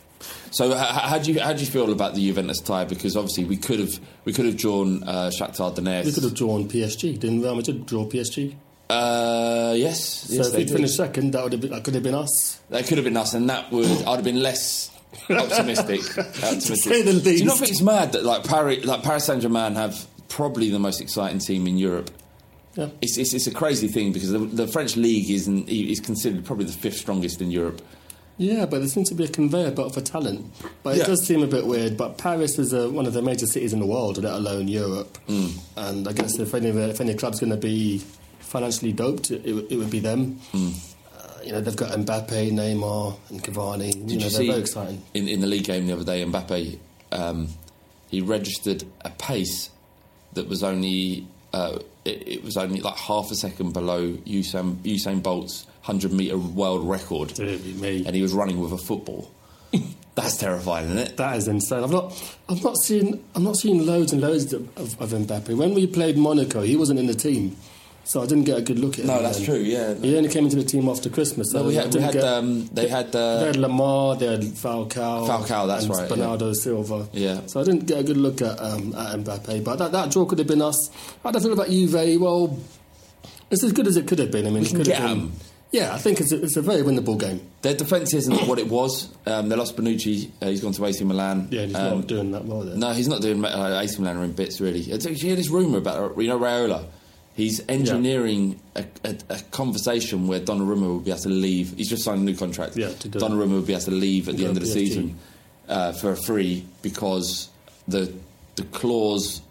So 0.51 0.73
how 0.73 1.17
do 1.17 1.33
you 1.33 1.41
how 1.41 1.51
do 1.51 1.59
you 1.59 1.65
feel 1.65 1.91
about 1.91 2.15
the 2.15 2.25
Juventus 2.25 2.59
tie? 2.61 2.85
Because 2.85 3.17
obviously 3.17 3.43
we 3.43 3.57
could 3.57 3.79
have 3.79 3.99
we 4.23 4.31
could 4.31 4.45
have 4.45 4.55
drawn 4.55 5.03
uh, 5.03 5.29
Shakhtar 5.37 5.75
Donetsk. 5.75 6.05
We 6.05 6.11
could 6.13 6.23
have 6.23 6.35
drawn 6.35 6.69
PSG. 6.69 7.19
Didn't 7.19 7.41
Real 7.41 7.55
Madrid 7.55 7.85
draw 7.85 8.05
PSG? 8.05 8.55
Uh, 8.89 9.73
yes. 9.75 10.01
So 10.03 10.35
yes, 10.35 10.49
if 10.49 10.55
we'd 10.55 10.69
finished 10.69 10.95
second, 10.95 11.31
that 11.31 11.43
would 11.43 11.53
have 11.53 11.61
been, 11.61 11.71
that 11.71 11.83
could 11.83 11.95
have 11.95 12.03
been 12.03 12.15
us. 12.15 12.59
That 12.69 12.85
could 12.85 12.97
have 12.97 13.05
been 13.05 13.17
us, 13.17 13.33
and 13.33 13.49
that 13.49 13.71
would 13.71 13.87
I'd 13.87 14.15
have 14.15 14.23
been 14.23 14.41
less 14.41 14.91
optimistic. 15.29 16.01
optimistic. 16.17 17.23
Do 17.23 17.31
you 17.31 17.45
not 17.45 17.57
think 17.57 17.71
it's 17.71 17.81
mad 17.81 18.13
that 18.13 18.23
like 18.23 18.43
Paris, 18.43 18.85
like 18.85 19.03
Paris 19.03 19.25
Saint 19.25 19.41
Germain 19.41 19.75
have 19.75 20.05
probably 20.29 20.69
the 20.69 20.79
most 20.79 21.01
exciting 21.01 21.39
team 21.39 21.67
in 21.67 21.77
Europe? 21.77 22.11
Yeah. 22.75 22.89
It's, 23.01 23.17
it's, 23.17 23.33
it's 23.33 23.47
a 23.47 23.51
crazy 23.53 23.87
thing 23.87 24.11
because 24.13 24.31
the, 24.31 24.39
the 24.39 24.67
French 24.67 24.95
league 24.95 25.29
isn't 25.29 25.69
is 25.69 25.99
considered 25.99 26.43
probably 26.45 26.65
the 26.65 26.71
fifth 26.71 26.97
strongest 26.97 27.41
in 27.41 27.51
Europe. 27.51 27.81
Yeah, 28.37 28.65
but 28.65 28.79
there 28.79 28.87
seems 28.87 29.09
to 29.09 29.15
be 29.15 29.25
a 29.25 29.27
conveyor 29.27 29.71
belt 29.71 29.93
for 29.93 30.01
talent. 30.01 30.51
But 30.81 30.95
Yeah. 30.95 31.03
it 31.03 31.05
does 31.05 31.23
seem 31.23 31.43
a 31.43 31.47
bit 31.47 31.67
weird. 31.67 31.97
But 31.97 32.17
Paris 32.17 32.57
is 32.57 32.73
uh 32.73 32.89
one 32.89 33.05
of 33.05 33.13
the 33.13 33.21
major 33.21 33.45
cities 33.45 33.73
in 33.73 33.79
the 33.79 33.85
world, 33.85 34.17
let 34.23 34.33
alone 34.33 34.67
Europe. 34.67 35.19
Mm. 35.27 35.51
And 35.77 36.07
I 36.07 36.13
guess 36.13 36.39
if 36.39 36.53
any 36.55 36.69
if 36.69 36.99
any 36.99 37.13
club's 37.13 37.39
going 37.39 37.51
to 37.51 37.57
be 37.57 38.01
financially 38.39 38.91
doped, 38.91 39.29
it, 39.31 39.45
it, 39.45 39.75
would- 39.77 39.89
be 39.91 39.99
them. 39.99 40.39
Mm. 40.51 40.73
Uh, 41.15 41.43
you 41.45 41.51
know, 41.51 41.61
they've 41.61 41.75
got 41.75 41.91
Mbappe, 41.91 42.51
Neymar, 42.51 43.15
and 43.29 43.43
Cavani. 43.43 43.87
you 43.87 43.93
Did 43.93 44.05
know, 44.07 44.13
you 44.13 44.19
they're 44.21 44.29
see 44.31 44.47
very 44.47 44.59
exciting. 44.61 45.01
in 45.13 45.27
in 45.27 45.39
the 45.41 45.47
league 45.47 45.65
game 45.65 45.85
the 45.85 45.93
other 45.93 46.03
day? 46.03 46.25
Mbappe 46.25 46.79
um, 47.11 47.47
he 48.09 48.21
registered 48.21 48.83
a 49.01 49.11
pace 49.11 49.69
that 50.33 50.47
was 50.49 50.63
only 50.63 51.27
uh, 51.53 51.79
it, 52.05 52.27
it 52.27 52.43
was 52.43 52.57
only 52.57 52.81
like 52.81 52.97
half 52.97 53.31
a 53.31 53.35
second 53.35 53.73
below 53.73 54.13
Usain 54.25 54.75
Usain 54.77 55.21
Bolt's 55.21 55.65
hundred 55.81 56.13
meter 56.13 56.37
world 56.37 56.87
record, 56.87 57.37
me. 57.37 58.05
and 58.05 58.15
he 58.15 58.21
was 58.21 58.33
running 58.33 58.59
with 58.59 58.71
a 58.71 58.77
football. 58.77 59.31
That's 60.15 60.37
terrifying, 60.37 60.85
isn't 60.85 60.97
it? 60.97 61.17
That 61.17 61.37
is 61.37 61.47
insane. 61.47 61.83
I've 61.83 61.91
not, 61.91 62.37
I've 62.47 62.63
not 62.63 62.77
seen, 62.77 63.23
I'm 63.33 63.43
not 63.43 63.57
seeing 63.57 63.83
loads 63.85 64.13
and 64.13 64.21
loads 64.21 64.53
of, 64.53 64.77
of, 64.77 65.01
of 65.01 65.09
Mbappe. 65.09 65.57
When 65.57 65.73
we 65.73 65.87
played 65.87 66.17
Monaco, 66.17 66.61
he 66.61 66.75
wasn't 66.75 66.99
in 66.99 67.07
the 67.07 67.15
team, 67.15 67.57
so 68.05 68.21
I 68.21 68.25
didn't 68.25 68.43
get 68.43 68.57
a 68.57 68.61
good 68.61 68.79
look 68.79 68.99
at 68.99 69.05
No, 69.05 69.17
him. 69.17 69.23
that's 69.23 69.37
then. 69.37 69.45
true, 69.45 69.55
yeah. 69.59 69.93
he 69.95 70.15
only 70.17 70.29
came 70.29 70.43
into 70.43 70.57
the 70.57 70.63
team 70.63 70.87
after 70.89 71.09
Christmas. 71.09 71.51
So 71.51 71.61
No, 71.61 71.67
we 71.69 71.75
had, 71.75 71.93
we 71.93 72.01
had 72.01 72.13
get- 72.13 72.23
um, 72.23 72.67
they 72.73 72.87
had 72.87 73.15
uh, 73.15 73.39
they 73.39 73.45
had 73.47 73.55
Lemar, 73.55 74.19
they 74.19 74.27
had 74.27 74.41
Falcao, 74.41 75.27
Falcao, 75.27 75.67
that's 75.67 75.87
right, 75.87 76.01
yeah. 76.01 76.07
Bernardo 76.15 76.53
Silva. 76.53 77.07
Yeah. 77.13 77.41
So 77.47 77.61
I 77.61 77.63
didn't 77.63 77.85
get 77.85 77.99
a 77.99 78.03
good 78.03 78.17
look 78.17 78.41
at 78.41 78.59
um, 78.59 78.93
at 78.95 79.17
Mbappe, 79.19 79.63
but 79.63 79.77
that, 79.77 79.91
that 79.93 80.11
draw 80.11 80.25
could 80.25 80.39
have 80.39 80.47
been 80.47 80.61
us. 80.61 80.89
How 81.23 81.31
do 81.31 81.39
I 81.39 81.41
feel 81.41 81.53
about 81.53 81.69
Juve? 81.69 82.21
Well, 82.21 82.59
it's 83.51 83.63
as 83.63 83.71
good 83.71 83.87
as 83.87 83.97
it 83.97 84.07
could 84.07 84.19
have 84.19 84.31
been. 84.31 84.47
I 84.47 84.49
mean, 84.49 84.63
We 84.63 84.69
it 84.69 84.75
could 84.75 84.87
have 84.87 85.01
been. 85.03 85.11
'em. 85.11 85.31
Yeah, 85.71 85.91
I 85.91 85.97
think 85.97 86.19
it's 86.21 86.31
a, 86.31 86.39
it's 86.43 86.55
a 86.55 86.61
very 86.61 86.83
winnable 86.83 87.19
game. 87.19 87.41
their 87.63 87.73
defence 87.73 88.13
isn't 88.13 88.47
what 88.47 88.59
it 88.59 88.67
was. 88.69 89.09
Um, 89.25 89.49
they 89.49 89.55
lost 89.55 89.75
Bonucci. 89.75 90.29
Uh, 90.39 90.49
he's 90.49 90.61
gone 90.61 90.71
to 90.73 90.85
AC 90.85 91.03
Milan. 91.03 91.47
Yeah, 91.49 91.65
he's 91.65 91.73
Um, 91.75 91.97
not 91.99 92.07
doing 92.07 92.31
that 92.33 92.45
well 92.45 92.61
there. 92.61 92.75
No, 92.75 92.91
he's 92.93 93.07
not 93.07 93.21
doing 93.23 93.43
uh, 93.43 93.79
AC 93.81 93.99
Milan 93.99 94.17
are 94.17 94.23
in 94.23 94.33
bits 94.33 94.61
really. 94.61 94.83
Did 94.83 95.03
you 95.03 95.15
hear 95.29 95.35
this 95.35 95.49
rumor 95.49 95.79
about 95.79 96.15
you 96.21 96.27
know 96.27 96.37
Raiola? 96.37 96.85
He's 97.35 97.67
engineering 97.67 98.59
a, 98.75 98.85
a, 99.03 99.17
a 99.29 99.39
conversation 99.51 100.27
where 100.27 100.39
Donnarumma 100.39 100.81
will 100.81 100.99
be 100.99 101.09
able 101.11 101.21
to 101.21 101.29
leave. 101.29 101.73
He's 101.75 101.89
just 101.89 102.03
signed 102.03 102.21
a 102.21 102.23
new 102.23 102.35
contract. 102.35 102.77
Yeah, 102.77 102.89
to. 102.89 103.09
Donnarumma 103.09 103.51
will 103.51 103.61
be 103.63 103.73
able 103.73 103.83
to 103.85 103.91
leave 103.91 104.29
at 104.29 104.37
the 104.37 104.45
end 104.45 104.57
of 104.57 104.63
the 104.63 104.69
PSG. 104.69 104.73
season 104.73 105.19
uh, 105.67 105.93
for 105.93 106.15
free 106.15 106.65
because 106.81 107.49
the 107.87 108.13
the 108.55 108.63
clause 108.65 109.41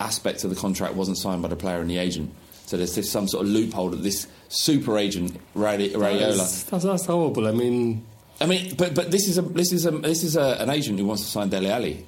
aspect 0.00 0.44
of 0.44 0.50
the 0.50 0.56
contract 0.56 0.94
wasn't 0.94 1.18
signed 1.18 1.42
by 1.42 1.48
the 1.48 1.56
player 1.56 1.80
and 1.80 1.90
the 1.90 1.98
agent. 1.98 2.32
So 2.66 2.78
there's 2.78 2.94
just 2.94 3.12
some 3.12 3.28
sort 3.28 3.44
of 3.44 3.52
loophole 3.52 3.90
that 3.90 4.02
this 4.02 4.26
super 4.48 4.96
agent 4.96 5.38
Ray- 5.54 5.90
Raiola. 5.90 6.36
That's, 6.38 6.62
that's, 6.64 6.84
that's 6.84 7.04
horrible. 7.04 7.46
I 7.46 7.52
mean, 7.52 8.04
I 8.40 8.46
mean, 8.46 8.74
but 8.76 8.94
but 8.94 9.10
this 9.10 9.28
is 9.28 9.36
a 9.36 9.42
this 9.42 9.72
is 9.72 9.84
a 9.84 9.90
this 9.90 10.24
is 10.24 10.36
a, 10.36 10.56
an 10.60 10.70
agent 10.70 10.98
who 10.98 11.04
wants 11.04 11.22
to 11.24 11.28
sign 11.28 11.50
Dele 11.50 11.70
Alli. 11.70 12.06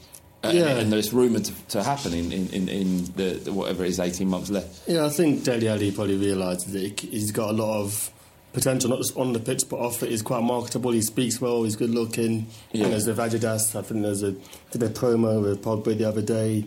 Uh, 0.49 0.53
Yeah. 0.53 0.67
and, 0.69 0.79
and 0.81 0.93
there's 0.93 1.13
rumour 1.13 1.41
to, 1.41 1.53
to 1.69 1.83
happen 1.83 2.13
in, 2.15 2.33
in, 2.33 2.49
in, 2.51 2.69
in 2.69 3.05
the, 3.17 3.41
the 3.45 3.53
whatever 3.53 3.85
it 3.85 3.91
is, 3.91 4.01
18 4.01 4.29
months 4.29 4.51
left. 4.51 4.89
yeah, 4.89 5.05
I 5.05 5.09
think 5.11 5.45
Dele 5.45 5.69
Alli 5.69 5.93
probably 5.93 6.17
realises 6.17 6.73
that 6.73 7.01
he- 7.01 7.09
he's 7.09 7.31
got 7.33 7.51
a 7.51 7.53
lot 7.53 7.81
of 7.83 8.11
potential, 8.53 8.89
not 8.91 8.99
just 8.99 9.17
on 9.17 9.33
the 9.35 9.41
pitch 9.41 9.65
but 9.69 9.79
off 9.79 10.03
it. 10.03 10.11
He's 10.11 10.23
quite 10.23 10.43
marketable. 10.43 10.91
He 10.93 11.03
speaks 11.03 11.41
well. 11.41 11.65
He's 11.65 11.77
good 11.77 11.91
looking. 11.91 12.47
Yeah. 12.73 12.85
And 12.85 12.93
there's 12.93 13.05
the 13.05 13.13
Adidas. 13.13 13.77
I 13.79 13.83
think 13.83 14.03
there's 14.03 14.23
a 14.23 14.33
did 14.71 14.83
a 14.83 14.89
promo 14.89 15.43
with 15.43 15.63
Pogba 15.63 15.97
the 15.99 16.09
other 16.09 16.23
day. 16.23 16.65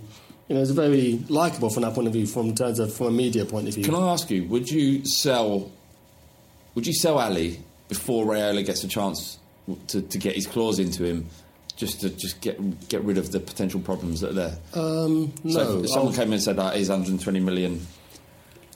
You 0.47 0.55
know, 0.55 0.61
it's 0.61 0.71
very 0.71 1.19
likable 1.29 1.69
from 1.69 1.83
that 1.83 1.93
point 1.95 2.07
of 2.07 2.13
view, 2.13 2.25
from 2.27 2.53
terms 2.55 2.79
of 2.79 2.93
from 2.93 3.07
a 3.07 3.11
media 3.11 3.45
point 3.45 3.67
of 3.67 3.73
view. 3.75 3.83
Can 3.83 3.95
I 3.95 4.11
ask 4.11 4.29
you, 4.31 4.45
would 4.45 4.69
you 4.69 5.03
sell 5.05 5.71
would 6.75 6.85
you 6.85 6.93
sell 6.93 7.19
Alli 7.19 7.59
before 7.87 8.25
Raiola 8.25 8.63
gets 8.65 8.83
a 8.83 8.87
chance 8.87 9.39
to, 9.87 10.01
to 10.01 10.17
get 10.19 10.35
his 10.35 10.45
claws 10.47 10.77
into 10.79 11.03
him, 11.03 11.27
just 11.79 12.01
to 12.01 12.09
just 12.11 12.41
get 12.41 12.59
get 12.89 13.01
rid 13.03 13.17
of 13.17 13.31
the 13.31 13.39
potential 13.39 13.79
problems 13.79 14.21
that 14.21 14.31
are 14.31 14.33
there? 14.33 14.57
Um, 14.75 15.33
no, 15.43 15.51
so 15.53 15.79
if 15.79 15.89
someone 15.89 16.07
I'll- 16.13 16.13
came 16.17 16.27
in 16.27 16.33
and 16.33 16.43
said 16.43 16.57
that 16.57 16.75
he's 16.75 16.89
120 16.89 17.39
million. 17.39 17.87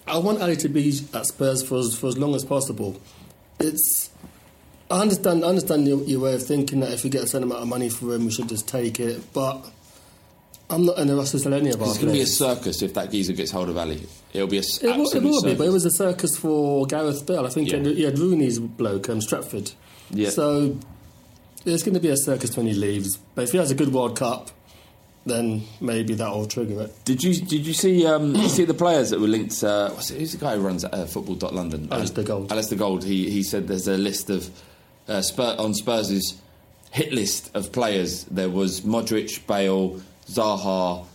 I 0.08 0.18
want 0.18 0.42
Alli 0.42 0.56
to 0.58 0.70
be 0.70 0.90
at 1.14 1.26
Spurs 1.28 1.64
for 1.64 1.78
as, 1.80 1.96
for 1.96 2.08
as 2.08 2.18
long 2.18 2.34
as 2.36 2.44
possible. 2.44 3.00
It's. 3.60 4.10
I 4.92 5.00
understand. 5.02 5.44
I 5.46 5.48
understand 5.50 5.88
your, 5.88 6.02
your 6.04 6.20
way 6.22 6.34
of 6.36 6.44
thinking 6.46 6.80
that 6.82 6.92
if 6.92 7.04
we 7.04 7.10
get 7.10 7.24
a 7.24 7.28
certain 7.28 7.44
amount 7.44 7.62
of 7.62 7.68
money 7.68 7.90
for 7.90 8.14
him, 8.14 8.26
we 8.26 8.32
should 8.32 8.50
just 8.50 8.68
take 8.68 9.00
it. 9.00 9.22
But 9.34 9.66
I'm 10.70 10.86
not 10.86 10.98
in 11.00 11.10
a 11.10 11.16
rush 11.16 11.30
to 11.32 11.40
sell 11.40 11.54
any 11.54 11.70
of 11.72 11.82
our 11.82 11.88
It's 11.88 11.98
going 11.98 12.08
to 12.08 12.14
be 12.14 12.22
a 12.22 12.26
circus 12.26 12.82
if 12.82 12.94
that 12.96 13.12
geezer 13.12 13.34
gets 13.34 13.52
hold 13.52 13.70
of 13.70 13.78
Alli. 13.78 14.06
It'll 14.34 14.48
be 14.48 14.58
a 14.58 14.62
It 14.62 14.84
will, 14.98 15.10
it 15.10 15.24
will 15.24 15.42
be, 15.42 15.50
circus. 15.50 15.58
but 15.58 15.68
it 15.68 15.72
was 15.72 15.86
a 15.86 15.92
circus 15.92 16.38
for 16.38 16.86
Gareth 16.86 17.26
Bale. 17.26 17.46
I 17.46 17.50
think 17.50 17.72
Yeah. 17.72 17.78
he, 17.80 17.86
had, 17.88 17.98
he 17.98 18.04
had 18.04 18.20
Rooney's 18.20 18.60
bloke, 18.60 19.08
um, 19.10 19.20
Stretford. 19.20 19.74
Yeah. 20.12 20.30
So 20.32 20.78
there's 21.64 21.84
going 21.84 21.96
to 21.96 22.00
be 22.00 22.10
a 22.10 22.18
circus 22.18 22.56
when 22.58 22.68
he 22.68 22.74
leaves. 22.74 23.18
But 23.36 23.44
if 23.46 23.52
he 23.52 23.58
has 23.58 23.72
a 23.72 23.76
good 23.76 23.94
World 23.94 24.18
Cup, 24.18 24.52
then 25.26 25.64
maybe 25.80 26.14
that 26.16 26.30
will 26.32 26.46
trigger 26.46 26.82
it. 26.84 27.06
Did 27.06 27.24
you 27.24 27.34
did 27.34 27.66
you 27.66 27.74
see 27.74 28.06
um, 28.06 28.36
you 28.36 28.50
see 28.50 28.66
the 28.66 28.74
players 28.74 29.10
that 29.12 29.20
were 29.20 29.28
linked? 29.28 29.64
Uh, 29.64 29.90
what's 29.92 30.12
it, 30.12 30.20
who's 30.20 30.34
the 30.34 30.38
guy 30.38 30.56
who 30.56 30.62
runs 30.62 30.84
uh, 30.84 31.06
football.london? 31.06 31.88
Alistair 31.92 32.24
Gold. 32.24 32.52
Alistair 32.52 32.78
Gold. 32.78 33.04
He 33.04 33.30
he 33.30 33.44
said 33.44 33.68
there's 33.68 33.88
a 33.88 33.98
list 33.98 34.30
of 34.30 34.50
uh, 35.08 35.22
Spur, 35.22 35.56
on 35.58 35.74
Spurs' 35.74 36.42
hit 36.92 37.14
list 37.14 37.56
of 37.56 37.72
players. 37.72 38.26
There 38.26 38.50
was 38.50 38.82
Modric, 38.82 39.48
Bale, 39.48 40.02
Zaha, 40.28 41.06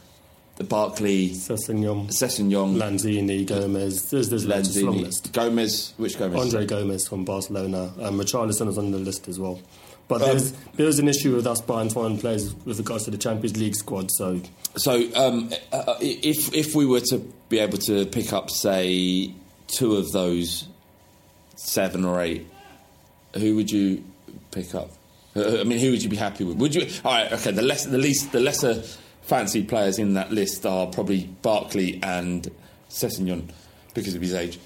the 0.56 0.64
Barkley, 0.64 1.30
Sessegnon, 1.30 2.08
Sessegnon, 2.08 2.76
Lanzini, 2.76 3.46
Gomez. 3.46 4.10
There's, 4.10 4.28
there's 4.28 4.46
loads, 4.46 4.74
it's 4.74 4.84
long 4.84 4.96
Lanzini, 4.96 5.04
list. 5.04 5.32
Gomez. 5.32 5.94
Which 5.98 6.18
Gomez? 6.18 6.40
Andre 6.40 6.66
Gomes 6.66 7.06
from 7.06 7.24
Barcelona. 7.24 7.92
Um, 8.00 8.18
Richarlison 8.18 8.66
was 8.66 8.78
on 8.78 8.90
the 8.90 8.98
list 8.98 9.28
as 9.28 9.38
well. 9.38 9.60
But 10.08 10.22
Um, 10.22 10.28
there's, 10.28 10.52
there's 10.76 10.98
an 10.98 11.06
issue 11.08 11.36
with 11.36 11.46
us 11.46 11.60
buying 11.60 11.90
foreign 11.90 12.18
players 12.18 12.54
with 12.64 12.78
regards 12.78 13.04
to 13.04 13.10
the 13.10 13.18
Champions 13.18 13.58
League 13.58 13.76
squad. 13.76 14.10
So 14.10 14.40
So, 14.76 15.06
um, 15.14 15.52
uh, 15.70 15.94
if 16.00 16.52
if 16.54 16.74
we 16.74 16.86
were 16.86 17.00
to 17.10 17.18
be 17.50 17.58
able 17.58 17.78
to 17.78 18.06
pick 18.06 18.32
up, 18.32 18.50
say, 18.50 19.32
two 19.66 19.96
of 19.96 20.10
those 20.12 20.66
seven 21.56 22.04
or 22.04 22.20
eight, 22.22 22.46
who 23.34 23.56
would 23.56 23.70
you 23.70 24.02
pick 24.50 24.74
up? 24.74 24.90
Uh, 25.36 25.60
I 25.60 25.64
mean, 25.64 25.78
who 25.78 25.90
would 25.90 26.02
you 26.02 26.08
be 26.08 26.16
happy 26.16 26.44
with? 26.44 26.56
Would 26.56 26.74
you? 26.74 26.88
All 27.04 27.12
right, 27.12 27.30
okay. 27.32 27.50
The 27.50 27.62
less, 27.62 27.84
the 27.84 27.98
least, 27.98 28.32
the 28.32 28.40
lesser 28.40 28.82
fancied 29.22 29.68
players 29.68 29.98
in 29.98 30.14
that 30.14 30.32
list 30.32 30.64
are 30.64 30.86
probably 30.86 31.24
Barkley 31.42 32.00
and 32.02 32.50
Sessegnon 32.88 33.50
because 33.92 34.14
of 34.14 34.22
his 34.22 34.32
age. 34.32 34.58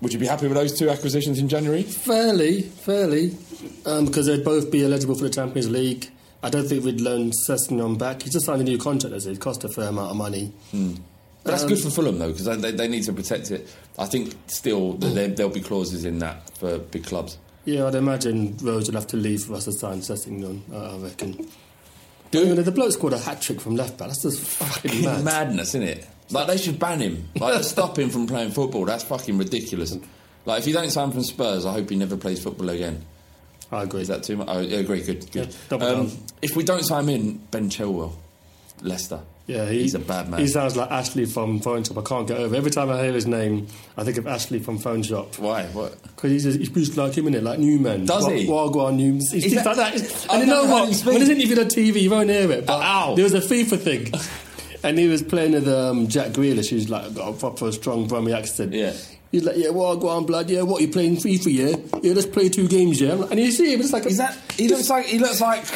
Would 0.00 0.12
you 0.12 0.18
be 0.18 0.26
happy 0.26 0.46
with 0.46 0.56
those 0.56 0.78
two 0.78 0.88
acquisitions 0.90 1.38
in 1.38 1.48
January? 1.48 1.82
fairly, 1.82 2.62
fairly, 2.62 3.36
um, 3.84 4.06
because 4.06 4.26
they'd 4.26 4.44
both 4.44 4.70
be 4.70 4.84
eligible 4.84 5.14
for 5.16 5.24
the 5.24 5.30
Champions 5.30 5.68
League. 5.70 6.08
I 6.42 6.50
don't 6.50 6.68
think 6.68 6.84
we'd 6.84 7.00
loan 7.00 7.32
Sessegnon 7.48 7.98
back. 7.98 8.22
He 8.22 8.30
just 8.30 8.46
signed 8.46 8.60
a 8.60 8.64
new 8.64 8.78
contract, 8.78 9.14
as 9.14 9.26
it 9.26 9.40
cost 9.40 9.64
a 9.64 9.68
fair 9.68 9.88
amount 9.88 10.10
of 10.12 10.16
money. 10.16 10.52
But 10.72 11.50
that's 11.50 11.62
Um, 11.64 11.68
good 11.68 11.80
for 11.80 11.90
Fulham 11.90 12.18
though, 12.18 12.30
because 12.32 12.44
they, 12.60 12.70
they 12.70 12.86
need 12.86 13.02
to 13.04 13.12
protect 13.12 13.50
it. 13.50 13.68
I 13.98 14.06
think 14.06 14.34
still 14.46 14.92
there, 14.94 15.28
there'll 15.28 15.50
be 15.52 15.60
clauses 15.60 16.04
in 16.04 16.20
that 16.20 16.48
for 16.58 16.78
big 16.78 17.04
clubs. 17.04 17.38
Yeah, 17.64 17.86
I'd 17.86 17.96
imagine 17.96 18.56
Rose 18.62 18.86
would 18.86 18.94
have 18.94 19.08
to 19.08 19.16
leave 19.16 19.42
for 19.42 19.54
us 19.54 19.64
to 19.64 19.72
sign 19.72 19.98
Sessegnon, 20.00 20.60
uh, 20.72 20.94
I 20.94 20.98
reckon. 20.98 21.48
Do 22.30 22.42
I 22.42 22.44
mean, 22.44 22.62
the 22.62 22.70
bloke 22.70 22.92
scored 22.92 23.14
a 23.14 23.18
hat 23.18 23.40
trick 23.42 23.60
from 23.60 23.74
left 23.74 23.98
back. 23.98 24.08
That's 24.08 24.22
just 24.22 24.38
fucking 24.40 25.02
mad. 25.04 25.24
madness, 25.24 25.68
isn't 25.70 25.82
it? 25.82 26.06
Like 26.30 26.46
they 26.46 26.56
should 26.58 26.78
ban 26.78 27.00
him. 27.00 27.28
Like 27.38 27.62
stop 27.64 27.98
him 27.98 28.10
from 28.10 28.26
playing 28.26 28.50
football. 28.50 28.84
That's 28.84 29.04
fucking 29.04 29.38
ridiculous. 29.38 29.96
Like 30.44 30.60
if 30.60 30.66
you 30.66 30.72
don't 30.72 30.90
sign 30.90 31.10
from 31.10 31.22
Spurs, 31.24 31.64
I 31.66 31.72
hope 31.72 31.90
he 31.90 31.96
never 31.96 32.16
plays 32.16 32.42
football 32.42 32.68
again. 32.70 33.04
I 33.70 33.82
agree. 33.82 34.00
Is 34.02 34.08
that 34.08 34.22
too 34.22 34.36
much? 34.38 34.48
I 34.48 34.60
agree. 34.62 35.02
Good, 35.02 35.30
good. 35.30 35.54
Yeah, 35.70 35.76
um, 35.78 36.10
if 36.40 36.56
we 36.56 36.64
don't 36.64 36.82
sign 36.84 37.04
him 37.04 37.08
in, 37.10 37.36
Ben 37.50 37.68
Chilwell, 37.68 38.12
Leicester. 38.80 39.20
Yeah, 39.46 39.66
he, 39.70 39.80
he's 39.82 39.94
a 39.94 39.98
bad 39.98 40.28
man. 40.28 40.40
He 40.40 40.46
sounds 40.46 40.76
like 40.76 40.90
Ashley 40.90 41.24
from 41.24 41.60
Phone 41.60 41.82
Shop. 41.82 41.96
I 41.96 42.02
can't 42.02 42.28
get 42.28 42.36
over. 42.38 42.54
Every 42.54 42.70
time 42.70 42.90
I 42.90 43.02
hear 43.02 43.12
his 43.14 43.26
name, 43.26 43.66
I 43.96 44.04
think 44.04 44.18
of 44.18 44.26
Ashley 44.26 44.58
from 44.58 44.76
Phone 44.78 45.02
Shop. 45.02 45.38
Why? 45.38 45.64
What? 45.68 46.02
Because 46.02 46.30
he's, 46.44 46.54
he 46.54 46.64
speaks 46.66 46.94
like 46.98 47.14
him 47.16 47.26
in 47.28 47.34
it, 47.34 47.42
like 47.42 47.58
Newman. 47.58 48.04
Does 48.04 48.24
Wa- 48.24 48.30
he? 48.30 48.46
Wagwan 48.46 48.96
Newman. 48.96 49.20
He 49.20 49.40
speaks 49.40 49.54
that- 49.54 49.64
like 49.64 49.76
that. 49.76 49.94
I've 49.94 50.30
And 50.30 50.40
you 50.40 50.46
know 50.46 50.64
what? 50.66 50.94
When 51.00 51.16
he's 51.16 51.28
interviewed 51.30 51.58
on 51.58 51.66
TV, 51.66 52.02
you 52.02 52.10
won't 52.10 52.28
hear 52.28 52.50
it. 52.52 52.66
But 52.66 52.82
Ow. 52.82 53.14
there 53.14 53.24
was 53.24 53.32
a 53.34 53.40
FIFA 53.40 53.78
thing. 53.78 54.12
and 54.82 54.98
he 54.98 55.08
was 55.08 55.22
playing 55.22 55.52
with 55.52 55.68
um, 55.68 56.08
Jack 56.08 56.28
Grealish, 56.32 56.70
who's 56.70 56.88
like 56.88 57.14
got 57.14 57.28
a 57.28 57.32
proper 57.32 57.70
strong 57.72 58.06
Brummy 58.06 58.32
accent. 58.32 58.72
Yeah. 58.72 58.94
He's 59.30 59.44
like, 59.44 59.56
yeah, 59.58 59.68
well, 59.68 59.94
go 59.96 60.08
on, 60.08 60.24
blood, 60.24 60.48
yeah, 60.48 60.62
what, 60.62 60.80
you 60.80 60.88
playing 60.88 61.16
FIFA, 61.16 61.52
yeah? 61.52 61.98
Yeah, 62.02 62.14
let's 62.14 62.26
play 62.26 62.48
two 62.48 62.66
games, 62.66 62.98
yeah? 62.98 63.12
And 63.30 63.38
you 63.38 63.50
see 63.50 63.74
him, 63.74 63.80
it's 63.80 63.92
like... 63.92 64.06
A, 64.06 64.08
Is 64.08 64.16
that? 64.16 64.34
He 64.56 64.68
looks 64.68 64.88
like. 64.88 65.04
He 65.04 65.18
looks 65.18 65.38
like. 65.42 65.66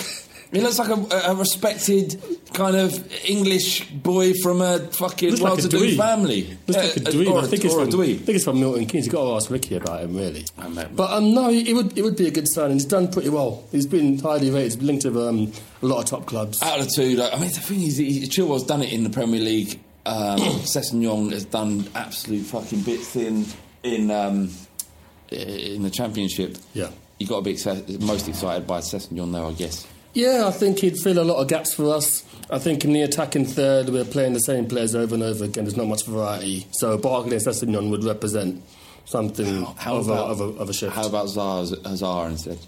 He 0.53 0.61
looks 0.61 0.78
like 0.78 0.90
a, 0.90 1.30
a 1.30 1.34
respected 1.34 2.22
kind 2.53 2.76
of 2.76 2.92
English 3.24 3.88
boy 3.88 4.34
from 4.34 4.61
a 4.61 4.80
fucking 4.80 5.30
Looks 5.30 5.40
well-to-do 5.42 5.78
dweeb. 5.78 5.96
family. 5.96 6.59
Looks 6.66 6.76
like 6.84 6.96
a 6.96 7.00
dweeb. 7.11 7.30
Or, 7.30 7.38
I 7.40 7.46
think 7.46 7.64
it's 7.64 7.74
or 7.74 7.84
a 7.84 7.90
from, 7.90 8.00
I 8.00 8.05
think 8.05 8.28
it's 8.28 8.44
from 8.44 8.61
Milton 8.61 8.84
Keynes. 8.84 9.07
You've 9.07 9.14
got 9.14 9.24
to 9.24 9.34
ask 9.36 9.50
Ricky 9.50 9.76
about 9.76 10.03
him, 10.03 10.14
really. 10.14 10.44
But 10.94 11.11
um, 11.11 11.32
no, 11.32 11.48
it 11.48 11.72
would 11.72 11.96
it 11.96 12.03
would 12.03 12.16
be 12.16 12.26
a 12.26 12.30
good 12.30 12.46
signing. 12.48 12.74
He's 12.74 12.84
done 12.84 13.11
pretty 13.11 13.30
well. 13.30 13.64
He's 13.72 13.86
been 13.86 14.18
highly 14.18 14.50
rated. 14.50 14.74
He's 14.74 14.82
linked 14.82 15.03
to 15.05 15.28
um, 15.28 15.53
a 15.80 15.86
lot 15.86 16.00
of 16.00 16.05
top 16.05 16.26
clubs. 16.26 16.62
Out 16.62 16.80
of 16.80 16.84
the 16.86 16.92
two, 16.94 17.16
like, 17.16 17.32
I 17.32 17.38
mean, 17.38 17.48
the 17.48 17.61
thing 17.61 17.82
is, 17.82 17.96
he, 17.96 18.20
Chilwell's 18.26 18.66
done 18.66 18.82
it 18.82 18.92
in 18.92 19.05
the 19.05 19.11
Premier 19.11 19.40
League. 19.40 19.80
Um, 20.05 20.38
Sessegnon 20.66 21.32
has 21.32 21.46
done 21.46 21.88
absolute 21.94 22.44
fucking 22.44 22.82
bits 22.82 23.16
in 23.16 23.46
in 23.82 24.11
um, 24.11 24.50
in 25.30 25.82
the 25.82 25.90
Championship. 25.90 26.59
Yeah. 26.74 26.90
you 27.18 27.26
got 27.26 27.42
to 27.42 27.44
be 27.44 27.98
most 28.05 28.28
excited 28.28 28.66
by 28.66 28.80
Sessegnon, 28.80 29.32
though, 29.32 29.48
I 29.48 29.53
guess. 29.53 29.86
Yeah, 30.15 30.45
I 30.47 30.51
think 30.51 30.81
he'd 30.81 30.99
fill 30.99 31.19
a 31.19 31.25
lot 31.25 31.41
of 31.41 31.49
gaps 31.49 31.73
for 31.75 31.95
us. 31.95 32.25
I 32.51 32.59
think 32.59 32.85
in 32.85 32.93
the 32.93 33.01
attacking 33.03 33.47
third, 33.47 33.89
we're 33.89 34.05
playing 34.05 34.35
the 34.35 34.41
same 34.41 34.67
players 34.67 34.95
over 34.95 35.15
and 35.15 35.23
over 35.23 35.45
again. 35.45 35.65
There's 35.65 35.77
not 35.77 35.87
much 35.87 36.05
variety. 36.05 36.67
So 36.73 36.99
Barkley 36.99 37.37
and 37.37 37.41
Sessegnon 37.45 37.91
would 37.91 38.05
represent 38.05 38.63
something 39.07 39.65
How 39.77 39.97
of, 39.97 40.09
about 40.09 40.27
a, 40.29 40.31
of, 40.33 40.41
a, 40.41 40.45
of 40.61 40.69
a 40.71 40.73
shift. 40.73 40.95
How 40.95 41.07
about 41.07 41.33
Hazard 41.35 41.79
instead, 42.31 42.59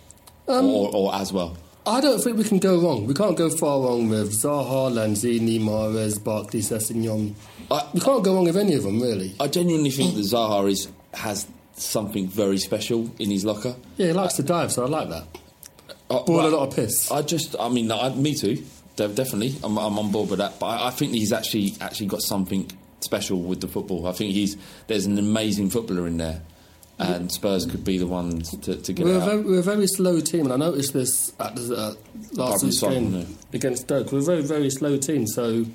Um, 0.49 0.67
or, 0.67 0.91
or 0.95 1.15
as 1.15 1.33
well? 1.33 1.57
I 1.87 2.01
don't 2.01 2.19
think 2.19 2.39
we 2.39 2.45
can 2.45 2.59
go 2.61 2.81
wrong. 2.81 3.07
We 3.07 3.13
can't 3.13 3.37
go 3.37 3.51
far 3.51 3.79
wrong 3.83 4.09
with 4.09 4.33
Zaha, 4.33 4.91
Lanzini, 4.91 5.61
Mahrez, 5.61 6.23
Barkley, 6.23 6.61
Sessegnon. 6.61 7.35
I- 7.71 7.87
we 7.93 8.01
can't 8.01 8.25
go 8.25 8.35
wrong 8.35 8.45
with 8.45 8.57
any 8.57 8.75
of 8.75 8.85
them, 8.85 9.03
really. 9.03 9.35
I 9.39 9.49
genuinely 9.49 9.91
think 9.91 10.15
that 10.15 10.23
Zaha 10.23 10.71
is 10.71 10.89
has 11.13 11.47
something 11.77 12.27
very 12.27 12.57
special 12.57 13.11
in 13.19 13.31
his 13.31 13.45
locker. 13.45 13.77
Yeah, 13.99 14.07
he 14.09 14.13
likes 14.15 14.35
to 14.35 14.43
dive, 14.43 14.73
so 14.73 14.85
I 14.85 14.89
like 14.89 15.11
that. 15.11 15.27
Uh, 16.11 16.23
Ball 16.25 16.37
well, 16.37 16.47
a 16.47 16.55
lot 16.57 16.69
of 16.69 16.77
piss. 16.77 17.11
I 17.11 17.23
just, 17.23 17.57
I 17.59 17.69
mean, 17.69 17.91
I, 17.91 18.11
me 18.11 18.35
too, 18.35 18.63
de- 18.97 19.09
definitely. 19.09 19.55
I'm, 19.65 19.79
I'm 19.79 19.99
on 19.99 20.13
board 20.13 20.31
with 20.31 20.39
that. 20.39 20.59
But 20.61 20.67
I, 20.67 20.89
I 20.89 20.91
think 20.91 21.13
he's 21.13 21.33
actually 21.33 21.75
actually 21.81 22.07
got 22.09 22.23
something 22.23 22.71
special 23.01 23.41
with 23.41 23.61
the 23.61 23.69
football. 23.69 24.07
I 24.07 24.13
think 24.13 24.33
he's 24.33 24.57
there's 24.87 25.07
an 25.07 25.19
amazing 25.19 25.71
footballer 25.71 26.07
in 26.07 26.19
there, 26.19 26.43
and 26.99 27.33
Spurs 27.33 27.67
could 27.67 27.85
be 27.85 27.99
the 27.99 28.07
ones 28.07 28.51
to, 28.51 28.77
to 28.77 28.93
get 28.93 29.05
We're 29.07 29.15
it 29.15 29.17
a, 29.17 29.21
out. 29.23 29.29
very, 29.29 29.41
we're 29.43 29.59
a 29.61 29.63
very 29.63 29.87
slow 29.87 30.21
team, 30.21 30.45
and 30.45 30.53
I 30.53 30.57
noticed 30.57 30.93
this 30.93 31.33
at 31.41 31.57
the, 31.57 31.75
uh, 31.75 31.95
last 32.33 32.63
week's 32.65 32.81
game 32.81 33.27
against 33.53 33.83
Stoke. 33.83 34.13
We're 34.13 34.19
a 34.19 34.23
very, 34.23 34.43
very 34.43 34.71
slow 34.71 34.97
team. 34.99 35.27
So, 35.27 35.49
you 35.49 35.67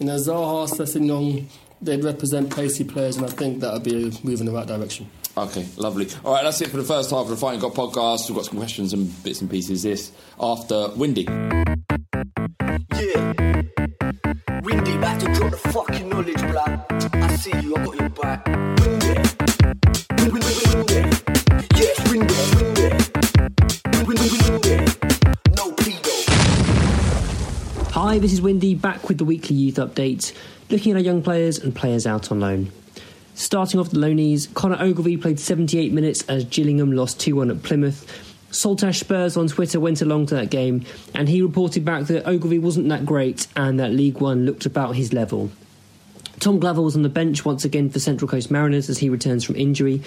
know, 0.00 0.16
Zaha, 0.16 0.68
Sessegnon, 0.68 1.46
they'd 1.80 2.04
represent 2.04 2.54
pacey 2.54 2.84
players, 2.84 3.16
and 3.16 3.26
I 3.26 3.30
think 3.30 3.60
that 3.60 3.72
would 3.72 3.84
be 3.84 4.08
a 4.08 4.26
move 4.26 4.40
in 4.40 4.46
the 4.46 4.52
right 4.52 4.66
direction. 4.66 5.10
Okay, 5.34 5.66
lovely. 5.78 6.06
All 6.24 6.34
right, 6.34 6.44
that's 6.44 6.60
it 6.60 6.68
for 6.68 6.76
the 6.76 6.84
first 6.84 7.08
half 7.10 7.20
of 7.20 7.30
the 7.30 7.38
Fighting 7.38 7.58
Cock 7.60 7.72
podcast. 7.72 8.28
We've 8.28 8.36
got 8.36 8.44
some 8.44 8.58
questions 8.58 8.92
and 8.92 9.10
bits 9.22 9.40
and 9.40 9.50
pieces. 9.50 9.82
This 9.82 10.12
after 10.38 10.88
Windy. 10.94 11.22
Yeah. 11.22 11.64
Windy, 14.62 14.98
back 14.98 15.18
to 15.20 15.32
drop 15.32 15.50
the 15.50 15.56
fucking 15.72 16.10
knowledge, 16.10 16.36
blood. 16.36 16.84
I 17.14 17.34
see 17.36 17.58
you, 17.60 17.74
I 17.74 17.82
got 17.84 17.96
your 17.98 18.10
back. 18.10 18.46
Windy. 18.46 19.14
Windy, 20.18 20.40
windy, 20.44 20.66
windy. 20.76 21.00
Yes, 21.76 21.98
windy, 22.10 22.34
windy. 22.58 22.90
Windy, 24.04 24.28
windy. 24.36 24.76
No 25.56 25.72
pedo. 25.72 26.12
Hi, 27.92 28.18
this 28.18 28.34
is 28.34 28.42
Windy, 28.42 28.74
back 28.74 29.08
with 29.08 29.16
the 29.16 29.24
weekly 29.24 29.56
youth 29.56 29.76
update, 29.76 30.34
looking 30.68 30.92
at 30.92 30.96
our 30.96 31.02
young 31.02 31.22
players 31.22 31.58
and 31.58 31.74
players 31.74 32.06
out 32.06 32.30
on 32.30 32.40
loan. 32.40 32.70
Starting 33.34 33.80
off 33.80 33.90
the 33.90 33.98
loanies, 33.98 34.52
Connor 34.54 34.76
Ogilvie 34.80 35.16
played 35.16 35.40
78 35.40 35.92
minutes 35.92 36.22
as 36.28 36.44
Gillingham 36.44 36.92
lost 36.92 37.18
2 37.20 37.36
1 37.36 37.50
at 37.50 37.62
Plymouth. 37.62 38.06
Saltash 38.50 39.00
Spurs 39.00 39.36
on 39.38 39.48
Twitter 39.48 39.80
went 39.80 40.02
along 40.02 40.26
to 40.26 40.34
that 40.34 40.50
game 40.50 40.84
and 41.14 41.28
he 41.28 41.40
reported 41.40 41.84
back 41.84 42.04
that 42.04 42.26
Ogilvie 42.26 42.58
wasn't 42.58 42.88
that 42.90 43.06
great 43.06 43.46
and 43.56 43.80
that 43.80 43.92
League 43.92 44.20
One 44.20 44.44
looked 44.44 44.66
about 44.66 44.94
his 44.94 45.14
level. 45.14 45.50
Tom 46.38 46.58
Glover 46.58 46.82
was 46.82 46.94
on 46.94 47.02
the 47.02 47.08
bench 47.08 47.44
once 47.44 47.64
again 47.64 47.88
for 47.88 47.98
Central 47.98 48.28
Coast 48.28 48.50
Mariners 48.50 48.90
as 48.90 48.98
he 48.98 49.08
returns 49.08 49.44
from 49.44 49.56
injury. 49.56 50.02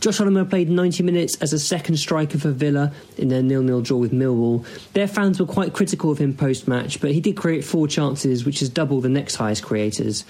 Josh 0.00 0.18
Oliver 0.18 0.46
played 0.46 0.70
90 0.70 1.02
minutes 1.02 1.36
as 1.42 1.52
a 1.52 1.58
second 1.58 1.98
striker 1.98 2.38
for 2.38 2.52
Villa 2.52 2.90
in 3.18 3.28
their 3.28 3.42
nil-nil 3.42 3.82
draw 3.82 3.98
with 3.98 4.12
Millwall. 4.12 4.64
Their 4.94 5.06
fans 5.06 5.38
were 5.38 5.46
quite 5.46 5.74
critical 5.74 6.10
of 6.10 6.16
him 6.16 6.32
post-match, 6.32 7.02
but 7.02 7.10
he 7.10 7.20
did 7.20 7.36
create 7.36 7.64
four 7.64 7.86
chances, 7.86 8.46
which 8.46 8.62
is 8.62 8.70
double 8.70 9.02
the 9.02 9.10
next 9.10 9.34
highest 9.34 9.62
creators. 9.62 10.24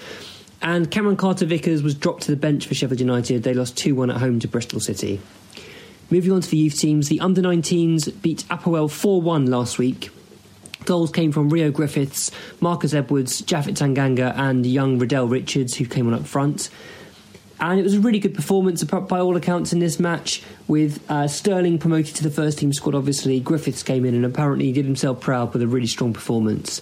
And 0.61 0.91
Cameron 0.91 1.17
Carter-Vickers 1.17 1.81
was 1.81 1.95
dropped 1.95 2.23
to 2.23 2.31
the 2.31 2.37
bench 2.37 2.67
for 2.67 2.75
Sheffield 2.75 2.99
United. 2.99 3.43
They 3.43 3.53
lost 3.53 3.75
2-1 3.77 4.13
at 4.13 4.19
home 4.19 4.39
to 4.39 4.47
Bristol 4.47 4.79
City. 4.79 5.19
Moving 6.11 6.31
on 6.33 6.41
to 6.41 6.49
the 6.49 6.57
youth 6.57 6.77
teams, 6.77 7.07
the 7.07 7.19
under 7.19 7.41
19s 7.41 8.21
beat 8.21 8.43
APOEL 8.49 8.91
4 8.91 9.21
1 9.21 9.45
last 9.47 9.79
week. 9.79 10.11
Goals 10.85 11.11
came 11.11 11.31
from 11.31 11.49
Reo 11.49 11.71
Griffiths, 11.71 12.31
Marcus 12.59 12.93
Edwards, 12.93 13.41
Japhet 13.41 13.75
Tanganga, 13.75 14.35
and 14.35 14.65
young 14.65 14.99
Riddell 14.99 15.27
Richards, 15.27 15.75
who 15.75 15.85
came 15.85 16.07
on 16.07 16.13
up 16.13 16.25
front. 16.25 16.69
And 17.59 17.79
it 17.79 17.83
was 17.83 17.93
a 17.93 17.99
really 17.99 18.17
good 18.17 18.33
performance 18.33 18.83
by 18.83 19.19
all 19.19 19.37
accounts 19.37 19.71
in 19.71 19.79
this 19.79 19.99
match, 19.99 20.43
with 20.67 20.99
uh, 21.09 21.27
Sterling 21.27 21.77
promoted 21.77 22.15
to 22.15 22.23
the 22.23 22.31
first 22.31 22.57
team 22.57 22.73
squad, 22.73 22.95
obviously. 22.95 23.39
Griffiths 23.39 23.83
came 23.83 24.03
in 24.03 24.15
and 24.15 24.25
apparently 24.25 24.71
did 24.71 24.85
himself 24.85 25.21
proud 25.21 25.53
with 25.53 25.61
a 25.61 25.67
really 25.67 25.85
strong 25.85 26.11
performance. 26.11 26.81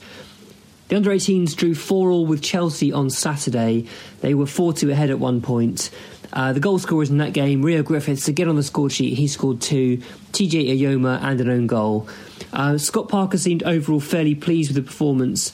The 0.90 0.96
under 0.96 1.12
18s 1.12 1.56
drew 1.56 1.76
4 1.76 2.10
all 2.10 2.26
with 2.26 2.42
Chelsea 2.42 2.92
on 2.92 3.12
Saturday. 3.12 3.86
They 4.22 4.34
were 4.34 4.48
4 4.48 4.74
2 4.74 4.90
ahead 4.90 5.12
at 5.12 5.20
one 5.20 5.40
point. 5.40 5.92
Uh, 6.34 6.52
the 6.52 6.60
goal 6.60 6.80
scorers 6.80 7.12
in 7.12 7.20
that 7.20 7.34
game, 7.34 7.62
Reo 7.62 7.84
Griffiths, 7.84 8.28
again 8.28 8.50
on 8.50 8.56
the 8.56 8.64
score 8.64 8.90
sheet, 8.90 9.16
he 9.16 9.28
scored 9.28 9.62
two, 9.62 9.98
TJ 10.32 10.80
Eyoma, 10.80 11.22
and 11.22 11.42
an 11.42 11.50
own 11.50 11.68
goal. 11.68 12.08
Uh, 12.52 12.78
Scott 12.78 13.08
Parker 13.08 13.38
seemed 13.38 13.64
overall 13.64 14.00
fairly 14.00 14.36
pleased 14.36 14.74
with 14.74 14.84
the 14.84 14.88
performance. 14.88 15.54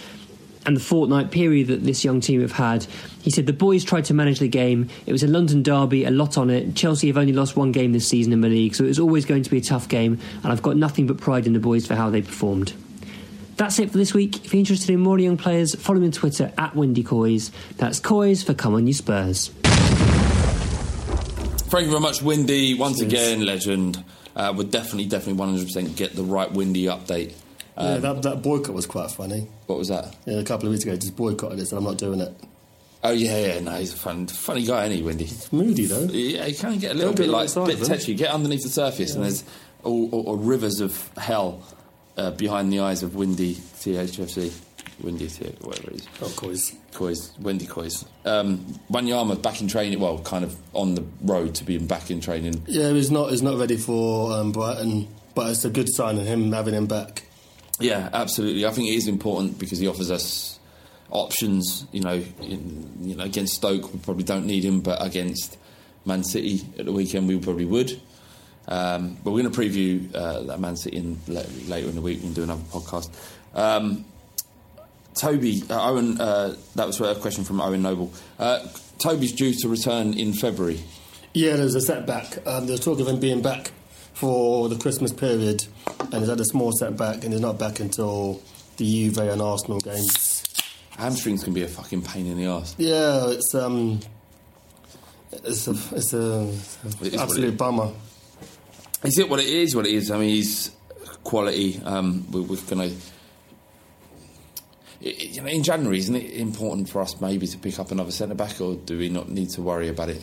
and 0.67 0.75
the 0.75 0.81
fortnight 0.81 1.29
period 1.29 1.67
that 1.67 1.83
this 1.83 2.03
young 2.03 2.19
team 2.19 2.41
have 2.41 2.53
had. 2.53 2.88
He 3.21 3.29
said 3.29 3.45
the 3.45 3.53
boys 3.53 3.83
tried 3.83 4.05
to 4.05 4.15
manage 4.15 4.39
the 4.39 4.47
game. 4.47 4.89
It 5.05 5.11
was 5.11 5.21
a 5.21 5.27
London 5.27 5.61
derby, 5.61 6.05
a 6.05 6.09
lot 6.09 6.39
on 6.39 6.49
it. 6.49 6.75
Chelsea 6.75 7.05
have 7.05 7.17
only 7.17 7.33
lost 7.33 7.55
one 7.55 7.71
game 7.71 7.93
this 7.93 8.07
season 8.07 8.33
in 8.33 8.41
the 8.41 8.49
league, 8.49 8.73
so 8.73 8.83
it 8.83 8.88
was 8.88 8.99
always 8.99 9.25
going 9.25 9.43
to 9.43 9.51
be 9.51 9.59
a 9.59 9.61
tough 9.61 9.88
game, 9.88 10.17
and 10.43 10.51
I've 10.51 10.63
got 10.63 10.75
nothing 10.75 11.05
but 11.05 11.19
pride 11.19 11.45
in 11.45 11.53
the 11.53 11.59
boys 11.59 11.86
for 11.86 11.93
how 11.93 12.09
they 12.09 12.23
performed. 12.23 12.73
That's 13.58 13.80
it 13.80 13.91
for 13.91 13.97
this 13.97 14.14
week. 14.14 14.45
If 14.45 14.53
you're 14.53 14.60
interested 14.60 14.89
in 14.89 14.99
more 14.99 15.18
young 15.18 15.38
players, 15.38 15.76
follow 15.76 15.99
me 15.99 16.08
on 16.08 16.12
Twitter 16.12 16.51
at 16.58 16.76
Wendy 16.76 17.03
Coys. 17.03 17.51
That's 17.78 17.99
Coys 17.99 18.43
for 18.43 18.53
Come 18.53 18.76
On 18.76 18.86
You 18.86 18.93
Spurs. 18.93 19.49
Thank 21.68 21.86
you 21.86 21.91
very 21.91 22.01
much, 22.01 22.22
Windy. 22.22 22.74
Once 22.74 23.01
again, 23.01 23.45
legend. 23.45 24.03
Uh, 24.36 24.53
would 24.56 24.70
definitely, 24.70 25.06
definitely 25.06 25.41
100% 25.41 25.95
get 25.95 26.14
the 26.14 26.24
right 26.24 26.51
Windy 26.51 26.84
update. 26.86 27.34
yeah, 27.78 27.97
that, 27.97 28.22
that 28.24 28.41
boycott 28.41 28.76
was 28.76 28.86
quite 28.86 29.10
funny. 29.10 29.47
What 29.68 29.80
was 29.80 29.88
that? 29.88 30.14
Yeah, 30.26 30.39
a 30.39 30.43
couple 30.43 30.68
of 30.68 30.74
weeks 30.74 30.84
ago, 30.84 30.95
just 30.97 31.16
boycotted 31.16 31.60
it, 31.60 31.68
so 31.68 31.78
I'm 31.78 31.86
not 31.86 31.97
doing 31.97 32.20
it. 32.20 32.34
Oh 33.01 33.12
yeah, 33.12 33.38
yeah. 33.38 33.60
No, 33.62 33.72
he's 33.72 33.93
a 33.93 33.97
fun, 33.97 34.28
funny 34.28 34.66
guy, 34.66 34.86
isn't 34.86 34.93
any 34.97 35.03
Windy. 35.03 35.30
Moody 35.51 35.86
though. 35.86 36.08
Yeah, 36.12 36.47
you 36.47 36.56
can 36.56 36.78
get 36.80 36.91
a 36.91 36.93
little 36.95 37.14
Don't 37.14 37.26
bit 37.26 37.30
like 37.30 37.43
outside 37.43 37.68
bit 37.68 37.82
of 37.82 37.88
touchy. 37.88 38.16
Get 38.16 38.32
underneath 38.32 38.64
the 38.64 38.70
surface, 38.70 39.16
and 39.16 39.24
there's 39.24 39.43
all, 39.84 40.10
all, 40.12 40.28
all 40.28 40.38
rivers 40.38 40.82
of 40.82 41.10
hell 41.18 41.64
uh, 42.18 42.32
behind 42.32 42.72
the 42.72 42.80
eyes 42.80 43.03
of 43.03 43.16
Windy 43.16 43.55
THFC, 43.55 44.53
Windy 45.01 45.28
T, 45.28 45.45
whatever 45.61 45.89
it 45.91 45.95
is. 45.97 46.07
Oh, 46.22 46.30
course. 46.36 46.74
Coys, 46.93 47.32
Windy 47.39 47.66
Coys. 47.66 48.05
Um, 48.24 48.59
Wanyama 48.89 49.41
back 49.41 49.61
in 49.61 49.68
training. 49.68 49.99
Well, 49.99 50.20
kind 50.20 50.45
of 50.45 50.55
on 50.74 50.95
the 50.95 51.03
road 51.22 51.55
to 51.55 51.63
being 51.63 51.88
back 51.88 52.09
in 52.09 52.22
training. 52.22 52.63
Yeah, 52.68 52.91
he's 52.91 53.11
not. 53.11 53.32
He's 53.32 53.41
not 53.41 53.57
ready 53.57 53.78
for 53.78 54.32
um, 54.32 54.51
Brighton, 54.51 55.07
but 55.34 55.49
it's 55.51 55.66
a 55.66 55.70
good 55.70 55.89
sign 55.93 56.18
of 56.18 56.26
him 56.26 56.51
having 56.51 56.74
him 56.74 56.88
back. 56.88 57.24
Yeah, 57.80 58.09
absolutely. 58.13 58.66
I 58.66 58.72
think 58.72 58.88
it 58.88 58.93
is 58.93 59.07
important 59.07 59.59
because 59.59 59.80
he 59.80 59.88
offers 59.88 60.09
us 60.09 60.59
options. 61.09 61.86
You 61.91 62.01
know, 62.01 62.24
in, 62.41 62.97
you 63.01 63.16
know, 63.16 63.26
against 63.26 63.55
Stoke 63.55 63.93
we 63.93 63.99
probably 63.99 64.24
don't 64.24 64.45
need 64.45 64.63
him, 64.63 64.80
but 64.80 65.05
against 65.05 65.57
Man 66.05 66.24
City 66.24 66.61
at 66.80 66.86
the 66.86 66.93
weekend 66.93 67.28
we 67.28 67.38
probably 67.39 67.66
would. 67.66 67.99
Um, 68.68 69.18
but 69.24 69.32
we're 69.32 69.43
going 69.43 69.53
to 69.53 69.59
preview 69.59 70.13
uh, 70.16 70.41
that 70.43 70.59
Man 70.59 70.76
City 70.76 70.97
in, 70.97 71.20
la- 71.28 71.43
later 71.68 71.88
in 71.88 71.95
the 71.95 72.01
week. 72.01 72.20
We'll 72.24 72.34
do 72.34 72.43
another 72.43 72.63
podcast. 72.63 73.09
Um, 73.53 74.05
Toby, 75.13 75.63
uh, 75.70 75.91
Owen, 75.91 76.20
uh, 76.20 76.55
that 76.76 76.88
was 76.88 76.99
a 76.99 77.16
question 77.16 77.43
from 77.43 77.61
Owen 77.61 77.82
Noble. 77.82 78.11
Uh, 78.38 78.68
Toby's 78.97 79.32
due 79.34 79.53
to 79.53 79.70
return 79.70 80.13
in 80.13 80.34
February. 80.34 80.82
Yeah, 81.34 81.55
there's 81.55 81.76
a 81.76 81.82
setback. 81.82 82.45
Um, 82.47 82.66
there's 82.68 82.80
talk 82.80 82.99
of 82.99 83.07
him 83.07 83.20
being 83.20 83.41
back 83.41 83.72
for 84.13 84.70
the 84.70 84.78
Christmas 84.78 85.11
period, 85.11 85.66
and 85.99 86.16
he's 86.16 86.30
had 86.30 86.39
a 86.39 86.45
small 86.45 86.72
setback, 86.72 87.24
and 87.24 87.34
he's 87.34 87.41
not 87.41 87.59
back 87.59 87.80
until 87.80 88.41
the 88.78 88.86
Juve 88.86 89.18
and 89.18 89.41
Arsenal 89.41 89.80
games. 89.80 90.43
Hamstrings 90.97 91.43
can 91.43 91.53
be 91.53 91.63
a 91.63 91.68
fucking 91.68 92.01
pain 92.03 92.26
in 92.26 92.38
the 92.38 92.47
arse. 92.47 92.74
Yeah, 92.78 93.30
it's 93.30 93.53
um, 93.53 93.99
it's 95.32 95.68
a 95.68 95.72
it's 95.95 96.13
a, 96.13 96.43
It 96.43 96.53
is 96.53 96.95
what 96.97 97.13
it 97.13 97.20
absolute 97.20 97.57
bummer. 97.57 97.91
Is 99.06 99.18
it 99.20 99.30
what 99.30 99.39
it 99.39 99.47
is? 99.47 99.76
What 99.76 99.86
it 99.86 99.93
is? 99.93 100.12
I 100.12 100.18
mean, 100.18 100.30
he's 100.30 100.72
quality. 101.24 101.80
Um, 101.84 102.26
we're, 102.32 102.41
we're 102.41 102.62
going 102.62 102.89
to. 102.89 102.95
You 105.01 105.41
know, 105.41 105.47
in 105.47 105.62
January, 105.64 105.97
isn't 105.99 106.16
it 106.16 106.32
important 106.34 106.89
for 106.89 107.01
us 107.01 107.20
maybe 107.22 107.45
to 107.47 107.58
pick 107.58 107.78
up 107.80 107.91
another 107.91 108.12
centre 108.12 108.34
back, 108.36 108.60
or 108.60 108.76
do 108.76 108.97
we 108.97 109.10
not 109.10 109.30
need 109.30 109.49
to 109.51 109.62
worry 109.62 109.89
about 109.89 110.10
it? 110.10 110.22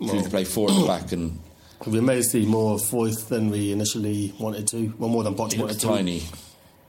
Should 0.00 0.12
we 0.12 0.18
Well- 0.20 0.30
play 0.30 0.44
four 0.44 0.70
at 0.70 0.76
the 0.80 0.86
back 0.86 1.12
and 1.12 1.38
We 1.86 2.00
may 2.00 2.22
see 2.22 2.46
more 2.46 2.74
of 2.74 2.80
Foyth 2.80 3.28
than 3.28 3.50
we 3.50 3.70
initially 3.72 4.32
wanted 4.38 4.66
to. 4.68 4.94
Well, 4.98 5.10
more 5.10 5.22
than 5.24 5.34
Poch 5.34 5.58
wanted 5.58 5.78
to. 5.80 5.86
tiny? 5.86 6.22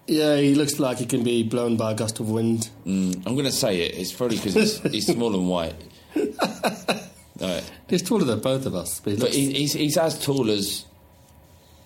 Yeah, 0.07 0.37
he 0.37 0.55
looks 0.55 0.79
like 0.79 0.99
he 0.99 1.05
can 1.05 1.23
be 1.23 1.43
blown 1.43 1.75
by 1.75 1.91
a 1.91 1.95
gust 1.95 2.19
of 2.21 2.29
wind. 2.29 2.69
Mm, 2.85 3.15
I'm 3.25 3.33
going 3.33 3.45
to 3.45 3.51
say 3.51 3.81
it. 3.81 3.97
It's 3.97 4.13
probably 4.13 4.37
because 4.37 4.53
he's, 4.53 4.79
he's 4.93 5.07
small 5.13 5.33
and 5.35 5.49
white. 5.49 5.75
No, 7.37 7.59
He's 7.89 8.01
taller 8.01 8.23
than 8.23 8.39
both 8.39 8.65
of 8.65 8.75
us, 8.75 9.01
but 9.01 9.11
he 9.13 9.19
but 9.19 9.33
he, 9.33 9.51
he's, 9.51 9.73
he's 9.73 9.97
as 9.97 10.17
tall 10.23 10.49
as 10.49 10.85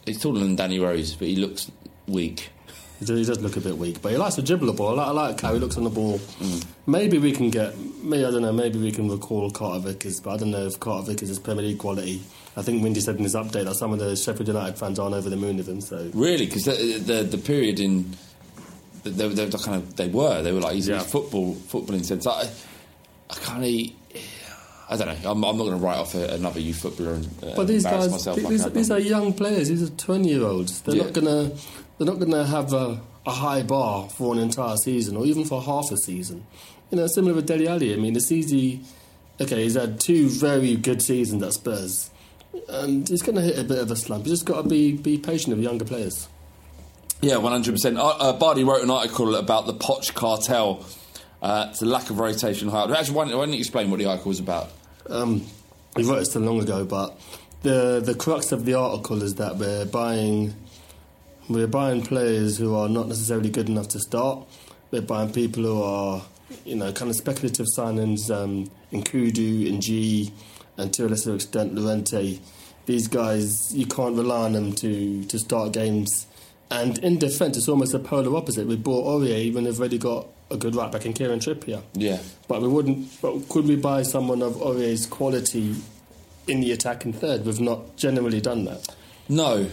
he's 0.10 0.22
taller 0.22 0.40
than 0.40 0.56
Danny 0.56 0.80
Rose, 0.80 1.16
but 1.16 1.28
he 1.28 1.36
looks 1.36 1.72
weak. 2.08 2.50
he 3.00 3.06
does- 3.06 3.18
he 3.20 3.24
does 3.26 3.40
look 3.40 3.56
a 3.56 3.62
bit 3.62 3.78
weak. 3.78 4.02
But 4.02 4.12
he 4.12 4.18
likes 4.18 4.36
to 4.36 4.42
dribble 4.42 4.68
the 4.68 4.74
ball. 4.74 5.00
I 5.00 5.06
like, 5.06 5.08
I 5.08 5.12
like 5.30 5.42
how 5.42 5.54
he 5.54 5.60
looks 5.60 5.78
on 5.78 5.86
the 5.86 5.90
ball. 5.90 6.20
Mm. 6.42 6.66
Maybe 6.86 7.18
we 7.18 7.32
can 7.32 7.50
get, 7.50 7.74
maybe 8.04 8.26
I 8.26 8.32
don't 8.32 8.42
know, 8.42 8.52
maybe 8.52 8.78
we 8.78 8.92
can 8.92 9.10
recall 9.10 9.50
Carter 9.52 9.80
Vickers, 9.80 10.20
but 10.20 10.32
I 10.32 10.38
don't 10.38 10.52
know 10.52 10.66
if 10.66 10.78
Carter 10.82 11.12
Vickers 11.12 11.30
is 11.30 11.40
Premier 11.40 11.64
League 11.64 11.78
quality. 11.78 12.22
I 12.58 12.62
think 12.62 12.84
Windy 12.84 13.00
said 13.00 13.16
in 13.16 13.24
his 13.24 13.36
update 13.36 13.64
that 13.66 13.76
some 13.76 13.94
of 13.94 14.00
the 14.00 14.18
Sheffield 14.18 14.48
United 14.50 14.78
fans 14.78 15.00
aren't 15.00 15.16
over 15.16 15.30
the 15.30 15.38
moon 15.38 15.56
with 15.58 15.70
him. 15.70 15.80
So 15.80 16.10
Really, 16.14 16.46
because 16.46 16.66
the, 16.66 16.98
the 16.98 17.24
the 17.24 17.38
period 17.38 17.80
in 17.80 18.18
they, 19.04 19.12
they, 19.12 19.30
they 19.46 19.58
kind 19.58 19.78
of 19.82 19.96
they 19.96 20.10
were 20.10 20.42
they 20.42 20.52
were 20.52 20.60
like 20.60 20.74
he's, 20.74 20.90
Yeah. 20.90 21.00
football 21.00 21.56
footballing 21.56 22.04
sense. 22.04 22.28
I 22.28 22.50
I 23.30 23.36
can't 23.36 23.64
of 23.64 23.94
I 24.92 24.98
don't 24.98 25.08
know. 25.08 25.30
I'm, 25.32 25.44
I'm 25.46 25.56
not 25.58 25.64
going 25.66 25.80
to 25.80 25.86
write 25.86 25.98
off 25.98 26.16
a, 26.16 26.34
another 26.34 26.60
youth 26.60 26.78
footballer 26.82 27.14
and 27.14 27.26
uh, 27.44 27.54
But 27.56 27.68
these 27.68 27.86
embarrass 27.86 28.06
guys, 28.08 28.12
myself. 28.12 28.36
th- 28.38 28.48
like 28.48 28.52
these, 28.58 28.72
these 28.74 28.92
are 28.92 29.00
young 29.00 29.34
players. 29.34 29.70
These 29.70 29.84
are 29.84 29.94
twenty-year-olds. 29.96 30.82
They're 30.82 30.96
Yeah. 30.96 31.04
not 31.04 31.14
gonna, 31.14 31.52
they're 31.98 32.08
not 32.08 32.18
gonna 32.20 32.46
have 32.46 32.74
a, 32.74 33.00
a 33.26 33.32
high 33.32 33.62
bar 33.62 34.10
for 34.10 34.34
an 34.34 34.40
entire 34.40 34.78
season 34.78 35.16
or 35.16 35.26
even 35.26 35.46
for 35.46 35.62
half 35.62 35.92
a 35.92 35.98
season. 35.98 36.46
You 36.90 36.98
know, 36.98 37.06
similar 37.08 37.36
with 37.36 37.46
Dele 37.46 37.68
Alli. 37.68 37.94
I 37.94 37.98
mean, 37.98 38.16
it's 38.16 38.32
easy. 38.32 38.82
Okay, 39.40 39.64
he's 39.64 39.76
had 39.76 40.00
two 40.00 40.28
very 40.28 40.76
good 40.76 41.02
seasons 41.04 41.44
at 41.44 41.54
Spurs, 41.54 42.10
and 42.68 43.08
he's 43.08 43.22
going 43.22 43.36
to 43.36 43.42
hit 43.42 43.60
a 43.60 43.64
bit 43.64 43.78
of 43.78 43.92
a 43.92 43.96
slump. 43.96 44.26
You 44.26 44.32
just 44.34 44.46
got 44.46 44.64
to 44.64 44.68
be 44.68 44.94
be 44.94 45.18
patient 45.20 45.56
with 45.56 45.64
younger 45.64 45.86
players. 45.86 46.28
Yeah, 47.22 47.38
one 47.38 47.52
hundred 47.52 47.74
percent. 47.74 47.98
Uh, 48.00 48.34
Bardi 48.34 48.64
wrote 48.64 48.82
an 48.82 48.90
article 48.90 49.36
about 49.36 49.68
the 49.68 49.74
Poch 49.76 50.14
cartel. 50.16 50.84
Uh, 51.42 51.68
it's 51.70 51.82
a 51.82 51.86
lack 51.86 52.10
of 52.10 52.18
rotation. 52.20 52.70
Actually, 52.70 53.14
why 53.16 53.26
don't, 53.26 53.38
why 53.38 53.46
don't 53.46 53.54
you 53.54 53.60
explain 53.60 53.90
what 53.92 54.00
the 54.00 54.06
article 54.08 54.30
was 54.30 54.40
about? 54.40 54.72
Um, 55.10 55.46
we 55.96 56.04
wrote 56.04 56.22
it 56.22 56.26
so 56.26 56.40
long 56.40 56.62
ago, 56.62 56.86
but 56.86 57.20
the 57.64 58.00
the 58.00 58.16
crux 58.16 58.52
of 58.52 58.66
the 58.66 58.76
article 58.76 59.22
is 59.24 59.36
that 59.36 59.58
we're 59.58 59.86
buying 59.86 60.54
we're 61.50 61.68
buying 61.68 62.04
players 62.04 62.58
who 62.58 62.76
are 62.76 62.88
not 62.88 63.08
necessarily 63.08 63.50
good 63.50 63.70
enough 63.70 63.88
to 63.90 64.00
start. 64.00 64.48
We're 64.92 65.02
buying 65.02 65.32
people 65.32 65.64
who 65.64 65.82
are 65.82 66.22
you 66.66 66.76
know 66.76 66.92
kind 66.94 67.10
of 67.10 67.18
speculative 67.18 67.68
signings. 67.76 68.30
Um, 68.30 68.70
in 68.92 69.04
Nkoudou, 69.04 69.68
in 69.68 69.82
G, 69.82 70.32
and 70.78 70.94
to 70.94 71.06
a 71.06 71.10
lesser 71.10 71.36
extent 71.36 71.76
Llorente. 71.76 72.40
These 72.86 73.08
guys 73.08 73.76
you 73.76 73.86
can't 73.86 74.16
rely 74.16 74.46
on 74.46 74.54
them 74.54 74.74
to 74.74 75.24
to 75.26 75.40
start 75.40 75.74
games. 75.74 76.28
And 76.72 77.00
in 77.00 77.18
defence, 77.18 77.58
it's 77.58 77.68
almost 77.68 77.96
a 77.96 78.00
polar 78.00 78.36
opposite. 78.36 78.68
We 78.68 78.76
bought 78.76 79.06
Aurier 79.06 79.54
when 79.54 79.64
they've 79.64 79.80
already 79.80 79.98
got 79.98 80.28
a 80.52 80.58
good 80.58 80.76
right 80.76 80.92
back 80.92 81.06
in 81.06 81.14
Kieran 81.14 81.40
Trippier. 81.40 81.82
Yeah, 81.94 82.20
But 82.48 82.62
we 82.62 82.68
wouldn't. 82.68 83.22
But 83.22 83.48
could 83.50 83.66
we 83.68 83.76
buy 83.76 84.02
someone 84.04 84.42
of 84.42 84.56
Aurier's 84.56 85.06
quality 85.06 85.76
in 86.48 86.62
the 86.62 86.72
attacking 86.72 87.14
third? 87.14 87.46
We've 87.46 87.60
not 87.62 87.96
generally 87.98 88.42
done 88.42 88.66
that. 88.66 88.88
no, 89.28 89.70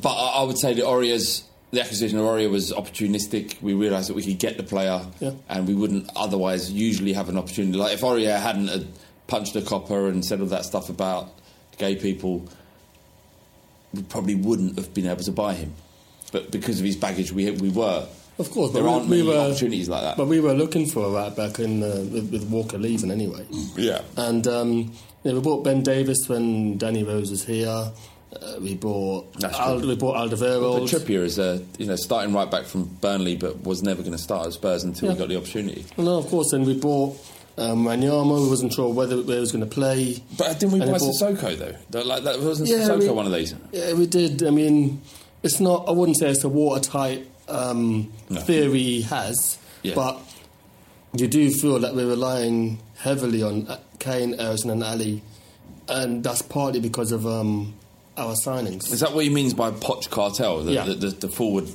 but 0.00 0.12
I, 0.14 0.40
I 0.40 0.42
would 0.42 0.58
say 0.58 0.74
that 0.74 0.84
Aurier's 0.84 1.44
the 1.70 1.80
acquisition 1.80 2.18
of 2.18 2.24
Aurier 2.24 2.48
was 2.50 2.70
opportunistic. 2.72 3.60
We 3.60 3.74
realised 3.74 4.08
that 4.08 4.14
we 4.14 4.22
could 4.24 4.38
get 4.38 4.56
the 4.56 4.62
player, 4.62 5.04
Yeah. 5.18 5.32
and 5.48 5.66
we 5.66 5.74
wouldn't 5.74 6.08
otherwise 6.14 6.70
usually 6.70 7.12
have 7.14 7.28
an 7.28 7.36
opportunity. 7.36 7.76
Like 7.76 7.94
if 7.94 8.00
Aurier 8.02 8.38
hadn't 8.40 8.68
had 8.68 8.86
punched 9.26 9.56
a 9.56 9.62
copper 9.62 10.06
and 10.08 10.24
said 10.24 10.40
all 10.40 10.46
that 10.46 10.64
stuff 10.64 10.88
about 10.88 11.30
gay 11.78 11.96
people, 11.96 12.48
we 13.92 14.02
probably 14.02 14.34
wouldn't 14.36 14.76
have 14.78 14.94
been 14.94 15.06
able 15.06 15.22
to 15.24 15.32
buy 15.32 15.54
him. 15.54 15.72
But 16.32 16.50
because 16.50 16.78
of 16.78 16.86
his 16.86 16.96
baggage, 16.96 17.32
we 17.32 17.50
we 17.50 17.70
were. 17.70 18.06
Of 18.38 18.50
course, 18.50 18.72
There 18.72 18.86
aren't 18.88 19.06
we, 19.06 19.22
we 19.22 19.26
many 19.28 19.38
were 19.38 19.44
opportunities 19.44 19.88
like 19.88 20.02
that. 20.02 20.16
But 20.16 20.26
we 20.26 20.40
were 20.40 20.54
looking 20.54 20.86
for 20.86 21.04
a 21.06 21.10
right 21.10 21.34
back 21.36 21.58
in 21.60 21.82
uh, 21.82 22.04
with, 22.12 22.30
with 22.32 22.44
Walker 22.50 22.78
leaving 22.78 23.10
anyway. 23.10 23.46
Yeah. 23.76 24.00
And 24.16 24.46
um, 24.48 24.92
we 25.22 25.38
bought 25.40 25.62
Ben 25.64 25.82
Davies 25.82 26.28
when 26.28 26.76
Danny 26.76 27.04
Rose 27.04 27.30
was 27.30 27.44
here. 27.44 27.68
Uh, 27.68 28.56
we 28.60 28.74
bought 28.74 29.32
Al, 29.44 29.78
we 29.80 29.94
bought 29.94 30.14
But 30.14 30.36
Alderweireld. 30.36 30.88
Trippier 30.90 31.20
is 31.22 31.38
a 31.38 31.62
you 31.78 31.86
know 31.86 31.94
starting 31.94 32.34
right 32.34 32.50
back 32.50 32.64
from 32.64 32.84
Burnley, 33.00 33.36
but 33.36 33.62
was 33.62 33.84
never 33.84 34.02
going 34.02 34.10
to 34.16 34.18
start 34.18 34.46
at 34.48 34.52
Spurs 34.52 34.82
until 34.82 35.12
he 35.12 35.16
got 35.16 35.28
the 35.28 35.36
opportunity. 35.36 35.84
No, 35.96 36.18
of 36.18 36.26
course. 36.26 36.52
And 36.52 36.66
we 36.66 36.74
bought 36.76 37.16
um, 37.56 37.84
Wanyama. 37.84 38.42
We 38.42 38.48
wasn't 38.48 38.72
sure 38.72 38.92
whether 38.92 39.18
where 39.22 39.36
he 39.36 39.40
was 39.40 39.52
going 39.52 39.62
to 39.64 39.70
play. 39.72 40.20
But 40.36 40.58
didn't 40.58 40.72
we 40.72 40.80
And 40.80 40.90
buy 40.90 40.98
bought- 40.98 41.14
Sissoko 41.14 41.76
though? 41.90 42.02
Like 42.02 42.24
that 42.24 42.40
wasn't 42.40 42.68
Yeah, 42.68 42.78
Sissoko 42.78 42.98
we- 42.98 43.10
one 43.10 43.26
of 43.26 43.32
these. 43.32 43.54
Yeah, 43.70 43.92
we 43.92 44.06
did. 44.08 44.42
I 44.42 44.50
mean, 44.50 45.00
it's 45.44 45.60
not. 45.60 45.84
I 45.86 45.92
wouldn't 45.92 46.18
say 46.18 46.28
it's 46.30 46.42
a 46.42 46.48
watertight 46.48 47.28
um, 47.48 48.12
No. 48.30 48.40
theory 48.40 49.02
has, 49.02 49.58
Yeah. 49.82 49.94
but 49.94 50.20
you 51.16 51.28
do 51.28 51.50
feel 51.50 51.78
that 51.80 51.94
we're 51.94 52.08
relying 52.08 52.78
heavily 52.98 53.42
on 53.42 53.66
uh, 53.68 53.78
Kane, 53.98 54.34
Eriksen, 54.38 54.70
and 54.70 54.82
Alli, 54.82 55.22
and 55.88 56.24
that's 56.24 56.42
partly 56.42 56.80
because 56.80 57.12
of 57.12 57.26
um, 57.26 57.74
our 58.16 58.34
signings. 58.44 58.90
Is 58.92 59.00
that 59.00 59.12
what 59.14 59.24
he 59.24 59.30
means 59.30 59.54
by 59.54 59.70
Poch 59.70 60.08
cartel? 60.10 60.62
The, 60.64 60.72
Yeah. 60.72 60.84
the, 60.84 60.94
the, 60.94 61.08
the 61.10 61.28
forward 61.28 61.68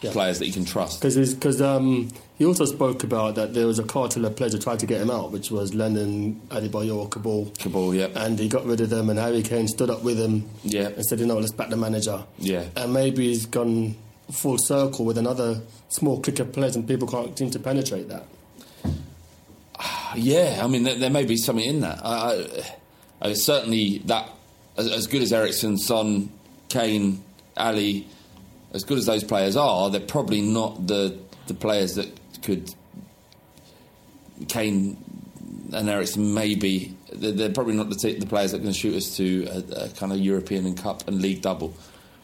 Yeah. 0.00 0.12
players 0.12 0.38
that 0.38 0.46
you 0.46 0.52
can 0.52 0.64
trust. 0.64 1.00
Because 1.02 1.60
um, 1.60 2.08
he 2.38 2.44
also 2.44 2.64
spoke 2.64 3.04
about 3.04 3.34
that 3.36 3.54
there 3.54 3.66
was 3.66 3.78
a 3.78 3.84
cartel 3.84 4.24
of 4.24 4.34
players 4.36 4.52
who 4.52 4.58
tried 4.58 4.78
to 4.80 4.86
get 4.86 5.00
him 5.00 5.10
out, 5.10 5.30
which 5.32 5.50
was 5.50 5.74
Lennon, 5.74 6.40
Adebayor, 6.50 7.08
Kaboul. 7.10 7.52
Kaboul, 7.58 7.94
yeah. 7.96 8.08
And 8.14 8.38
he 8.38 8.48
got 8.48 8.64
rid 8.66 8.80
of 8.80 8.90
them, 8.90 9.10
and 9.10 9.18
Harry 9.18 9.42
Kane 9.42 9.68
stood 9.68 9.90
up 9.90 10.02
with 10.02 10.18
him 10.18 10.44
Yeah. 10.64 10.88
and 10.88 11.04
said, 11.04 11.20
you 11.20 11.26
know, 11.26 11.38
let's 11.38 11.52
back 11.52 11.70
the 11.70 11.76
manager. 11.76 12.24
Yeah. 12.38 12.64
And 12.76 12.92
maybe 12.92 13.28
he's 13.28 13.46
gone 13.46 13.96
full 14.32 14.58
circle 14.58 15.04
with 15.04 15.18
another 15.18 15.60
small 15.88 16.20
clique 16.20 16.40
of 16.40 16.52
players, 16.52 16.76
and 16.76 16.86
people 16.86 17.08
can't 17.08 17.36
seem 17.38 17.50
to 17.50 17.58
penetrate 17.58 18.08
that. 18.08 18.24
Yeah, 20.14 20.60
I 20.62 20.66
mean, 20.66 20.82
there, 20.82 20.96
there 20.96 21.10
may 21.10 21.24
be 21.24 21.36
something 21.36 21.64
in 21.64 21.80
that. 21.80 22.00
I, 22.04 22.46
I, 23.22 23.28
I 23.28 23.32
certainly 23.34 23.98
that 24.06 24.28
as, 24.76 24.90
as 24.90 25.06
good 25.06 25.22
as 25.22 25.32
Eriksen, 25.32 25.78
Son, 25.78 26.30
Kane, 26.68 27.22
Alli, 27.56 28.06
as 28.72 28.84
good 28.84 28.98
as 28.98 29.06
those 29.06 29.24
players 29.24 29.56
are, 29.56 29.90
they're 29.90 30.00
probably 30.00 30.40
not 30.40 30.86
the 30.86 31.18
the 31.46 31.54
players 31.54 31.94
that 31.94 32.08
could. 32.42 32.74
Kane 34.48 34.96
and 35.72 35.88
Eriksen 35.88 36.34
maybe 36.34 36.96
they're, 37.12 37.32
they're 37.32 37.52
probably 37.52 37.74
not 37.74 37.88
the, 37.88 37.94
t- 37.94 38.18
the 38.18 38.26
players 38.26 38.52
that 38.52 38.62
can 38.62 38.72
shoot 38.72 38.94
us 38.94 39.16
to 39.16 39.46
a, 39.46 39.84
a 39.84 39.88
kind 39.90 40.12
of 40.12 40.18
European 40.18 40.66
and 40.66 40.76
Cup 40.76 41.06
and 41.06 41.20
League 41.20 41.42
double. 41.42 41.74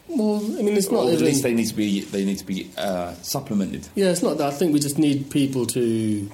Well, 0.09 0.37
I 0.37 0.63
mean, 0.63 0.77
it's 0.77 0.91
not. 0.91 1.05
Or 1.05 1.13
at 1.13 1.21
least 1.21 1.43
they 1.43 1.55
need 1.55 1.69
to 1.69 1.75
be 1.75 2.01
they 2.01 2.25
need 2.25 2.39
to 2.39 2.47
be 2.47 2.71
uh, 2.77 3.13
supplemented. 3.23 3.89
Yeah, 3.95 4.11
it's 4.11 4.23
not 4.23 4.39
that. 4.39 4.47
I 4.47 4.51
think 4.51 4.73
we 4.73 4.81
just 4.81 4.99
need 4.99 5.31
people 5.31 5.67
to. 5.67 6.31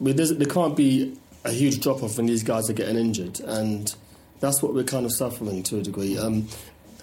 We, 0.00 0.12
there 0.12 0.46
can't 0.46 0.76
be 0.76 1.16
a 1.44 1.52
huge 1.52 1.80
drop 1.80 2.02
off 2.02 2.16
when 2.16 2.26
these 2.26 2.42
guys 2.42 2.68
are 2.68 2.74
getting 2.74 2.96
injured, 2.96 3.40
and 3.40 3.94
that's 4.40 4.62
what 4.62 4.74
we're 4.74 4.84
kind 4.84 5.06
of 5.06 5.12
suffering 5.12 5.62
to 5.64 5.78
a 5.78 5.82
degree. 5.82 6.18
Um, 6.18 6.48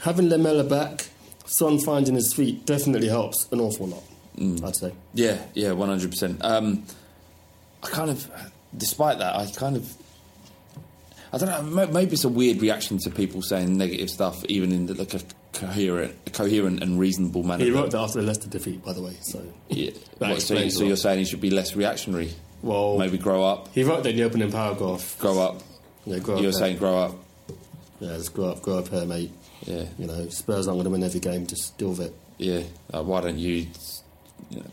having 0.01 0.29
Lamela 0.29 0.63
back, 0.63 1.07
Son 1.45 1.79
finding 1.79 2.15
his 2.15 2.33
feet 2.33 2.65
definitely 2.65 3.07
helps 3.07 3.47
an 3.51 3.59
awful 3.59 3.87
lot. 3.87 4.03
I'd 4.37 4.75
say. 4.75 4.91
Yeah, 5.13 5.41
yeah, 5.53 5.71
one 5.71 5.87
hundred 5.87 6.11
percent. 6.11 6.43
Um, 6.43 6.83
I 7.81 7.87
kind 7.87 8.09
of, 8.09 8.29
despite 8.75 9.19
that, 9.19 9.35
I 9.35 9.49
kind 9.55 9.77
of, 9.77 9.93
I 11.31 11.37
don't 11.37 11.73
know. 11.73 11.87
Maybe 11.87 12.13
it's 12.13 12.25
a 12.25 12.29
weird 12.29 12.61
reaction 12.61 12.97
to 12.99 13.09
people 13.09 13.41
saying 13.41 13.77
negative 13.77 14.09
stuff, 14.09 14.43
even 14.45 14.73
in 14.73 14.87
the, 14.87 14.93
like 14.93 15.13
a 15.13 15.21
coherent, 15.55 16.33
coherent 16.33 16.81
and 16.83 16.99
reasonable 16.99 17.43
manner. 17.43 17.63
He 17.63 17.71
wrote 17.71 17.91
that 17.91 17.99
after 17.99 18.21
the 18.21 18.27
Leicester 18.27 18.49
defeat, 18.49 18.83
by 18.83 18.93
the 18.93 19.01
way. 19.01 19.15
So 19.21 19.41
Yeah. 19.69 19.91
What, 20.17 20.41
so, 20.41 20.67
so 20.69 20.83
you're 20.83 20.95
saying 20.97 21.19
he 21.19 21.25
should 21.25 21.41
be 21.41 21.49
less 21.49 21.75
reactionary? 21.75 22.31
Well, 22.61 22.97
maybe 22.97 23.17
grow 23.17 23.43
up. 23.43 23.69
he 23.73 23.83
wrote 23.83 24.03
that 24.03 24.09
in 24.09 24.15
the 24.17 24.23
opening 24.23 24.51
paragraph. 24.51 25.17
Grow 25.19 25.39
up. 25.39 25.61
Yeah, 26.05 26.19
grow 26.19 26.35
up. 26.35 26.41
You're 26.41 26.51
saying 26.51 26.77
grow 26.77 26.97
up. 26.97 27.15
yeah, 27.99 28.15
just 28.17 28.33
grow 28.33 28.45
up, 28.49 28.61
grow 28.61 28.79
up 28.79 28.87
here, 28.87 29.05
mate. 29.05 29.31
Yeah, 29.65 29.85
You 29.97 30.05
know, 30.07 30.27
Spurs 30.29 30.67
aren't 30.67 30.77
going 30.77 30.83
to 30.85 30.89
win 30.91 31.03
every 31.03 31.19
game. 31.19 31.47
Just 31.47 31.77
deal 31.77 31.89
with 31.89 32.01
it. 32.01 32.15
yeah. 32.37 32.61
Like, 32.91 33.05
why 33.05 33.21
don't 33.21 33.37
you, 33.39 33.67
you 34.51 34.57
know, 34.59 34.71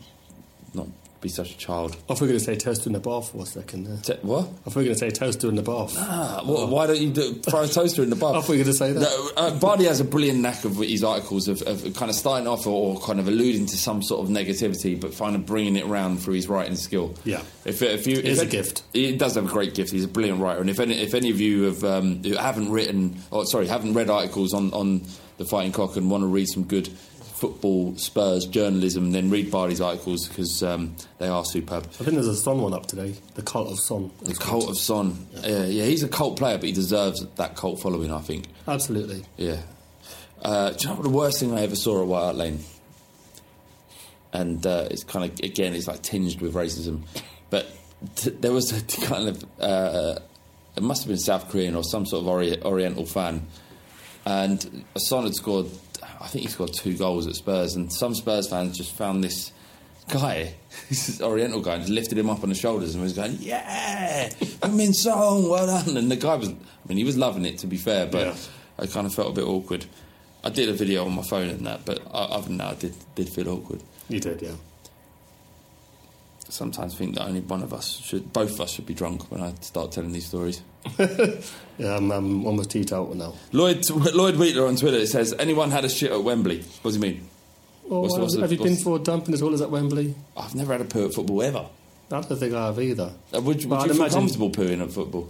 not 0.73 0.87
be 1.23 1.29
such 1.29 1.51
a 1.51 1.57
child? 1.57 1.95
I 2.09 2.13
thought 2.13 2.21
were 2.21 2.27
going 2.27 2.39
to 2.39 2.45
say 2.45 2.55
toaster 2.55 2.87
in 2.89 2.93
the 2.93 2.99
bath 2.99 3.31
for 3.31 3.41
a 3.41 3.45
second. 3.45 3.85
There. 3.85 4.17
What? 4.21 4.45
I 4.45 4.69
thought 4.69 4.75
were 4.75 4.83
going 4.83 4.95
to 4.95 4.99
say 4.99 5.09
toaster 5.09 5.49
in 5.49 5.55
the 5.55 5.63
bath. 5.63 5.95
Ah, 5.97 6.41
wh- 6.43 6.71
why 6.71 6.85
don't 6.87 6.99
you 6.99 7.09
do, 7.11 7.33
throw 7.35 7.61
a 7.63 7.67
toaster 7.67 8.03
in 8.03 8.09
the 8.09 8.15
bath? 8.15 8.35
I 8.35 8.41
thought 8.41 8.49
were 8.49 8.55
going 8.55 8.65
to 8.65 8.73
say 8.73 8.91
that. 8.91 8.99
No, 9.01 9.29
uh, 9.35 9.59
Bardi 9.59 9.85
has 9.85 9.99
a 9.99 10.03
brilliant 10.03 10.39
knack 10.39 10.65
of 10.65 10.77
his 10.77 11.03
articles 11.03 11.47
of, 11.47 11.61
of 11.63 11.93
kind 11.95 12.09
of 12.11 12.15
starting 12.15 12.47
off 12.47 12.67
or, 12.67 12.95
or 12.95 13.01
kind 13.01 13.19
of 13.19 13.27
alluding 13.27 13.65
to 13.67 13.77
some 13.77 14.03
sort 14.03 14.21
of 14.21 14.29
negativity, 14.29 14.99
but 14.99 15.17
kind 15.17 15.35
of 15.35 15.45
bringing 15.45 15.75
it 15.75 15.85
around 15.85 16.19
through 16.21 16.35
his 16.35 16.47
writing 16.47 16.75
skill. 16.75 17.15
Yeah. 17.23 17.41
if, 17.65 17.81
if 17.81 18.05
you, 18.05 18.17
It 18.17 18.25
if 18.25 18.31
is 18.31 18.41
a 18.41 18.45
gift. 18.45 18.83
He 18.93 19.15
does 19.15 19.35
have 19.35 19.45
a 19.45 19.49
great 19.49 19.73
gift. 19.73 19.91
He's 19.91 20.03
a 20.03 20.07
brilliant 20.09 20.39
writer, 20.41 20.61
and 20.61 20.69
if 20.69 20.79
any, 20.79 20.95
if 21.01 21.13
any 21.13 21.29
of 21.29 21.39
you 21.39 21.63
have 21.63 21.83
um, 21.83 22.21
who 22.23 22.35
haven't 22.35 22.71
written, 22.71 23.17
or 23.31 23.45
sorry, 23.45 23.67
haven't 23.67 23.93
read 23.93 24.09
articles 24.09 24.53
on 24.53 24.73
on 24.73 25.01
the 25.37 25.45
Fighting 25.45 25.71
Cock 25.71 25.95
and 25.95 26.11
want 26.11 26.21
to 26.21 26.27
read 26.27 26.47
some 26.47 26.63
good 26.63 26.89
football 27.43 27.93
Spurs 27.97 28.45
journalism, 28.45 29.11
then 29.11 29.29
read 29.29 29.51
Bardi's 29.51 29.81
articles 29.81 30.29
because 30.29 30.63
um, 30.63 30.95
they 31.17 31.27
are 31.27 31.43
superb. 31.43 31.83
I 31.83 32.03
think 32.05 32.13
there's 32.13 32.29
a 32.29 32.37
Son 32.37 32.61
one 32.61 32.73
up 32.73 32.85
today. 32.85 33.15
The 33.35 33.41
Cult 33.41 33.69
of 33.69 33.79
Son. 33.81 34.11
The 34.21 34.33
cult 34.33 34.69
of 34.69 34.77
Son, 34.77 35.27
yeah, 35.43 35.65
yeah, 35.65 35.83
he's 35.83 36.03
a 36.03 36.07
cult 36.07 36.37
player, 36.37 36.57
but 36.57 36.67
he 36.67 36.71
deserves 36.71 37.25
that 37.35 37.57
cult 37.57 37.81
following. 37.81 38.13
I 38.13 38.21
think. 38.21 38.45
Absolutely. 38.65 39.25
Yeah. 39.35 39.57
Uh, 40.41 40.69
do 40.69 40.83
you 40.83 40.87
know 40.87 40.95
what 40.95 41.03
the 41.03 41.09
worst 41.09 41.41
thing 41.41 41.53
I 41.53 41.63
ever 41.63 41.75
saw 41.75 42.01
at 42.01 42.07
White 42.07 42.21
Hart 42.21 42.35
Lane? 42.37 42.59
And 44.31 44.65
uh, 44.65 44.87
it's 44.89 45.03
kind 45.03 45.29
of 45.29 45.37
again, 45.41 45.73
it's 45.73 45.87
like 45.87 46.01
tinged 46.01 46.39
with 46.39 46.53
racism, 46.53 47.01
but 47.49 47.67
t- 48.15 48.29
there 48.29 48.53
was 48.53 48.71
a 48.71 49.01
kind 49.05 49.27
of 49.27 49.43
uh, 49.59 50.17
it 50.77 50.83
must 50.83 51.03
have 51.03 51.09
been 51.09 51.17
South 51.19 51.49
Korean 51.49 51.75
or 51.75 51.83
some 51.83 52.05
sort 52.05 52.21
of 52.21 52.27
ori- 52.29 52.63
Oriental 52.63 53.05
fan, 53.05 53.45
and 54.25 54.85
a 54.95 54.99
Son 55.01 55.25
had 55.25 55.35
scored. 55.35 55.65
I 56.23 56.27
think 56.27 56.43
he 56.45 56.49
scored 56.49 56.73
two 56.73 56.95
goals 56.97 57.27
at 57.27 57.35
Spurs, 57.35 57.75
and 57.75 57.91
some 57.91 58.15
Spurs 58.15 58.47
fans 58.49 58.77
just 58.77 58.93
found 58.93 59.23
this 59.23 59.51
guy, 60.09 60.53
this 60.89 61.21
Oriental 61.21 61.61
guy, 61.61 61.73
and 61.73 61.81
just 61.81 61.93
lifted 61.93 62.17
him 62.17 62.29
up 62.29 62.43
on 62.43 62.49
the 62.49 62.55
shoulders 62.55 62.95
and 62.95 63.03
was 63.03 63.13
going, 63.13 63.37
"Yeah, 63.41 64.29
Min 64.71 64.93
Song, 64.93 65.49
well 65.49 65.67
done." 65.67 65.97
And 65.97 66.09
the 66.09 66.15
guy 66.15 66.35
was, 66.35 66.49
I 66.49 66.53
mean, 66.87 66.97
he 66.97 67.03
was 67.03 67.17
loving 67.17 67.45
it 67.45 67.57
to 67.59 67.67
be 67.67 67.77
fair, 67.77 68.05
but 68.07 68.27
Yeah. 68.27 68.35
I 68.79 68.87
kind 68.87 69.05
of 69.05 69.13
felt 69.13 69.29
a 69.29 69.33
bit 69.33 69.43
awkward. 69.45 69.85
I 70.45 70.49
did 70.49 70.67
a 70.69 70.73
video 70.73 71.05
on 71.05 71.13
my 71.13 71.21
phone 71.23 71.49
and 71.49 71.65
that, 71.67 71.85
but 71.85 71.99
other 72.11 72.47
than 72.47 72.57
that, 72.57 72.67
I 72.71 72.75
did 72.75 72.95
did 73.15 73.29
feel 73.29 73.49
awkward. 73.49 73.81
You 74.09 74.19
did, 74.19 74.41
yeah. 74.41 74.51
Sometimes 76.49 76.93
I 76.93 76.97
think 76.97 77.15
that 77.15 77.23
only 77.25 77.39
one 77.41 77.63
of 77.63 77.73
us 77.73 77.99
should, 78.03 78.31
both 78.33 78.51
of 78.51 78.61
us 78.61 78.71
should 78.71 78.85
be 78.85 78.93
drunk 78.93 79.31
when 79.31 79.41
I 79.41 79.53
start 79.61 79.91
telling 79.91 80.11
these 80.11 80.25
stories. 80.27 80.61
Yeah, 81.79 81.97
I'm, 81.97 82.11
I'm 82.11 82.45
almost 82.45 82.69
teetotal 82.69 83.15
now. 83.15 83.33
Lloyd 83.51 83.83
Lloyd 83.89 84.35
Wheatler 84.35 84.67
on 84.67 84.75
Twitter 84.75 85.03
says, 85.07 85.33
"Anyone 85.39 85.71
had 85.71 85.83
a 85.85 85.89
shit 85.89 86.11
at 86.11 86.23
Wembley?" 86.23 86.59
What 86.61 86.91
does 86.91 86.95
he 86.95 87.01
mean? 87.01 87.27
What's- 87.83 88.15
what's 88.17 88.35
have, 88.37 88.47
the- 88.49 88.55
you 88.55 88.63
been 88.63 88.75
for 88.77 88.99
dumping 88.99 89.33
as 89.33 89.41
well 89.41 89.53
as 89.55 89.61
at 89.61 89.71
Wembley? 89.71 90.13
I've 90.37 90.53
never 90.53 90.73
had 90.73 90.81
a 90.81 90.85
poo 90.85 91.05
at 91.07 91.13
football 91.15 91.41
ever. 91.41 91.65
I 92.11 92.21
don't 92.21 92.37
think 92.37 92.53
I 92.53 92.67
have 92.67 92.79
either. 92.79 93.11
Uh, 93.35 93.41
would 93.41 93.63
you, 93.63 93.69
would 93.69 93.79
I'd 93.79 93.87
feel 93.87 93.95
imagine- 93.95 94.19
comfortable 94.19 94.51
pooing 94.51 94.83
at 94.83 94.91
football? 94.91 95.29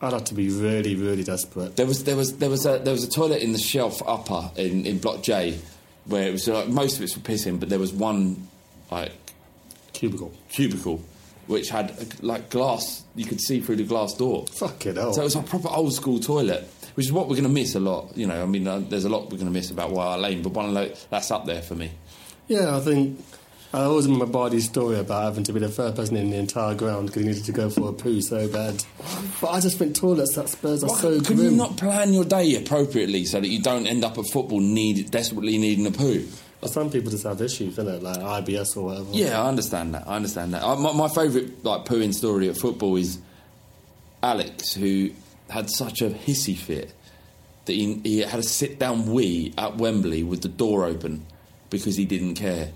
I'd 0.00 0.12
have 0.12 0.24
to 0.26 0.34
be 0.34 0.48
really, 0.50 0.94
really 0.94 1.24
desperate. 1.24 1.74
There 1.76 1.86
was 1.86 2.04
there 2.04 2.16
was 2.16 2.36
there 2.38 2.50
was 2.50 2.64
a 2.64 2.78
there 2.78 2.92
was 2.92 3.02
a 3.02 3.10
toilet 3.10 3.42
in 3.42 3.50
the 3.52 3.58
shelf 3.58 4.00
upper 4.06 4.52
in, 4.56 4.86
in 4.86 4.98
block 4.98 5.22
J, 5.24 5.58
where 6.04 6.28
it 6.28 6.32
was 6.32 6.46
like 6.46 6.68
most 6.68 6.96
of 6.96 7.02
it's 7.02 7.14
for 7.14 7.20
pissing, 7.20 7.58
but 7.58 7.68
there 7.70 7.78
was 7.80 7.92
one 7.92 8.46
like 8.90 9.10
Cubicle. 10.02 10.32
cubicle 10.48 11.00
which 11.46 11.68
had 11.70 11.90
uh, 11.90 12.04
like 12.20 12.50
glass. 12.50 13.04
You 13.14 13.24
could 13.24 13.40
see 13.40 13.60
through 13.60 13.76
the 13.76 13.84
glass 13.84 14.14
door. 14.14 14.46
Fucking 14.46 14.96
hell. 14.96 15.12
So 15.12 15.20
it 15.20 15.24
was 15.24 15.36
a 15.36 15.42
proper 15.42 15.68
old 15.68 15.92
school 15.92 16.18
toilet, 16.18 16.68
which 16.94 17.06
is 17.06 17.12
what 17.12 17.28
we're 17.28 17.36
going 17.36 17.48
to 17.48 17.50
miss 17.50 17.74
a 17.74 17.80
lot. 17.80 18.16
You 18.16 18.26
know, 18.26 18.42
I 18.42 18.46
mean, 18.46 18.66
uh, 18.66 18.78
there's 18.80 19.04
a 19.04 19.08
lot 19.08 19.24
we're 19.24 19.38
going 19.38 19.46
to 19.46 19.50
miss 19.52 19.70
about 19.70 19.94
Hart 19.94 20.20
Lane, 20.20 20.42
but 20.42 20.52
one 20.52 20.72
like, 20.74 20.96
that's 21.10 21.30
up 21.30 21.46
there 21.46 21.62
for 21.62 21.74
me. 21.74 21.90
yeah, 22.48 22.76
I 22.76 22.80
think 22.80 23.24
I 23.74 23.82
always 23.82 24.06
remember 24.06 24.26
Bardi's 24.26 24.66
story 24.66 24.98
about 24.98 25.24
having 25.24 25.44
to 25.44 25.52
be 25.52 25.58
the 25.60 25.68
first 25.68 25.96
person 25.96 26.16
in 26.16 26.30
the 26.30 26.36
entire 26.36 26.74
ground 26.74 27.06
because 27.08 27.22
he 27.22 27.28
needed 27.28 27.44
to 27.44 27.52
go 27.52 27.70
for 27.70 27.88
a 27.88 27.92
poo 27.92 28.20
so 28.20 28.46
bad. 28.48 28.84
But 29.40 29.48
I 29.50 29.60
just 29.60 29.78
think 29.78 29.96
toilets 29.96 30.36
at 30.38 30.48
Spurs 30.48 30.84
are 30.84 30.88
Why 30.90 30.98
so 30.98 31.20
can 31.22 31.36
grim. 31.36 31.50
you 31.50 31.56
not 31.56 31.76
plan 31.76 32.12
your 32.12 32.24
day 32.24 32.54
appropriately 32.56 33.24
so 33.24 33.40
that 33.40 33.48
you 33.48 33.62
don't 33.62 33.86
end 33.86 34.04
up 34.04 34.18
at 34.18 34.26
football 34.26 34.60
need 34.60 35.10
desperately 35.10 35.58
needing 35.58 35.86
a 35.86 35.90
poo? 35.90 36.26
But 36.62 36.70
some 36.70 36.90
people 36.90 37.10
just 37.10 37.24
have 37.24 37.42
issues, 37.42 37.74
don't 37.74 37.88
it? 37.88 38.04
Like 38.04 38.18
IBS 38.18 38.76
or 38.76 38.84
whatever. 38.84 39.08
Yeah, 39.10 39.42
I 39.42 39.48
understand 39.48 39.94
that. 39.94 40.06
I 40.06 40.14
understand 40.14 40.54
that. 40.54 40.62
Uh, 40.62 40.76
my, 40.76 40.92
my 40.92 41.08
favourite 41.08 41.64
like 41.64 41.84
pooing 41.86 42.14
story 42.14 42.48
at 42.48 42.56
football 42.56 42.94
is 42.96 43.18
Alex, 44.22 44.72
who 44.72 45.10
had 45.50 45.68
such 45.68 46.02
a 46.02 46.10
hissy 46.10 46.56
fit 46.56 46.92
that 47.64 47.72
he, 47.72 47.94
he 48.04 48.18
had 48.20 48.38
a 48.38 48.44
sit 48.44 48.78
down 48.78 49.12
wee 49.12 49.52
at 49.58 49.76
Wembley 49.76 50.22
with 50.22 50.42
the 50.42 50.48
door 50.48 50.84
open 50.84 51.26
because 51.68 51.96
he 51.96 52.04
didn't 52.04 52.36
care. 52.36 52.70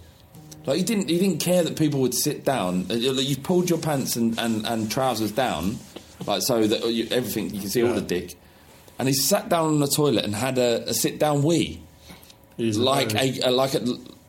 Like 0.67 0.79
he 0.79 0.83
didn't 0.83 1.09
he 1.09 1.21
didn't 1.21 1.39
care 1.39 1.63
that 1.63 1.79
people 1.79 2.01
would 2.01 2.15
sit 2.15 2.45
down. 2.45 2.87
Uh, 2.91 2.95
You 2.95 3.37
pulled 3.37 3.71
your 3.71 3.79
pants 3.79 4.17
and, 4.17 4.37
and, 4.37 4.67
and 4.67 4.91
trousers 4.91 5.31
down, 5.31 5.79
like 6.27 6.43
so 6.43 6.67
that 6.67 6.85
you, 6.93 7.07
everything 7.13 7.55
you 7.55 7.61
can 7.61 7.71
see 7.71 7.85
all 7.85 7.95
the 7.95 8.01
dick. 8.01 8.35
And 8.99 9.07
he 9.07 9.15
sat 9.15 9.49
down 9.49 9.67
on 9.67 9.79
the 9.79 9.87
toilet 9.87 10.25
and 10.25 10.35
had 10.35 10.59
a, 10.59 10.89
a 10.89 10.95
sit 10.95 11.21
down 11.21 11.45
wee 11.45 11.83
He's 12.57 12.79
like 12.79 13.13
very, 13.13 13.39
a, 13.41 13.51
like 13.51 13.75
a, 13.75 13.85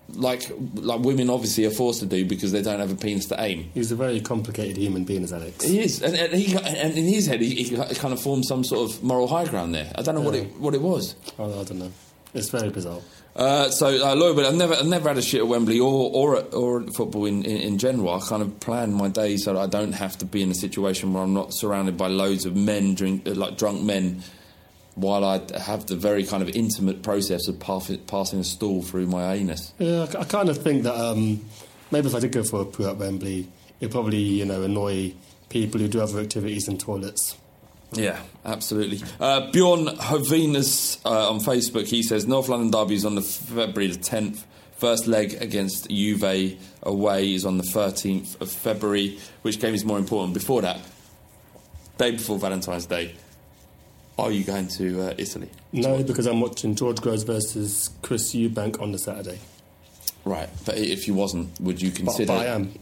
like 0.10 0.52
like 0.74 1.02
women 1.02 1.30
obviously 1.30 1.66
are 1.66 1.72
forced 1.72 2.00
to 2.00 2.06
do 2.06 2.26
because 2.26 2.52
they 2.52 2.62
don't 2.62 2.80
have 2.80 2.92
a 2.92 2.96
penis 2.96 3.26
to 3.28 3.42
aim. 3.42 3.70
he's 3.74 3.92
a 3.92 3.96
very 3.96 4.22
complicated 4.22 4.78
human 4.78 5.04
being, 5.04 5.24
as 5.24 5.34
Alex. 5.34 5.64
He 5.64 5.80
is, 5.80 6.02
and, 6.02 6.16
and 6.16 6.34
he 6.34 6.56
and 6.58 6.98
in 6.98 7.06
his 7.06 7.28
head 7.28 7.42
he, 7.42 7.64
he 7.64 7.76
kind 7.76 8.14
of 8.14 8.22
formed 8.22 8.46
some 8.46 8.64
sort 8.64 8.90
of 8.90 9.04
moral 9.04 9.28
high 9.28 9.46
ground 9.46 9.76
there. 9.76 9.92
I 9.96 10.02
don't 10.02 10.16
know 10.16 10.22
what 10.22 10.36
it 10.36 10.48
what 10.60 10.74
it 10.74 10.82
was. 10.82 11.16
I, 11.38 11.44
I 11.44 11.64
don't 11.64 11.80
know. 11.80 11.92
It's 12.34 12.50
very 12.50 12.70
bizarre. 12.70 13.00
Uh, 13.36 13.70
so, 13.70 13.88
uh, 13.88 14.16
Lloyd, 14.16 14.36
but 14.36 14.46
I've 14.46 14.56
never, 14.56 14.74
I've 14.74 14.88
never 14.88 15.10
had 15.10 15.18
a 15.20 15.22
shit 15.22 15.42
at 15.42 15.48
Wembley 15.48 15.80
or 15.80 16.10
or 16.12 16.38
at, 16.38 16.54
or 16.56 16.82
at 16.82 16.96
football 16.96 17.26
in, 17.26 17.46
in, 17.46 17.58
in 17.58 17.78
general. 17.78 18.10
I 18.10 18.20
kind 18.20 18.42
of 18.42 18.60
plan 18.60 18.92
my 18.94 19.10
day 19.10 19.38
so 19.38 19.54
that 19.54 19.60
I 19.60 19.68
don't 19.68 19.94
have 19.94 20.18
to 20.20 20.26
be 20.26 20.42
in 20.42 20.50
a 20.50 20.56
situation 20.56 21.14
where 21.14 21.22
I'm 21.22 21.36
not 21.36 21.54
surrounded 21.54 21.98
by 21.98 22.08
loads 22.08 22.46
of 22.46 22.56
men, 22.56 22.96
drink 22.96 23.28
uh, 23.28 23.36
like 23.36 23.56
drunk 23.58 23.84
men, 23.84 24.24
while 24.98 25.24
I 25.24 25.40
have 25.60 25.86
the 25.86 25.96
very 25.96 26.24
kind 26.24 26.42
of 26.42 26.50
intimate 26.50 27.04
process 27.04 27.48
of 27.48 27.60
pass, 27.60 27.92
passing 28.08 28.40
a 28.40 28.44
stool 28.44 28.82
through 28.82 29.06
my 29.06 29.36
anus. 29.36 29.72
Yeah, 29.78 30.08
I, 30.18 30.24
kind 30.24 30.50
of 30.50 30.58
think 30.58 30.84
that 30.84 30.96
um, 30.96 31.46
maybe 31.92 32.08
if 32.08 32.16
I 32.16 32.20
did 32.20 32.32
go 32.32 32.44
for 32.44 32.62
a 32.62 32.66
poo 32.66 32.90
at 32.90 32.98
Wembley, 32.98 33.48
it'd 33.80 33.92
probably 33.92 34.18
you 34.18 34.46
know 34.46 34.64
annoy 34.64 35.14
people 35.50 35.80
who 35.80 35.88
do 35.88 36.02
other 36.02 36.20
activities 36.20 36.68
in 36.68 36.80
toilets. 36.80 37.38
Yeah, 37.94 38.20
absolutely. 38.44 39.02
Uh, 39.20 39.52
Bjorn 39.52 39.86
Hovinus 39.86 41.00
uh, 41.06 41.30
on 41.30 41.40
Facebook, 41.40 41.88
he 41.88 42.04
says 42.04 42.28
North 42.28 42.50
London 42.50 42.72
Derby 42.72 42.96
is 42.96 43.06
on 43.06 43.16
the 43.16 43.22
February 43.22 43.92
the 43.92 44.00
10th. 44.00 44.44
First 44.78 45.08
leg 45.08 45.42
against 45.42 45.90
Juve 45.90 46.58
away 46.84 47.34
is 47.34 47.46
on 47.46 47.58
the 47.58 47.64
13th 47.64 48.42
of 48.42 48.52
February. 48.52 49.18
Which 49.42 49.60
game 49.60 49.74
is 49.74 49.86
more 49.86 49.98
important? 49.98 50.34
Before 50.34 50.62
that, 50.64 50.82
day 51.98 52.12
before 52.12 52.38
Valentine's 52.38 52.86
Day, 52.86 53.16
are 54.18 54.32
you 54.32 54.44
going 54.44 54.68
to 54.70 55.02
uh, 55.10 55.14
Italy? 55.18 55.50
No, 55.72 56.02
because 56.04 56.26
I'm 56.26 56.42
watching 56.42 56.76
George 56.76 57.02
Groves 57.02 57.24
versus 57.24 57.90
Chris 58.02 58.34
Eubank 58.34 58.82
on 58.82 58.92
the 58.92 58.98
Saturday. 59.00 59.40
Right, 60.26 60.50
but 60.66 60.78
if 60.78 61.08
you 61.08 61.14
wasn't, 61.14 61.60
would 61.62 61.82
you 61.82 61.90
But, 61.92 61.98
consider? 61.98 62.28
but 62.34 62.38
I 62.42 62.46
am. 62.48 62.74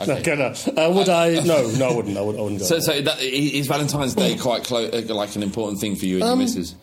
Okay. 0.00 0.20
Okay, 0.20 0.36
no. 0.36 0.80
Uh, 0.80 0.92
would 0.92 1.08
I? 1.08 1.40
No, 1.42 1.68
no, 1.72 1.88
I 1.88 1.92
wouldn't. 1.92 2.16
I, 2.16 2.20
would, 2.20 2.36
I 2.36 2.40
wouldn't 2.40 2.60
go. 2.60 2.66
So, 2.66 2.78
so 2.78 3.00
that, 3.00 3.20
is 3.20 3.66
Valentine's 3.66 4.14
Day 4.14 4.36
quite 4.36 4.62
close, 4.62 4.92
like 5.10 5.34
an 5.34 5.42
important 5.42 5.80
thing 5.80 5.96
for 5.96 6.06
you 6.06 6.18
and 6.18 6.22
Um, 6.22 6.28
your 6.38 6.46
missus? 6.46 6.76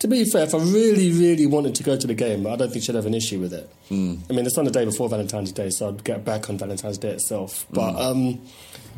To 0.00 0.08
be 0.08 0.24
fair, 0.24 0.42
if 0.44 0.54
I 0.54 0.58
really, 0.58 1.12
really 1.12 1.46
wanted 1.46 1.76
to 1.76 1.82
go 1.84 1.96
to 1.96 2.06
the 2.06 2.14
game, 2.14 2.46
I 2.48 2.56
don't 2.56 2.70
think 2.72 2.84
she'd 2.84 2.96
have 2.96 3.06
an 3.06 3.14
issue 3.14 3.38
with 3.40 3.52
it. 3.52 3.68
Hmm. 3.88 4.16
I 4.28 4.32
mean, 4.32 4.44
it's 4.44 4.58
on 4.58 4.64
the 4.64 4.72
day 4.72 4.84
before 4.84 5.08
Valentine's 5.08 5.52
Day, 5.52 5.70
so 5.70 5.88
I'd 5.88 6.02
get 6.02 6.24
back 6.24 6.50
on 6.50 6.58
Valentine's 6.58 6.98
Day 6.98 7.10
itself. 7.10 7.66
But 7.70 7.92
Hmm. 7.92 7.98
um, 7.98 8.40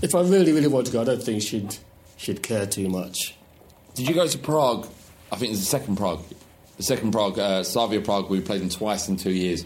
if 0.01 0.15
I 0.15 0.21
really, 0.23 0.53
really 0.53 0.69
wanted 0.69 0.87
to 0.87 0.93
go, 0.93 1.01
I 1.03 1.05
don't 1.05 1.23
think 1.23 1.43
she'd 1.43 1.77
she'd 2.21 2.43
care 2.43 2.66
too 2.66 2.89
much. 2.89 3.35
Did 3.95 4.09
you 4.09 4.14
go 4.14 4.27
to 4.27 4.39
Prague? 4.39 4.87
I 5.33 5.37
think 5.37 5.53
it's 5.53 5.61
the 5.61 5.66
second 5.66 5.97
Prague. 5.97 6.23
The 6.77 6.83
second 6.83 7.12
Prague, 7.12 7.39
uh, 7.39 7.62
Slavia 7.62 8.01
Prague, 8.01 8.31
we 8.31 8.41
played 8.41 8.61
them 8.61 8.68
twice 8.68 9.09
in 9.09 9.16
two 9.16 9.33
years. 9.33 9.64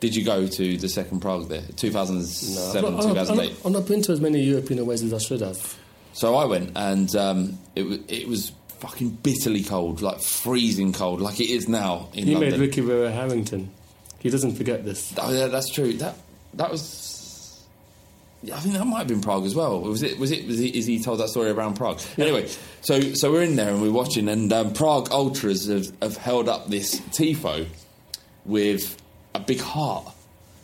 Did 0.00 0.14
you 0.14 0.24
go 0.24 0.46
to 0.46 0.76
the 0.76 0.88
second 0.88 1.20
Prague 1.20 1.48
there? 1.48 1.62
2007, 1.76 2.84
I've 2.84 2.92
not- 2.92 3.00
I've 3.00 3.14
not- 3.14 3.26
2008? 3.26 3.56
I've 3.64 3.72
not 3.72 3.86
been 3.86 4.02
to 4.02 4.12
as 4.12 4.20
many 4.20 4.40
European 4.42 4.78
aways 4.80 5.02
as 5.02 5.12
I 5.12 5.18
should 5.18 5.40
have. 5.40 5.76
So 6.12 6.34
I 6.34 6.44
went, 6.44 6.72
and 6.76 7.14
um, 7.16 7.58
it, 7.74 7.82
wa- 7.82 7.98
it 8.08 8.26
was 8.28 8.52
fucking 8.78 9.10
bitterly 9.22 9.62
cold, 9.62 10.00
like 10.02 10.20
freezing 10.20 10.92
cold, 10.92 11.20
like 11.20 11.40
it 11.40 11.50
is 11.50 11.68
now 11.68 12.08
in 12.14 12.26
He 12.26 12.34
London. 12.34 12.50
made 12.52 12.60
Ricky 12.60 12.80
Rera 12.82 13.10
Harrington. 13.10 13.70
He 14.18 14.30
doesn't 14.30 14.54
forget 14.56 14.84
this. 14.84 15.12
Oh, 15.18 15.30
yeah, 15.32 15.46
that's 15.48 15.70
true. 15.70 15.92
That 15.94 16.16
that 16.54 16.70
was. 16.70 17.12
Yeah, 18.42 18.56
I 18.56 18.60
think 18.60 18.74
that 18.74 18.84
might 18.84 18.98
have 18.98 19.08
been 19.08 19.22
Prague 19.22 19.44
as 19.44 19.54
well. 19.54 19.80
Was 19.80 20.02
it? 20.02 20.18
Was 20.18 20.30
it? 20.30 20.46
Was 20.46 20.58
he, 20.58 20.68
is 20.68 20.86
he 20.86 21.02
told 21.02 21.20
that 21.20 21.28
story 21.30 21.50
around 21.50 21.74
Prague? 21.74 22.00
Anyway, 22.18 22.48
so 22.82 23.00
so 23.14 23.32
we're 23.32 23.42
in 23.42 23.56
there 23.56 23.70
and 23.70 23.82
we're 23.82 23.90
watching, 23.92 24.28
and 24.28 24.52
um, 24.52 24.72
Prague 24.72 25.08
ultras 25.10 25.66
have, 25.68 25.86
have 26.02 26.16
held 26.16 26.48
up 26.48 26.68
this 26.68 27.00
tifo 27.00 27.66
with 28.44 28.96
a 29.34 29.40
big 29.40 29.60
heart. 29.60 30.06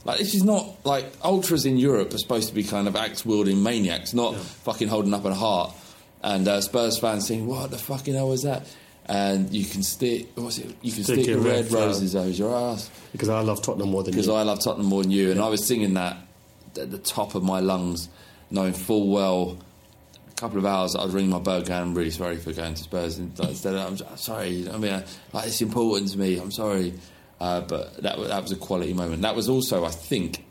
Like 0.05 0.18
this 0.18 0.35
is 0.35 0.45
not 0.45 0.85
like 0.85 1.07
ultras 1.25 1.64
in 1.64 1.77
Europe 1.79 2.12
are 2.12 2.18
supposed 2.18 2.49
to 2.49 2.55
be 2.55 2.64
kind 2.64 2.89
of 2.89 2.97
axe 2.97 3.25
wielding 3.25 3.62
maniacs, 3.62 4.12
not 4.14 4.37
fucking 4.37 4.89
holding 4.89 5.14
up 5.14 5.25
a 5.25 5.35
heart. 5.35 5.73
And 6.23 6.47
uh, 6.47 6.61
Spurs 6.61 6.99
fans 6.99 7.27
saying, 7.27 7.47
"What 7.47 7.70
the 7.70 7.79
fucking 7.79 8.14
hell 8.14 8.29
was 8.29 8.43
that?" 8.43 8.66
And 9.07 9.53
you 9.53 9.64
can 9.64 9.83
stick, 9.83 10.29
what's 10.37 10.59
it? 10.59 10.77
You 10.81 10.93
can 10.93 11.03
Stick 11.03 11.25
stick 11.25 11.37
red 11.37 11.45
red 11.45 11.73
roses 11.73 12.14
over 12.14 12.29
your 12.31 12.55
ass 12.55 12.89
Because 13.11 13.29
I 13.29 13.41
love 13.41 13.61
Tottenham 13.61 13.91
more 13.91 14.05
than 14.05 14.12
you. 14.14 14.20
because. 14.20 14.29
I 14.29 14.43
love 14.43 14.61
Tottenham 14.62 14.87
more 14.87 15.03
than 15.03 15.11
you, 15.11 15.33
and 15.33 15.41
I 15.41 15.49
was 15.49 15.66
singing 15.66 15.95
that 15.95 16.16
at 16.79 16.91
the 16.91 16.99
top 16.99 17.35
of 17.35 17.43
my 17.43 17.61
lungs, 17.61 18.09
knowing 18.51 18.73
full 18.73 19.11
well 19.11 19.59
a 20.31 20.35
couple 20.35 20.59
of 20.59 20.66
hours 20.66 20.97
I'd 20.97 21.11
ring 21.11 21.29
my 21.29 21.39
burger 21.39 21.73
and 21.73 21.83
I'm 21.83 21.95
really 21.95 22.11
sorry 22.11 22.37
for 22.37 22.53
going 22.53 22.75
to 22.75 22.83
Spurs 22.83 23.18
and 23.18 23.39
instead 23.41 23.75
I'm 23.75 23.97
sorry. 24.16 24.68
I 24.68 24.77
mean, 24.79 24.93
uh, 24.93 25.07
like 25.33 25.47
it's 25.47 25.61
important 25.62 26.11
to 26.11 26.18
me. 26.18 26.39
I'm 26.39 26.51
sorry, 26.51 26.95
uh, 27.41 27.61
but 27.62 28.03
that 28.03 28.18
that 28.18 28.43
was 28.43 28.53
a 28.53 28.57
quality 28.57 28.95
moment. 28.95 29.23
That 29.23 29.37
was 29.37 29.49
also, 29.49 29.85
I 29.85 29.91
think, 29.91 30.45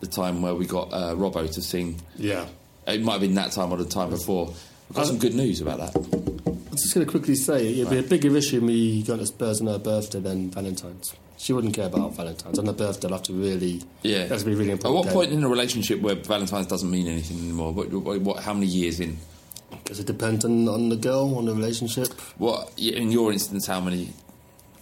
the 0.00 0.06
time 0.06 0.42
where 0.42 0.54
we 0.54 0.66
got 0.66 0.92
uh, 0.92 1.14
Robbo 1.14 1.52
to 1.52 1.62
sing. 1.62 2.00
yeah. 2.16 2.46
It 2.84 3.00
might 3.00 3.12
have 3.12 3.20
been 3.20 3.34
that 3.34 3.52
time 3.52 3.72
or 3.72 3.76
the 3.76 3.84
time 3.84 4.10
before. 4.10 4.46
We've 4.46 4.96
got 4.96 5.06
some 5.06 5.18
good 5.18 5.34
news 5.34 5.60
about 5.60 5.78
that. 5.78 5.94
I'm 5.96 6.76
just 6.76 6.92
going 6.92 7.06
to 7.06 7.10
quickly 7.10 7.36
say 7.36 7.78
it'd 7.78 7.90
be 7.90 7.98
a 7.98 8.02
bigger 8.02 8.36
issue 8.36 8.60
me 8.60 9.04
going 9.04 9.20
to 9.20 9.26
Spurs 9.26 9.60
on 9.60 9.68
her 9.68 9.78
birthday 9.78 10.18
than 10.18 10.50
Valentine's. 10.50 11.14
She 11.42 11.52
wouldn't 11.52 11.74
care 11.74 11.86
about 11.86 12.14
Valentine's. 12.14 12.60
On 12.60 12.66
her 12.66 12.72
birthday, 12.72 13.08
I'll 13.08 13.14
have 13.14 13.24
to 13.24 13.32
really. 13.32 13.82
Yeah, 14.02 14.26
That's 14.26 14.44
be 14.44 14.54
really 14.54 14.70
important. 14.70 15.06
At 15.06 15.06
what 15.06 15.12
point 15.12 15.32
in 15.32 15.42
a 15.42 15.48
relationship 15.48 16.00
where 16.00 16.14
Valentine's 16.14 16.68
doesn't 16.68 16.88
mean 16.88 17.08
anything 17.08 17.40
anymore? 17.40 17.72
What, 17.72 17.90
what, 17.90 18.20
what 18.20 18.44
how 18.44 18.54
many 18.54 18.66
years 18.66 19.00
in? 19.00 19.18
Does 19.84 19.98
it 19.98 20.06
depend 20.06 20.44
on, 20.44 20.68
on 20.68 20.88
the 20.88 20.94
girl, 20.94 21.36
on 21.36 21.46
the 21.46 21.52
relationship? 21.52 22.12
What 22.38 22.72
in 22.78 23.10
your 23.10 23.32
instance? 23.32 23.66
How 23.66 23.80
many? 23.80 24.10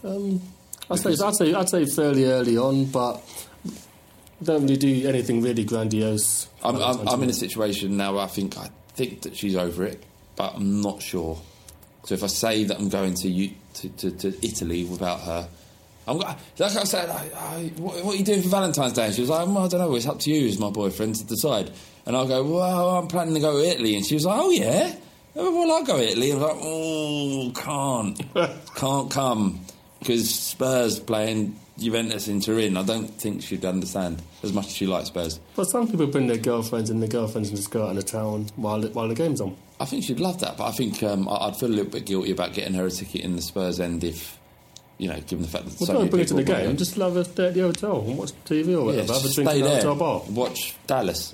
Um, 0.03 0.39
I'd 0.87 0.99
say, 0.99 1.15
I'd 1.25 1.35
say 1.35 1.51
I'd 1.55 1.67
say 1.67 1.85
fairly 1.87 2.25
early 2.25 2.59
on, 2.59 2.85
but 2.85 3.23
don't 4.43 4.61
really 4.61 4.77
do 4.77 5.09
anything 5.09 5.41
really 5.41 5.63
grandiose. 5.63 6.47
I'm, 6.63 6.75
I'm, 6.75 7.07
I'm 7.07 7.23
in 7.23 7.31
a 7.31 7.33
situation 7.33 7.97
now. 7.97 8.13
Where 8.13 8.23
I 8.23 8.27
think 8.27 8.55
I 8.59 8.69
think 8.93 9.23
that 9.23 9.35
she's 9.35 9.55
over 9.55 9.83
it, 9.83 10.03
but 10.35 10.53
I'm 10.57 10.81
not 10.81 11.01
sure. 11.01 11.41
So 12.03 12.13
if 12.13 12.23
I 12.23 12.27
say 12.27 12.65
that 12.65 12.77
I'm 12.77 12.89
going 12.89 13.15
to 13.15 13.29
you, 13.29 13.55
to, 13.73 13.89
to, 13.89 14.11
to 14.11 14.45
Italy 14.45 14.83
without 14.83 15.21
her, 15.21 15.47
I'm 16.11 16.35
I 16.59 16.83
said, 16.83 17.09
I, 17.09 17.29
I, 17.35 17.71
what, 17.77 18.03
what 18.03 18.15
are 18.15 18.17
you 18.17 18.25
doing 18.25 18.41
for 18.41 18.49
Valentine's 18.49 18.93
Day? 18.93 19.05
And 19.05 19.15
she 19.15 19.21
was 19.21 19.29
like, 19.29 19.47
well, 19.47 19.65
I 19.65 19.67
don't 19.67 19.79
know. 19.79 19.95
It's 19.95 20.07
up 20.07 20.19
to 20.19 20.31
you 20.31 20.47
as 20.47 20.59
my 20.59 20.69
boyfriend 20.69 21.15
to 21.15 21.25
decide. 21.25 21.71
And 22.05 22.15
I'll 22.15 22.27
go, 22.27 22.43
well, 22.43 22.97
I'm 22.97 23.07
planning 23.07 23.33
to 23.35 23.39
go 23.39 23.61
to 23.61 23.67
Italy. 23.67 23.95
And 23.95 24.05
she 24.05 24.15
was 24.15 24.25
like, 24.25 24.39
oh 24.39 24.49
yeah, 24.49 24.95
well 25.35 25.71
I'll 25.71 25.83
go 25.83 25.97
to 25.97 26.03
Italy. 26.03 26.31
And 26.31 26.41
I 26.41 26.45
was 26.45 26.53
like, 26.53 26.63
oh, 26.63 27.51
can't, 28.35 28.75
can't 28.75 29.11
come 29.11 29.65
because 29.99 30.33
Spurs 30.33 30.99
playing 30.99 31.55
Juventus 31.77 32.27
in 32.27 32.41
Turin. 32.41 32.77
I 32.77 32.83
don't 32.83 33.07
think 33.07 33.41
she'd 33.41 33.65
understand 33.65 34.21
as 34.43 34.53
much 34.53 34.67
as 34.67 34.75
she 34.75 34.87
likes 34.87 35.07
Spurs. 35.07 35.39
But 35.55 35.65
some 35.65 35.87
people 35.87 36.07
bring 36.07 36.27
their 36.27 36.37
girlfriends 36.37 36.89
and 36.89 37.01
their 37.01 37.09
girlfriends 37.09 37.49
and 37.49 37.57
just 37.57 37.71
go 37.71 37.85
out 37.85 37.91
in 37.91 37.95
the 37.95 38.03
town 38.03 38.47
while 38.55 38.81
while 38.81 39.07
the 39.07 39.15
game's 39.15 39.41
on. 39.41 39.55
I 39.79 39.85
think 39.85 40.03
she'd 40.03 40.19
love 40.19 40.39
that, 40.41 40.57
but 40.57 40.65
I 40.65 40.71
think 40.71 41.01
um, 41.01 41.27
I'd 41.27 41.55
feel 41.55 41.69
a 41.69 41.71
little 41.71 41.91
bit 41.91 42.05
guilty 42.05 42.31
about 42.31 42.53
getting 42.53 42.75
her 42.75 42.85
a 42.85 42.91
ticket 42.91 43.21
in 43.21 43.35
the 43.35 43.41
Spurs 43.41 43.79
end 43.79 44.03
if, 44.03 44.37
you 45.01 45.07
know, 45.09 45.19
given 45.21 45.41
the 45.41 45.47
fact 45.47 45.65
that 45.65 45.79
Well, 45.79 45.87
so 45.87 45.93
don't 45.93 46.09
bring 46.11 46.21
it 46.21 46.27
to 46.27 46.35
the 46.35 46.43
game. 46.43 46.77
Just 46.77 46.95
love 46.95 47.15
her 47.15 47.23
stay 47.23 47.47
at 47.47 47.55
the 47.55 47.61
hotel 47.61 48.01
and 48.07 48.17
watch 48.19 48.31
TV 48.45 48.67
or 48.67 48.69
yeah, 48.93 49.01
whatever. 49.01 49.13
Have 49.13 49.25
a 49.25 49.33
drink 49.33 49.49
stay 49.49 49.57
in 49.57 49.63
the 49.63 49.69
there, 49.69 49.75
hotel 49.77 49.95
bar. 49.95 50.21
watch 50.29 50.75
Dallas, 50.85 51.33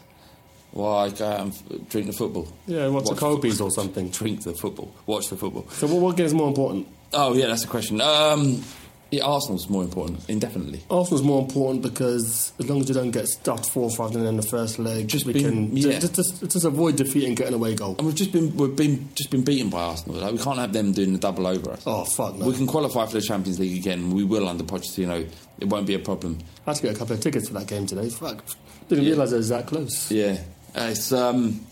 while 0.71 0.97
I 1.05 1.09
go 1.09 1.27
out 1.27 1.39
and 1.41 1.89
drink 1.89 2.07
the 2.07 2.13
football. 2.13 2.47
Yeah, 2.65 2.87
watch 2.87 3.03
the 3.05 3.11
Watch 3.11 3.19
Kobe's 3.19 3.57
fo- 3.57 3.65
or 3.65 3.71
something. 3.71 4.09
Drink 4.19 4.43
the 4.43 4.53
football, 4.53 4.93
watch 5.05 5.27
the 5.27 5.35
football. 5.35 5.67
So 5.71 5.87
what, 5.87 5.97
what 6.01 6.15
game's 6.17 6.33
more 6.33 6.47
important? 6.47 6.87
Oh 7.13 7.33
yeah, 7.33 7.47
that's 7.47 7.65
a 7.65 7.67
question. 7.67 7.99
Um, 7.99 8.63
yeah, 9.11 9.23
Arsenal's 9.23 9.69
more 9.69 9.83
important, 9.83 10.27
indefinitely. 10.29 10.81
Arsenal's 10.89 11.23
more 11.23 11.41
important 11.41 11.81
because 11.81 12.51
as 12.59 12.69
long 12.69 12.81
as 12.81 12.89
you 12.89 12.93
don't 12.95 13.11
get 13.11 13.27
stuffed 13.27 13.69
four 13.69 13.83
or 13.83 13.89
five 13.89 14.15
in 14.15 14.35
the 14.35 14.41
first 14.43 14.79
leg, 14.79 15.07
Just 15.07 15.25
we 15.25 15.33
been- 15.33 15.69
can 15.69 15.77
yeah. 15.77 15.99
just, 15.99 16.15
just, 16.15 16.41
just 16.51 16.65
avoid 16.65 16.95
defeat 16.97 17.25
and 17.25 17.35
get 17.37 17.47
an 17.47 17.53
away 17.53 17.73
goal. 17.75 17.95
And 17.97 18.05
we've 18.07 18.15
just 18.15 18.31
been 18.31 18.55
we've 18.57 18.75
been 18.75 19.09
just 19.15 19.29
been 19.31 19.43
beaten 19.43 19.69
by 19.69 19.81
Arsenal. 19.83 20.19
Like, 20.19 20.31
we 20.33 20.37
can't 20.39 20.57
have 20.59 20.73
them 20.73 20.91
doing 20.91 21.13
the 21.13 21.19
double 21.19 21.47
over 21.47 21.71
us. 21.71 21.83
Oh 21.85 22.03
fuck 22.03 22.35
no! 22.37 22.47
We 22.47 22.53
can 22.55 22.67
qualify 22.67 23.05
for 23.05 23.13
the 23.13 23.21
Champions 23.21 23.59
League 23.59 23.77
again. 23.77 24.11
We 24.11 24.23
will 24.23 24.47
under 24.47 24.63
Pochettino. 24.63 25.29
It 25.59 25.65
won't 25.65 25.87
be 25.87 25.93
a 25.95 25.99
problem. 25.99 26.39
I 26.65 26.71
had 26.71 26.75
to 26.77 26.81
get 26.83 26.95
a 26.95 26.99
couple 26.99 27.15
of 27.15 27.21
tickets 27.21 27.47
for 27.47 27.53
that 27.55 27.67
game 27.67 27.85
today. 27.85 28.09
Fuck, 28.09 28.43
didn't 28.89 29.05
Yeah. 29.05 29.11
realise 29.11 29.31
it 29.31 29.37
was 29.37 29.49
that 29.49 29.67
close. 29.67 30.11
Yeah, 30.11 30.37
Uh, 30.75 30.89
it's 30.91 31.11
um, 31.11 31.65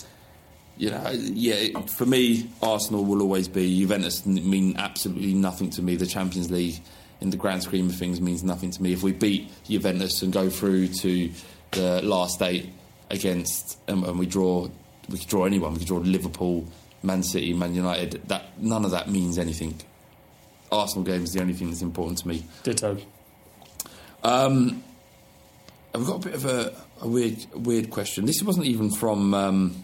you 0.78 0.90
know, 0.90 1.10
yeah. 1.12 1.54
it- 1.56 1.90
For 1.90 2.06
me, 2.06 2.50
Arsenal 2.62 3.04
will 3.06 3.22
always 3.22 3.48
be 3.48 3.80
Juventus. 3.80 4.26
Mean 4.26 4.76
absolutely 4.78 5.34
nothing 5.34 5.70
to 5.72 5.82
me. 5.82 5.96
The 5.96 6.06
Champions 6.08 6.50
League, 6.52 6.80
in 7.22 7.30
the 7.30 7.38
grand 7.38 7.64
scheme 7.64 7.90
of 7.90 7.96
things, 7.96 8.20
means 8.22 8.44
nothing 8.44 8.72
to 8.72 8.82
me. 8.82 8.94
If 8.94 9.04
we 9.04 9.14
beat 9.14 9.52
Juventus 9.66 10.22
and 10.22 10.34
go 10.34 10.50
through 10.50 10.90
to 10.90 11.32
the 11.72 12.02
last 12.02 12.42
eight 12.42 12.70
against, 13.10 13.80
and, 13.88 14.04
and 14.04 14.20
we 14.20 14.26
draw, 14.26 14.68
we 15.10 15.18
could 15.18 15.28
draw 15.28 15.46
anyone. 15.46 15.74
We 15.74 15.80
could 15.80 15.88
draw 15.88 16.00
Liverpool, 16.00 16.66
Man 17.04 17.24
City, 17.24 17.54
Man 17.54 17.74
United. 17.76 18.28
That 18.28 18.62
none 18.62 18.86
of 18.86 18.92
that 18.92 19.10
means 19.10 19.38
anything. 19.38 19.80
Arsenal 20.72 21.04
game 21.04 21.24
is 21.24 21.34
the 21.34 21.42
only 21.42 21.54
thing 21.54 21.70
that's 21.70 21.82
important 21.82 22.20
to 22.20 22.28
me. 22.28 22.44
Ditto. 22.64 22.98
Um, 24.24 24.84
I've 25.94 26.06
got 26.06 26.26
a 26.26 26.30
bit 26.30 26.34
of 26.34 26.46
a, 26.46 26.74
a 27.02 27.08
weird, 27.08 27.46
weird 27.54 27.90
question. 27.90 28.26
This 28.26 28.42
wasn't 28.44 28.66
even 28.66 28.92
from. 28.92 29.34
Um, 29.34 29.84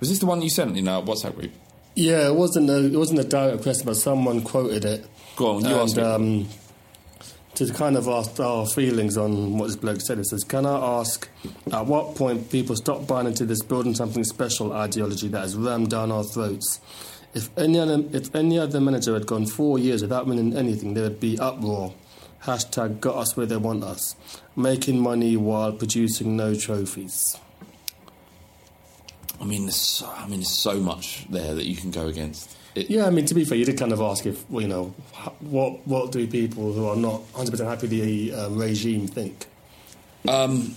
was 0.00 0.08
this 0.08 0.18
the 0.18 0.26
one 0.26 0.42
you 0.42 0.50
sent 0.50 0.76
in 0.76 0.88
our 0.88 1.02
WhatsApp 1.02 1.36
group? 1.36 1.52
Yeah, 1.94 2.26
it 2.28 2.34
wasn't 2.34 2.70
a 2.70 2.86
it 2.86 2.96
wasn't 2.96 3.20
a 3.20 3.24
direct 3.24 3.62
question, 3.62 3.86
but 3.86 3.96
someone 3.96 4.42
quoted 4.42 4.84
it. 4.84 5.06
Go 5.36 5.56
on, 5.56 5.64
you 5.64 5.74
and, 5.80 5.98
um, 5.98 6.48
to 7.54 7.72
kind 7.72 7.96
of 7.96 8.08
ask 8.08 8.38
our 8.40 8.66
feelings 8.66 9.16
on 9.16 9.58
what 9.58 9.66
this 9.66 9.76
bloke 9.76 10.00
said. 10.00 10.18
It 10.18 10.26
says, 10.26 10.44
"Can 10.44 10.66
I 10.66 11.00
ask, 11.00 11.28
at 11.72 11.86
what 11.86 12.14
point 12.14 12.50
people 12.50 12.76
stop 12.76 13.06
buying 13.06 13.26
into 13.26 13.44
this 13.44 13.62
building 13.62 13.94
something 13.94 14.24
special 14.24 14.72
ideology 14.72 15.28
that 15.28 15.40
has 15.40 15.56
rammed 15.56 15.90
down 15.90 16.10
our 16.12 16.24
throats? 16.24 16.80
If 17.34 17.50
any 17.58 17.78
other 17.78 18.04
if 18.12 18.34
any 18.34 18.58
other 18.58 18.80
manager 18.80 19.14
had 19.14 19.26
gone 19.26 19.46
four 19.46 19.78
years 19.78 20.02
without 20.02 20.26
winning 20.26 20.56
anything, 20.56 20.94
there 20.94 21.04
would 21.04 21.20
be 21.20 21.38
uproar. 21.38 21.94
Hashtag 22.44 23.00
got 23.00 23.16
us 23.16 23.36
where 23.36 23.46
they 23.46 23.56
want 23.56 23.84
us, 23.84 24.16
making 24.56 25.00
money 25.00 25.36
while 25.36 25.72
producing 25.72 26.36
no 26.36 26.54
trophies. 26.54 27.36
I 29.40 29.44
mean, 29.44 29.62
there's 29.62 29.76
so, 29.76 30.06
I 30.08 30.26
mean, 30.28 30.40
there's 30.40 30.50
so 30.50 30.78
much 30.78 31.26
there 31.30 31.54
that 31.54 31.66
you 31.66 31.76
can 31.76 31.90
go 31.90 32.06
against. 32.06 32.56
It, 32.74 32.90
Yeah, 32.90 33.06
I 33.06 33.10
mean, 33.10 33.26
to 33.26 33.34
be 33.34 33.44
fair, 33.44 33.58
you 33.58 33.64
did 33.64 33.78
kind 33.78 33.92
of 33.92 34.00
ask 34.00 34.26
if, 34.26 34.48
well, 34.50 34.62
you 34.62 34.68
know, 34.68 34.94
what 35.40 35.86
what 35.86 36.12
do 36.12 36.26
people 36.26 36.72
who 36.72 36.86
are 36.86 36.96
not 36.96 37.20
100% 37.34 37.66
happy 37.66 37.86
with 37.86 37.90
the 37.90 38.32
um, 38.32 38.58
regime 38.58 39.06
think? 39.06 39.46
Um, 40.28 40.74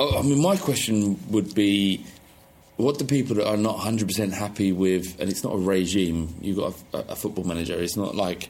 oh, 0.00 0.18
I 0.18 0.22
mean, 0.22 0.40
my 0.40 0.56
question 0.56 1.18
would 1.30 1.54
be, 1.54 2.04
what 2.76 2.98
do 2.98 3.04
people 3.04 3.36
that 3.36 3.46
are 3.46 3.56
not 3.56 3.78
100% 3.78 4.32
happy 4.32 4.72
with, 4.72 5.20
and 5.20 5.30
it's 5.30 5.44
not 5.44 5.54
a 5.54 5.58
regime, 5.58 6.34
you've 6.40 6.56
got 6.56 6.74
a, 6.92 7.12
a 7.12 7.16
football 7.16 7.44
manager, 7.44 7.74
it's 7.74 7.96
not 7.96 8.16
like, 8.16 8.48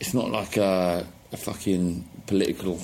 it's 0.00 0.14
not 0.14 0.30
like 0.30 0.56
a, 0.56 1.06
a 1.32 1.36
fucking 1.36 2.08
political 2.26 2.80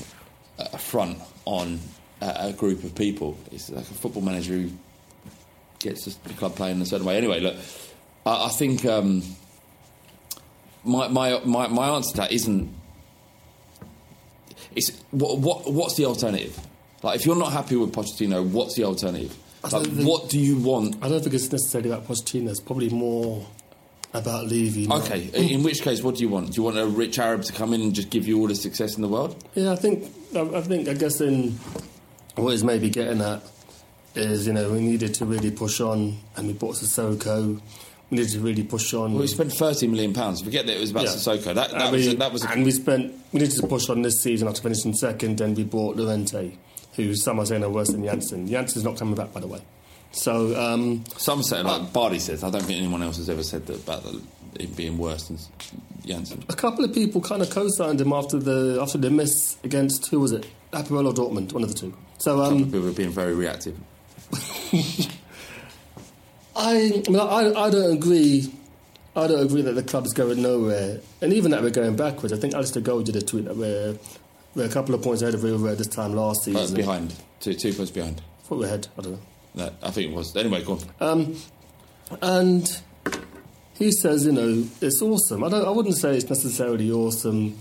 uh, 0.59 0.77
front 0.77 1.19
on 1.45 1.81
a, 2.21 2.49
a 2.49 2.53
group 2.53 2.85
of 2.85 2.95
people. 2.95 3.39
It's 3.53 3.71
like 3.71 3.89
a 3.89 3.95
football 3.95 4.23
manager 4.23 4.55
who 4.55 4.71
gets 5.85 6.05
the 6.17 6.35
club 6.35 6.57
playing 6.57 6.77
in 6.77 6.83
a 6.83 6.87
certain 6.87 7.07
way. 7.07 7.17
Anyway, 7.17 7.39
look, 7.41 7.57
I, 8.27 8.47
I 8.47 8.49
think... 8.49 8.85
Um, 8.85 9.23
my, 10.87 11.09
my 11.09 11.41
my 11.47 11.67
my 11.69 11.89
answer 11.97 12.11
to 12.11 12.17
that 12.19 12.31
isn't. 12.33 12.71
It's 14.77 14.91
what, 15.13 15.39
what 15.39 15.73
what's 15.73 15.95
the 15.97 16.05
alternative? 16.05 16.59
Like, 17.03 17.21
if 17.21 17.27
you're 17.27 17.37
not 17.39 17.53
happy 17.53 17.77
with 17.77 17.93
Pochettino, 17.93 18.47
what's 18.47 18.75
the 18.75 18.85
alternative? 18.85 19.35
Like, 19.63 19.85
think- 19.85 20.07
what 20.07 20.29
do 20.29 20.39
you 20.39 20.59
want? 20.59 20.97
I 21.03 21.09
don't 21.09 21.23
think 21.23 21.35
it's 21.35 21.51
necessarily 21.51 21.91
about 21.91 22.07
Pochettino. 22.07 22.51
It's 22.51 22.61
probably 22.61 22.91
more 22.91 23.47
about 24.13 24.47
Levy. 24.47 24.87
not- 24.87 25.03
Okay, 25.11 25.31
in 25.33 25.63
which 25.63 25.81
case, 25.81 26.03
what 26.03 26.17
do 26.17 26.23
you 26.23 26.29
want? 26.29 26.53
Do 26.53 26.57
you 26.57 26.63
want 26.63 26.77
a 26.77 26.87
rich 26.87 27.19
Arab 27.19 27.45
to 27.45 27.53
come 27.55 27.73
in 27.73 27.81
and 27.81 27.95
just 27.95 28.11
give 28.11 28.29
you 28.29 28.39
all 28.41 28.47
the 28.49 28.55
success 28.55 28.97
in 28.97 29.01
the 29.03 29.09
world? 29.09 29.43
Yeah, 29.55 29.73
I 29.73 29.77
think 29.77 30.05
I, 30.37 30.41
I 30.41 30.61
think 30.61 30.89
I 30.89 30.93
guess 30.95 31.21
in 31.21 31.53
what 32.37 32.53
is 32.53 32.63
maybe 32.63 32.91
getting 32.91 33.23
at 33.23 33.43
is 34.15 34.47
you 34.47 34.53
know 34.53 34.71
we 34.71 34.81
needed 34.81 35.15
to 35.15 35.25
really 35.27 35.51
push 35.51 35.81
on, 35.81 36.19
and 36.37 36.47
we 36.47 36.53
bought 36.53 36.77
Sissoko. 36.77 37.61
We 38.11 38.19
needed 38.19 38.33
to 38.33 38.41
really 38.41 38.63
push 38.63 38.95
on. 38.95 39.13
Well, 39.13 39.23
we 39.23 39.27
spent 39.27 39.53
thirty 39.53 39.87
million 39.87 40.13
pounds. 40.13 40.43
Forget 40.43 40.67
that 40.67 40.77
it 40.77 40.81
was 40.81 40.91
about 40.91 41.05
Yeah. 41.05 41.11
Sissoko. 41.11 41.55
That, 41.55 41.71
that 41.71 41.75
and, 41.75 41.93
was 41.93 42.07
we, 42.07 42.13
a, 42.13 42.17
that 42.17 42.33
was 42.33 42.45
a, 42.45 42.51
and 42.51 42.65
we 42.65 42.71
spent 42.71 43.13
we 43.33 43.41
needed 43.41 43.57
to 43.57 43.67
push 43.67 43.89
on 43.89 44.03
this 44.03 44.23
season 44.23 44.49
after 44.49 44.63
finishing 44.63 44.95
second. 44.95 45.39
Then 45.39 45.55
we 45.55 45.65
bought 45.65 45.97
Llorente, 45.97 46.57
who 46.95 47.15
some 47.15 47.41
are 47.41 47.47
saying 47.47 47.65
are 47.65 47.71
worse 47.71 47.89
than 47.91 48.05
Janssen. 48.05 48.47
Janssen's 48.47 48.85
not 48.85 48.99
coming 48.99 49.15
back, 49.15 49.33
by 49.33 49.41
the 49.41 49.47
way. 49.49 49.61
So 50.13 50.55
um, 50.61 51.05
some 51.17 51.43
say 51.43 51.63
like 51.63 51.93
Bardi 51.93 52.21
says. 52.21 52.45
I 52.45 52.51
don't 52.51 52.63
think 52.63 52.79
anyone 52.79 53.03
else 53.03 53.17
has 53.17 53.29
ever 53.29 53.43
said 53.43 53.67
that 53.67 53.83
about 53.83 54.05
the, 54.05 54.23
it 54.61 54.77
being 54.77 54.97
worse 54.97 55.27
than 55.27 55.39
Janssen. 56.07 56.45
a 56.49 56.55
couple 56.55 56.85
of 56.85 56.95
people 56.95 57.21
kind 57.21 57.43
of 57.43 57.51
co-signed 57.51 58.01
him 58.01 58.13
after 58.13 58.39
the 58.39 58.79
after 58.81 58.99
the 58.99 59.11
miss 59.11 59.57
against 59.65 60.09
who 60.11 60.21
was 60.21 60.31
it? 60.31 60.47
Apoel 60.73 61.07
or 61.07 61.13
Dortmund, 61.13 61.53
one 61.53 61.63
of 61.65 61.69
the 61.69 61.75
two. 61.75 61.95
So 62.19 62.41
um, 62.43 62.65
people 62.65 62.81
were 62.83 62.93
being 62.93 63.11
very 63.11 63.35
reactive. 63.35 63.77
I, 66.57 67.03
I, 67.07 67.11
mean, 67.11 67.21
I, 67.21 67.53
I 67.57 67.71
don't 67.71 67.93
agree. 67.97 68.53
I 69.17 69.27
don't 69.27 69.45
agree 69.45 69.63
that 69.63 69.73
the 69.75 69.83
club's 69.83 70.13
going 70.13 70.43
nowhere, 70.43 71.01
and 71.21 71.33
even 71.33 71.51
that 71.53 71.63
we're 71.63 71.71
going 71.71 71.97
backwards. 71.97 72.33
I 72.33 72.37
think 72.37 72.55
Alistair 72.55 72.83
Gold 72.83 73.07
did 73.07 73.17
a 73.17 73.23
tweet 73.23 73.45
that 73.47 73.57
we're, 73.57 73.97
we're 74.55 74.65
a 74.67 74.69
couple 74.69 74.95
of 74.95 75.03
points 75.03 75.23
ahead 75.23 75.35
of 75.35 75.43
Real 75.45 75.59
Red 75.59 75.79
this 75.79 75.87
time 75.89 76.15
last 76.15 76.45
But 76.47 76.59
season. 76.61 76.77
behind, 76.77 77.15
two 77.41 77.55
two 77.55 77.73
points 77.73 77.91
behind. 77.91 78.21
I 78.21 78.47
thought 78.49 78.59
we're 78.59 78.67
ahead. 78.67 78.89
I 78.99 79.03
don't 79.03 79.13
know. 79.13 79.21
No, 79.57 79.71
I 79.83 79.91
think 79.91 80.11
it 80.11 80.15
was. 80.15 80.37
Anyway, 80.37 80.65
go 80.65 80.81
on. 81.01 81.17
Um, 81.17 81.37
and 82.21 82.81
he 83.75 83.91
says, 83.93 84.27
you 84.27 84.33
know, 84.33 84.65
it's 84.81 85.01
awesome. 85.01 85.45
I 85.45 85.49
don't. 85.49 85.67
I 85.67 85.71
wouldn't 85.71 85.97
say 85.97 86.17
it's 86.17 86.29
necessarily 86.29 86.91
awesome. 86.91 87.57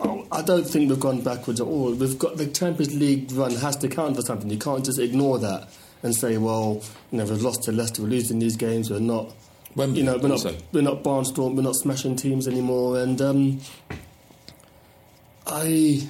I- 0.00 0.24
I 0.30 0.42
don't 0.42 0.64
think 0.66 0.90
we've 0.90 1.00
gone 1.00 1.20
backwards 1.22 1.60
at 1.60 1.66
all. 1.66 1.92
We've 1.92 2.18
got 2.18 2.36
the 2.36 2.46
Champions 2.46 2.94
League 2.94 3.32
run 3.32 3.52
has 3.56 3.76
to 3.78 3.88
count 3.88 4.16
for 4.16 4.22
something. 4.22 4.48
You 4.50 4.58
can't 4.58 4.84
just 4.84 4.98
ignore 4.98 5.38
that 5.40 5.68
and 6.02 6.14
say, 6.14 6.38
well, 6.38 6.82
you 7.10 7.18
know, 7.18 7.24
we've 7.24 7.42
lost 7.42 7.64
to 7.64 7.72
Leicester, 7.72 8.02
we're 8.02 8.08
losing 8.08 8.38
these 8.38 8.56
games, 8.56 8.90
we're 8.90 9.00
not. 9.00 9.34
Wembley 9.74 10.00
you 10.00 10.04
know, 10.06 10.16
we're 10.16 10.28
not, 10.28 10.44
also. 10.44 10.56
we're 10.72 10.82
not 10.82 11.02
barnstorm, 11.02 11.54
we're 11.54 11.62
not 11.62 11.74
smashing 11.76 12.16
teams 12.16 12.46
anymore, 12.48 12.98
and 12.98 13.20
um, 13.20 13.60
I, 15.46 16.08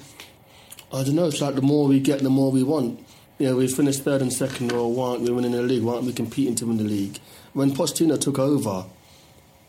I 0.92 1.02
don't 1.04 1.14
know. 1.14 1.26
It's 1.26 1.40
like 1.40 1.54
the 1.54 1.62
more 1.62 1.86
we 1.86 2.00
get, 2.00 2.20
the 2.20 2.30
more 2.30 2.50
we 2.50 2.62
want. 2.62 3.04
You 3.38 3.48
know, 3.48 3.56
we 3.56 3.68
finished 3.68 4.02
third 4.02 4.20
and 4.20 4.32
second, 4.32 4.72
or 4.72 4.92
why 4.92 5.10
aren't 5.10 5.22
we 5.22 5.30
winning 5.30 5.52
the 5.52 5.62
league? 5.62 5.82
Why 5.82 5.94
aren't 5.94 6.06
we 6.06 6.12
competing 6.12 6.54
to 6.56 6.66
win 6.66 6.76
the 6.76 6.84
league? 6.84 7.18
When 7.52 7.70
Pochettino 7.72 8.20
took 8.20 8.38
over, 8.38 8.84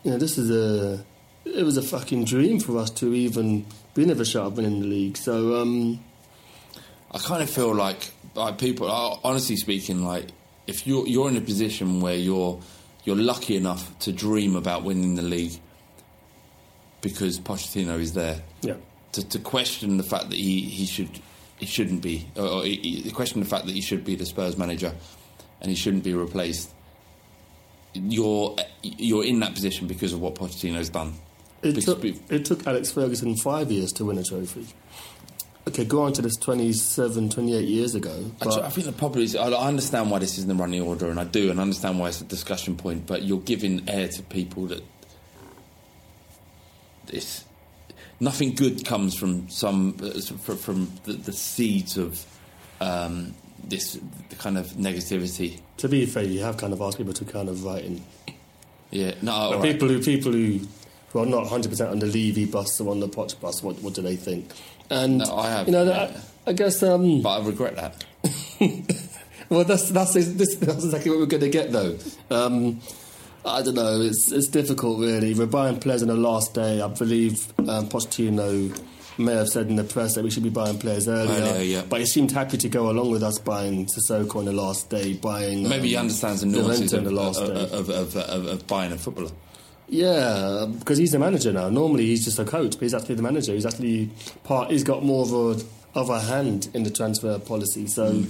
you 0.02 0.10
know, 0.12 0.18
this 0.18 0.38
is 0.38 0.50
a, 0.50 1.04
it 1.44 1.64
was 1.64 1.76
a 1.76 1.82
fucking 1.82 2.24
dream 2.24 2.58
for 2.58 2.78
us 2.78 2.90
to 2.90 3.14
even 3.14 3.66
be 3.94 4.02
in 4.04 4.10
a 4.10 4.24
shot 4.24 4.46
of 4.46 4.56
winning 4.56 4.80
the 4.80 4.86
league. 4.86 5.16
So, 5.16 5.60
um, 5.60 6.00
I 7.12 7.18
kind 7.18 7.42
of 7.42 7.50
feel 7.50 7.74
like, 7.74 8.10
like 8.34 8.58
people, 8.58 8.88
honestly 9.24 9.56
speaking, 9.56 10.04
like 10.04 10.26
if 10.66 10.86
you're 10.86 11.06
you're 11.06 11.28
in 11.28 11.36
a 11.36 11.40
position 11.40 12.00
where 12.00 12.14
you're 12.16 12.60
you're 13.04 13.16
lucky 13.16 13.56
enough 13.56 13.98
to 14.00 14.12
dream 14.12 14.54
about 14.56 14.84
winning 14.84 15.14
the 15.16 15.22
league 15.22 15.58
because 17.00 17.40
Pochettino 17.40 17.98
is 17.98 18.12
there, 18.12 18.42
yeah, 18.62 18.74
to, 19.12 19.26
to 19.28 19.38
question 19.38 19.96
the 19.96 20.02
fact 20.04 20.28
that 20.30 20.36
he, 20.36 20.60
he 20.60 20.86
should 20.86 21.08
he 21.58 21.66
shouldn't 21.66 22.02
be, 22.02 22.28
or, 22.36 22.46
or 22.46 22.64
he, 22.64 22.76
he- 22.76 23.10
question 23.10 23.40
the 23.40 23.46
fact 23.46 23.66
that 23.66 23.74
he 23.74 23.80
should 23.80 24.04
be 24.04 24.14
the 24.14 24.26
Spurs 24.26 24.56
manager 24.56 24.92
and 25.60 25.68
he 25.70 25.74
shouldn't 25.76 26.04
be 26.04 26.14
replaced. 26.14 26.70
You're 27.94 28.54
you're 28.82 29.24
in 29.24 29.40
that 29.40 29.54
position 29.54 29.88
because 29.88 30.12
of 30.12 30.20
what 30.20 30.36
Pochettino's 30.36 30.90
done. 30.90 31.14
It 31.62 31.80
took, 31.82 32.04
it 32.04 32.44
took 32.44 32.66
Alex 32.66 32.90
Ferguson 32.90 33.36
five 33.36 33.70
years 33.70 33.92
to 33.92 34.04
win 34.04 34.18
a 34.18 34.24
trophy. 34.24 34.66
Okay, 35.68 35.84
go 35.84 36.02
on 36.02 36.12
to 36.14 36.22
this 36.22 36.36
27, 36.36 37.28
28 37.28 37.68
years 37.68 37.94
ago. 37.94 38.32
I, 38.40 38.44
tr- 38.44 38.64
I 38.64 38.70
think 38.70 38.86
the 38.86 38.92
problem 38.92 39.22
is 39.22 39.36
I, 39.36 39.52
understand 39.52 40.10
why 40.10 40.18
this 40.18 40.38
isn't 40.38 40.48
the 40.48 40.54
running 40.54 40.80
order, 40.80 41.10
and 41.10 41.20
I 41.20 41.24
do, 41.24 41.50
and 41.50 41.60
I 41.60 41.62
understand 41.62 41.98
why 41.98 42.08
it's 42.08 42.20
a 42.20 42.24
discussion 42.24 42.76
point. 42.76 43.06
But 43.06 43.22
you're 43.22 43.40
giving 43.40 43.88
air 43.88 44.08
to 44.08 44.22
people 44.22 44.66
that 44.66 44.82
this 47.06 47.44
nothing 48.20 48.54
good 48.54 48.86
comes 48.86 49.14
from 49.14 49.48
some 49.50 49.96
uh, 50.02 50.20
from, 50.20 50.90
the, 51.04 51.12
the 51.12 51.32
seeds 51.32 51.98
of 51.98 52.24
um, 52.80 53.34
this 53.62 53.98
the 54.30 54.36
kind 54.36 54.56
of 54.56 54.66
negativity. 54.68 55.60
To 55.76 55.88
be 55.88 56.06
fair, 56.06 56.24
you 56.24 56.40
have 56.40 56.56
kind 56.56 56.72
of 56.72 56.80
asked 56.80 56.98
people 56.98 57.12
to 57.14 57.24
kind 57.24 57.48
of 57.48 57.64
write 57.64 57.84
in. 57.84 58.02
Yeah, 58.90 59.14
no, 59.22 59.32
all 59.32 59.52
right. 59.54 59.62
people 59.62 59.88
who 59.88 60.02
people 60.02 60.32
who 60.32 60.60
who 61.12 61.18
are 61.20 61.26
not 61.26 61.42
100 61.42 61.68
percent 61.68 61.90
on 61.90 61.98
the 61.98 62.06
Levy 62.06 62.44
bus 62.46 62.80
or 62.80 62.90
on 62.90 63.00
the 63.00 63.08
Poch 63.08 63.38
bus, 63.40 63.62
what 63.62 63.80
what 63.82 63.94
do 63.94 64.02
they 64.02 64.16
think? 64.16 64.50
And 64.90 65.18
No, 65.18 65.36
I 65.36 65.50
have, 65.50 65.66
you 65.66 65.72
know, 65.72 65.84
yeah. 65.84 66.20
I, 66.46 66.50
I 66.50 66.52
guess. 66.52 66.82
Um, 66.82 67.22
but 67.22 67.40
I 67.40 67.46
regret 67.46 67.76
that. 67.76 68.04
well, 69.48 69.64
that's 69.64 69.88
that's 69.90 70.14
this, 70.14 70.56
that's 70.56 70.84
exactly 70.84 71.10
what 71.10 71.20
we're 71.20 71.26
going 71.26 71.42
to 71.42 71.48
get 71.48 71.72
though. 71.72 71.98
Um, 72.30 72.80
I 73.44 73.62
don't 73.62 73.74
know. 73.74 74.00
It's 74.00 74.30
it's 74.30 74.48
difficult 74.48 75.00
really. 75.00 75.34
We're 75.34 75.46
buying 75.46 75.78
players 75.80 76.02
on 76.02 76.08
the 76.08 76.16
last 76.16 76.54
day. 76.54 76.80
I 76.80 76.88
believe 76.88 77.52
um, 77.58 77.88
Pochettino 77.88 78.78
may 79.18 79.34
have 79.34 79.48
said 79.48 79.68
in 79.68 79.76
the 79.76 79.84
press 79.84 80.14
that 80.14 80.24
we 80.24 80.30
should 80.30 80.42
be 80.42 80.50
buying 80.50 80.78
players 80.78 81.08
earlier. 81.08 81.42
Earlier, 81.42 81.62
yeah. 81.62 81.82
But 81.88 82.00
he 82.00 82.06
seemed 82.06 82.32
happy 82.32 82.56
to 82.58 82.68
go 82.68 82.90
along 82.90 83.10
with 83.10 83.22
us 83.22 83.38
buying 83.38 83.86
Sissoko 83.86 84.36
on 84.36 84.44
the 84.46 84.52
last 84.52 84.90
day, 84.90 85.14
buying. 85.14 85.68
Maybe 85.68 85.88
he 85.88 85.96
um, 85.96 86.02
understands 86.02 86.40
the 86.40 86.46
nuances 86.46 86.92
Llorente 86.92 86.96
of, 86.98 87.04
the 87.04 87.10
last 87.10 87.40
of, 87.40 87.48
day. 87.48 87.76
of, 87.76 87.88
of, 87.90 88.16
of, 88.16 88.46
of 88.46 88.66
buying 88.66 88.92
a 88.92 88.98
footballer. 88.98 89.30
Yeah, 89.90 90.66
because 90.78 90.98
he's 90.98 91.10
the 91.10 91.18
manager 91.18 91.52
now. 91.52 91.68
Normally 91.68 92.06
he's 92.06 92.24
just 92.24 92.38
a 92.38 92.44
coach, 92.44 92.72
but 92.72 92.82
he's 92.82 92.94
actually 92.94 93.16
the 93.16 93.22
manager. 93.22 93.52
He's 93.52 93.66
actually 93.66 94.08
part. 94.44 94.70
He's 94.70 94.84
got 94.84 95.04
more 95.04 95.24
of 95.24 95.32
a 95.32 95.98
of 95.98 96.10
a 96.10 96.20
hand 96.20 96.68
in 96.74 96.84
the 96.84 96.90
transfer 96.90 97.38
policy. 97.40 97.88
So 97.88 98.12
Hmm. 98.12 98.26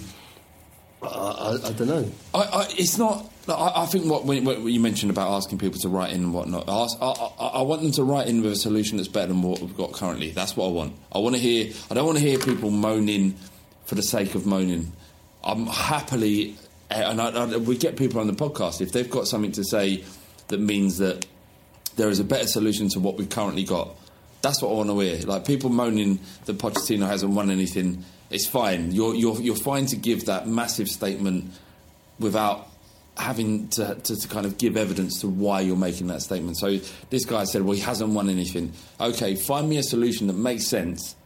I, 1.03 1.07
I, 1.07 1.69
I 1.69 1.73
don't 1.73 1.89
know. 1.89 2.11
I, 2.35 2.39
I, 2.39 2.67
it's 2.79 2.97
not. 2.99 3.31
I, 3.49 3.83
I 3.83 3.87
think 3.87 4.07
what, 4.07 4.25
what 4.25 4.59
you 4.63 4.81
mentioned 4.81 5.11
about 5.11 5.33
asking 5.33 5.59
people 5.59 5.79
to 5.81 5.89
write 5.89 6.13
in 6.13 6.25
and 6.25 6.35
whatnot. 6.35 6.69
I, 6.69 6.83
ask, 6.83 6.97
I, 7.01 7.07
I, 7.07 7.47
I 7.59 7.63
want 7.63 7.83
them 7.83 7.93
to 7.93 8.05
write 8.05 8.27
in 8.29 8.43
with 8.43 8.53
a 8.53 8.57
solution 8.57 8.97
that's 8.97 9.09
better 9.09 9.29
than 9.29 9.43
what 9.43 9.61
we've 9.61 9.77
got 9.77 9.93
currently. 9.93 10.31
That's 10.31 10.57
what 10.57 10.67
I 10.67 10.71
want. 10.71 10.95
I 11.13 11.19
want 11.19 11.37
to 11.37 11.41
hear. 11.41 11.73
I 11.91 11.95
don't 11.95 12.07
want 12.07 12.19
to 12.19 12.25
hear 12.25 12.39
people 12.39 12.71
moaning 12.71 13.35
for 13.85 13.95
the 13.97 14.03
sake 14.03 14.35
of 14.35 14.47
moaning. 14.47 14.93
I'm 15.45 15.67
happily, 15.67 16.57
and 16.91 17.21
I, 17.21 17.29
I, 17.31 17.57
we 17.57 17.77
get 17.77 17.97
people 17.97 18.21
on 18.21 18.27
the 18.27 18.35
podcast 18.35 18.81
if 18.81 18.93
they've 18.93 19.11
got 19.11 19.27
something 19.27 19.53
to 19.53 19.65
say 19.65 20.05
that 20.49 20.61
means 20.61 20.99
that 20.99 21.27
there 22.01 22.09
is 22.09 22.19
a 22.19 22.25
better 22.25 22.47
solution 22.47 22.89
to 22.89 23.01
what 23.01 23.17
we've 23.19 23.29
currently 23.29 23.65
got. 23.65 23.91
That's 24.43 24.63
what 24.63 24.71
I 24.71 24.73
want 24.73 24.89
to 24.89 24.99
hear. 25.01 25.27
Like 25.27 25.45
people 25.47 25.69
moaning 25.69 26.19
that 26.47 26.57
Pochettino 26.57 27.07
hasn't 27.07 27.33
won 27.33 27.51
anything. 27.51 28.05
It's 28.31 28.47
fine. 28.47 28.93
You're 28.93 29.15
you're 29.15 29.39
you're 29.41 29.57
fine 29.57 29.87
to 29.87 29.97
give 29.97 30.27
that 30.27 30.49
massive 30.49 30.89
statement 30.89 31.53
without 32.19 32.69
having 33.17 33.69
to, 33.69 33.97
to, 33.97 34.17
to 34.17 34.29
kind 34.29 34.47
of 34.47 34.57
give 34.57 34.79
evidence 34.79 35.21
to 35.21 35.29
why 35.29 35.61
you're 35.61 35.77
making 35.77 36.07
that 36.07 36.23
statement. 36.23 36.57
So 36.57 36.79
this 37.11 37.27
guy 37.27 37.45
said, 37.45 37.63
"Well, 37.63 37.75
he 37.75 37.83
hasn't 37.83 38.11
won 38.11 38.31
anything." 38.31 38.73
Okay, 38.99 39.35
find 39.35 39.69
me 39.69 39.77
a 39.77 39.83
solution 39.83 40.27
that 40.29 40.37
makes 40.37 40.67
sense 40.67 41.17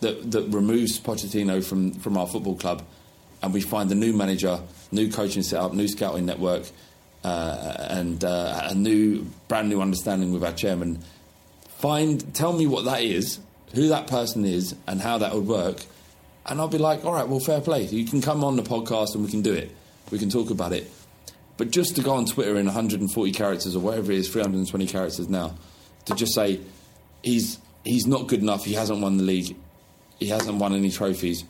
that 0.00 0.30
that 0.30 0.48
removes 0.48 0.98
Pochettino 0.98 1.62
from 1.62 1.92
from 1.92 2.16
our 2.16 2.26
football 2.26 2.56
club, 2.56 2.82
and 3.42 3.52
we 3.52 3.60
find 3.60 3.92
a 3.92 3.94
new 3.94 4.14
manager, 4.14 4.60
new 4.92 5.10
coaching 5.12 5.42
setup, 5.42 5.74
new 5.74 5.88
scouting 5.88 6.24
network, 6.24 6.64
uh, 7.24 7.86
and 7.90 8.24
uh, 8.24 8.68
a 8.70 8.74
new 8.74 9.26
brand 9.48 9.68
new 9.68 9.80
understanding 9.80 10.32
with 10.32 10.44
our 10.44 10.52
chairman. 10.52 11.00
Find, 11.78 12.34
tell 12.34 12.52
me 12.52 12.66
what 12.66 12.84
that 12.84 13.02
is, 13.02 13.40
who 13.74 13.88
that 13.88 14.06
person 14.06 14.44
is, 14.44 14.74
and 14.86 15.00
how 15.00 15.18
that 15.18 15.34
would 15.34 15.46
work, 15.46 15.84
and 16.46 16.60
I'll 16.60 16.68
be 16.68 16.78
like, 16.78 17.04
all 17.04 17.12
right, 17.12 17.26
well, 17.26 17.40
fair 17.40 17.60
play. 17.60 17.84
You 17.84 18.04
can 18.04 18.20
come 18.20 18.42
on 18.42 18.56
the 18.56 18.62
podcast 18.62 19.14
and 19.14 19.24
we 19.24 19.30
can 19.30 19.42
do 19.42 19.52
it. 19.52 19.70
We 20.10 20.18
can 20.18 20.28
talk 20.28 20.50
about 20.50 20.72
it. 20.72 20.90
But 21.56 21.70
just 21.70 21.96
to 21.96 22.02
go 22.02 22.14
on 22.14 22.26
Twitter 22.26 22.56
in 22.56 22.66
140 22.66 23.32
characters 23.32 23.76
or 23.76 23.80
whatever 23.80 24.10
it 24.10 24.18
is, 24.18 24.28
320 24.28 24.86
characters 24.86 25.28
now, 25.28 25.54
to 26.06 26.14
just 26.14 26.34
say 26.34 26.60
he's 27.22 27.58
he's 27.84 28.06
not 28.06 28.26
good 28.26 28.40
enough. 28.40 28.64
He 28.64 28.74
hasn't 28.74 29.00
won 29.00 29.18
the 29.18 29.22
league. 29.22 29.56
He 30.18 30.28
hasn't 30.28 30.58
won 30.58 30.74
any 30.74 30.90
trophies. 30.90 31.44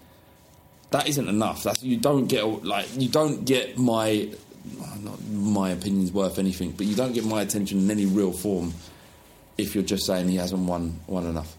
That 0.90 1.08
isn't 1.08 1.28
enough. 1.28 1.62
That's 1.62 1.82
you 1.82 1.96
don't 1.96 2.26
get 2.26 2.44
like 2.64 2.86
you 2.98 3.08
don't 3.08 3.46
get 3.46 3.78
my 3.78 4.28
not 5.00 5.22
my 5.28 5.70
opinion's 5.70 6.12
worth 6.12 6.38
anything, 6.38 6.72
but 6.72 6.86
you 6.86 6.94
don't 6.94 7.12
get 7.12 7.24
my 7.24 7.42
attention 7.42 7.78
in 7.78 7.90
any 7.90 8.06
real 8.06 8.32
form 8.32 8.72
if 9.58 9.74
you're 9.74 9.84
just 9.84 10.06
saying 10.06 10.28
he 10.28 10.36
hasn't 10.36 10.66
won 10.66 11.00
won 11.06 11.26
enough. 11.26 11.56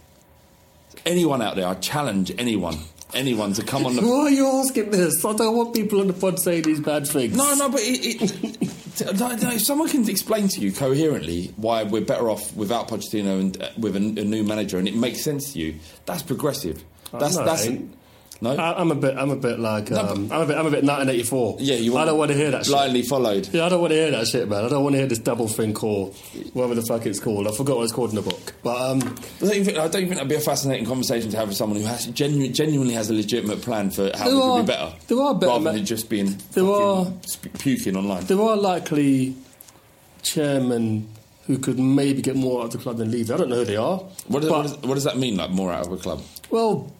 Anyone 1.05 1.41
out 1.41 1.55
there, 1.55 1.67
I 1.67 1.73
challenge 1.75 2.31
anyone, 2.37 2.77
anyone 3.13 3.53
to 3.53 3.63
come 3.63 3.85
on 3.85 3.95
the 3.95 4.01
Why 4.07 4.25
are 4.25 4.29
you 4.29 4.47
asking 4.47 4.91
this? 4.91 5.23
I 5.25 5.33
don't 5.33 5.55
want 5.57 5.73
people 5.73 5.99
on 6.01 6.07
the 6.07 6.13
pod 6.13 6.39
saying 6.39 6.63
these 6.63 6.79
bad 6.79 7.07
things. 7.07 7.35
No, 7.35 7.53
no, 7.55 7.69
but 7.69 7.81
it, 7.81 8.21
it, 8.21 8.69
No, 9.01 9.35
no, 9.35 9.49
if 9.51 9.63
someone 9.63 9.89
can 9.89 10.07
explain 10.07 10.47
to 10.49 10.61
you 10.61 10.71
coherently 10.71 11.51
why 11.55 11.83
we're 11.83 12.05
better 12.05 12.29
off 12.29 12.55
without 12.55 12.87
Pochettino 12.89 13.39
and 13.39 13.61
uh, 13.61 13.69
with 13.77 13.95
a, 13.95 13.99
a 13.99 14.23
new 14.23 14.43
manager, 14.43 14.77
and 14.77 14.87
it 14.87 14.95
makes 14.95 15.21
sense 15.23 15.53
to 15.53 15.59
you, 15.59 15.75
that's 16.05 16.21
progressive. 16.21 16.83
That's 17.11 17.35
no, 17.35 17.41
it 17.41 17.45
that's 17.45 17.65
ain't. 17.65 17.97
No. 18.41 18.51
I, 18.55 18.79
I'm 18.79 18.91
a 18.91 18.95
bit. 18.95 19.15
I'm 19.17 19.29
a 19.29 19.35
bit 19.35 19.59
like. 19.59 19.91
Um, 19.91 20.29
I'm 20.31 20.41
a 20.41 20.45
bit. 20.45 20.57
I'm 20.57 20.65
a 20.65 20.71
bit 20.71 20.83
1984. 20.83 21.57
yeah, 21.59 21.75
you. 21.75 21.95
I 21.97 22.05
don't 22.05 22.17
want 22.17 22.31
to 22.31 22.37
hear 22.37 22.51
that. 22.51 22.65
shit. 22.65 22.73
blindly 22.73 23.01
followed. 23.03 23.47
Yeah, 23.53 23.65
I 23.65 23.69
don't 23.69 23.79
want 23.81 23.91
to 23.91 23.97
hear 23.97 24.11
that 24.11 24.27
shit, 24.27 24.49
man. 24.49 24.65
I 24.65 24.69
don't 24.69 24.83
want 24.83 24.93
to 24.93 24.99
hear 24.99 25.07
this 25.07 25.19
double 25.19 25.47
thing 25.47 25.77
or 25.77 26.07
whatever 26.53 26.75
the 26.75 26.81
fuck 26.81 27.05
it's 27.05 27.19
called. 27.19 27.47
I 27.47 27.51
forgot 27.51 27.77
what 27.77 27.83
it's 27.83 27.93
called 27.93 28.09
in 28.09 28.15
the 28.15 28.21
book. 28.21 28.53
But 28.63 28.81
um, 28.81 28.97
I 29.01 29.05
don't, 29.05 29.49
think, 29.65 29.69
I 29.69 29.87
don't 29.87 29.91
think 29.91 30.09
that'd 30.15 30.27
be 30.27 30.35
a 30.35 30.39
fascinating 30.41 30.85
conversation 30.85 31.31
to 31.31 31.37
have 31.37 31.47
with 31.47 31.57
someone 31.57 31.79
who 31.79 31.85
has 31.85 32.05
genu- 32.07 32.49
genuinely 32.51 32.95
has 32.95 33.09
a 33.09 33.13
legitimate 33.13 33.61
plan 33.61 33.91
for 33.91 34.11
how 34.15 34.25
are- 34.41 34.57
could 34.57 34.65
be 34.65 34.71
better. 34.73 34.93
there 35.07 35.21
are 35.21 35.33
better 35.35 35.47
rather 35.51 35.63
ma- 35.63 35.71
than 35.71 35.85
just 35.85 36.09
being 36.09 36.37
There 36.53 36.65
are- 36.65 37.05
sp- 37.23 37.53
puking 37.59 37.95
online. 37.95 38.25
there 38.25 38.41
are 38.41 38.57
likely 38.57 39.35
chairmen 40.21 41.07
who 41.47 41.57
could 41.57 41.77
maybe 41.77 42.21
get 42.21 42.35
more 42.35 42.61
out 42.61 42.65
of 42.67 42.71
the 42.71 42.77
club 42.77 42.97
than 42.97 43.11
leave. 43.11 43.29
I 43.31 43.37
don't 43.37 43.49
know 43.49 43.57
who 43.57 43.65
they 43.65 43.75
are. 43.75 43.97
What 44.27 44.43
but, 44.43 44.49
what, 44.51 44.85
what 44.85 44.93
does 44.95 45.03
that 45.03 45.17
mean? 45.17 45.35
Like 45.37 45.49
more 45.51 45.71
out 45.73 45.85
of 45.87 45.91
a 45.91 45.97
club? 45.97 46.21
well, 46.49 46.91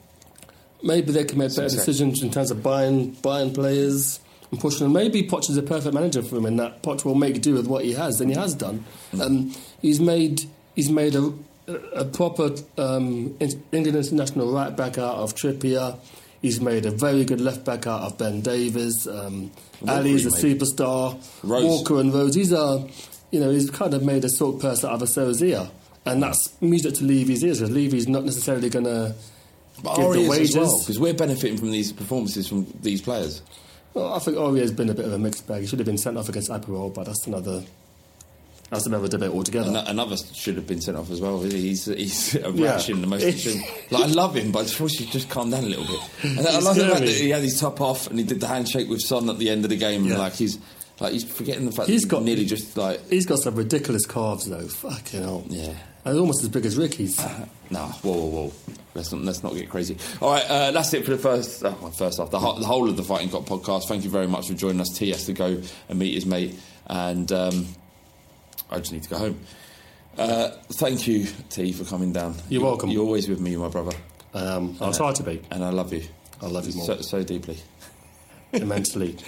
maybe 0.84 1.12
they 1.12 1.24
can 1.24 1.38
make 1.40 1.56
better 1.56 1.70
decisions 1.70 2.22
in 2.22 2.30
terms 2.30 2.52
of 2.52 2.62
buying 2.62 3.12
buying 3.22 3.54
players 3.54 4.20
and 4.52 4.60
pushing 4.60 4.86
them. 4.86 4.94
Maybe 4.94 5.24
Poch 5.24 5.50
is 5.50 5.58
a 5.58 5.64
perfect 5.64 5.94
manager 5.94 6.22
for 6.22 6.38
him, 6.38 6.46
and 6.46 6.60
that 6.60 6.84
Poch 6.84 7.06
will 7.06 7.16
make 7.16 7.42
do 7.42 7.54
with 7.54 7.68
what 7.68 7.86
he 7.86 7.94
has, 7.94 8.22
and 8.22 8.30
he 8.30 8.36
has 8.36 8.54
done. 8.54 8.86
Um, 9.20 9.54
he's 9.82 10.00
made 10.00 10.44
he's 10.76 10.90
made 10.90 11.16
a, 11.16 11.34
a 11.96 12.06
proper 12.06 12.52
um, 12.78 13.36
England 13.72 13.98
international 13.98 14.52
right 14.54 14.76
back 14.76 14.98
out 14.98 15.16
of 15.16 15.34
Trippier. 15.34 15.98
He's 16.42 16.60
made 16.60 16.86
a 16.86 16.92
very 16.92 17.24
good 17.24 17.40
left 17.40 17.64
back 17.64 17.88
out 17.88 18.02
of 18.02 18.18
Ben 18.18 18.42
Davies. 18.42 19.08
Um, 19.08 19.50
Alli's 19.88 20.26
a 20.26 20.32
made. 20.32 20.60
superstar. 20.60 21.14
Rose. 21.42 21.64
Walker 21.64 22.02
and 22.02 22.14
Rose. 22.14 22.34
These 22.36 22.52
are, 22.52 22.86
you 23.32 23.40
know, 23.40 23.50
he's 23.50 23.70
kind 23.72 23.94
of 23.94 24.04
made 24.04 24.26
a 24.26 24.30
sort 24.30 24.60
person 24.60 24.90
out 24.90 24.96
of 24.96 25.04
a 25.04 25.08
sow's 25.08 25.42
ear. 25.42 25.70
And 26.06 26.22
that's 26.22 26.62
music 26.62 26.96
to 26.96 27.06
Levy's 27.06 27.46
ears, 27.46 27.60
because 27.60 27.74
Levy's 27.74 28.10
not 28.10 28.26
necessarily 28.26 28.70
going 28.70 28.84
to 28.84 29.16
But 29.82 29.96
give 29.96 30.06
Ari 30.06 30.24
the 30.24 30.30
wages. 30.30 30.50
as 30.52 30.56
well 30.58 30.80
because 30.80 31.00
we're 31.00 31.14
benefiting 31.14 31.58
from 31.58 31.72
these 31.72 31.92
performances 31.92 32.48
from 32.48 32.68
these 32.82 33.02
players. 33.02 33.42
Well, 33.94 34.14
I 34.14 34.20
think 34.20 34.38
Aurier's 34.38 34.72
been 34.72 34.90
a 34.90 34.94
bit 34.94 35.06
of 35.06 35.14
a 35.14 35.20
mixed 35.20 35.48
bag. 35.48 35.62
He 35.62 35.68
should 35.68 35.80
have 35.80 35.86
been 35.86 35.98
sent 35.98 36.18
off 36.18 36.30
against 36.30 36.50
APOEL, 36.50 36.94
but 36.94 37.06
that's 37.06 37.26
another 37.28 37.64
that's 38.70 38.88
another 38.88 39.08
debate 39.08 39.30
altogether. 39.30 39.70
Ano- 39.70 39.84
Another 39.86 40.18
should 40.18 40.56
have 40.56 40.66
been 40.66 40.82
sent 40.82 40.98
off 40.98 41.12
as 41.12 41.22
well. 41.22 41.42
He's 41.42 41.86
he's 41.86 42.34
a 42.44 42.50
Yeah. 42.52 42.82
in 42.88 43.02
the 43.02 43.08
most 43.08 43.24
extreme. 43.24 43.62
Like 43.92 44.04
I 44.06 44.08
love 44.08 44.36
him, 44.36 44.52
but 44.52 44.60
I 44.60 44.64
just 44.64 44.80
wish 44.80 44.94
he'd 44.98 45.12
just 45.12 45.30
calm 45.30 45.52
down 45.52 45.64
a 45.64 45.68
little 45.68 45.86
bit. 45.86 46.00
And 46.38 46.48
I 46.48 46.60
love 46.60 46.76
the 46.76 46.88
fact 46.88 47.02
that 47.02 47.10
he 47.10 47.30
had 47.30 47.44
his 47.44 47.60
top 47.60 47.82
off 47.82 48.08
and 48.08 48.18
he 48.18 48.26
did 48.26 48.40
the 48.40 48.48
handshake 48.48 48.90
with 48.90 49.02
Son 49.02 49.30
at 49.30 49.38
the 49.38 49.50
end 49.50 49.64
of 49.64 49.70
the 49.70 49.76
game. 49.78 50.06
Yeah. 50.06 50.12
And 50.12 50.20
like 50.20 50.34
he's 50.34 50.58
like 51.00 51.14
he's 51.14 51.24
forgetting 51.24 51.66
the 51.66 51.72
fact 51.72 51.88
He's 51.90 52.02
that 52.04 52.08
got- 52.08 52.24
nearly 52.24 52.46
just 52.46 52.76
like 52.78 53.08
He's 53.10 53.26
got 53.28 53.40
some 53.40 53.54
ridiculous 53.56 54.06
calves, 54.08 54.46
though. 54.50 54.68
Fucking 54.68 55.22
hell. 55.22 55.44
yeah. 55.50 55.74
And 56.06 56.20
almost 56.20 56.44
as 56.44 56.50
big 56.50 56.66
as 56.66 56.78
Ricky's. 56.78 57.18
No, 57.70 57.80
whoa, 57.80 58.12
whoa, 58.14 58.28
whoa. 58.48 58.54
Let's 58.94 59.12
not, 59.14 59.22
let's 59.24 59.42
not 59.42 59.54
get 59.56 59.70
crazy. 59.70 59.98
All 60.22 60.32
right, 60.34 60.46
uh, 60.50 60.72
that's 60.72 60.94
it 60.94 61.06
for 61.06 61.12
the 61.12 61.18
first, 61.18 61.64
uh, 61.64 61.74
well, 61.82 61.92
first 61.92 62.20
off, 62.20 62.30
the, 62.30 62.40
ho- 62.40 62.60
the 62.60 62.66
whole 62.66 62.90
of 62.90 62.98
the 62.98 63.04
Fighting 63.04 63.30
Cock 63.30 63.46
podcast. 63.46 63.88
Thank 63.88 64.04
you 64.04 64.10
very 64.10 64.28
much 64.28 64.48
for 64.50 64.54
joining 64.54 64.82
us. 64.82 64.90
T 64.90 65.10
has 65.12 65.26
to 65.28 65.34
go 65.34 65.62
and 65.90 65.98
meet 66.00 66.14
his 66.14 66.26
mate, 66.26 66.60
and 66.88 67.32
um, 67.32 67.68
I 68.70 68.80
just 68.80 68.92
need 68.92 69.04
to 69.04 69.10
go 69.10 69.18
home. 69.18 69.40
Uh, 70.18 70.50
thank 70.74 71.08
you, 71.08 71.26
T, 71.50 71.72
for 71.72 71.86
coming 71.86 72.12
down. 72.12 72.36
You're 72.50 72.60
You- 72.62 72.66
welcome. 72.68 72.90
You're 72.90 73.04
always 73.06 73.28
with 73.30 73.40
me, 73.40 73.56
my 73.56 73.70
brother, 73.70 73.96
Um, 74.34 74.78
I'll 74.82 74.94
try 74.94 75.14
to 75.14 75.24
be 75.24 75.42
and 75.52 75.64
I 75.64 75.70
love 75.70 75.94
you. 75.94 76.04
I 76.42 76.48
love 76.48 76.68
you 76.68 76.74
more. 76.76 76.86
so, 76.86 77.02
so 77.02 77.24
deeply. 77.24 77.58
immensely. 78.54 79.16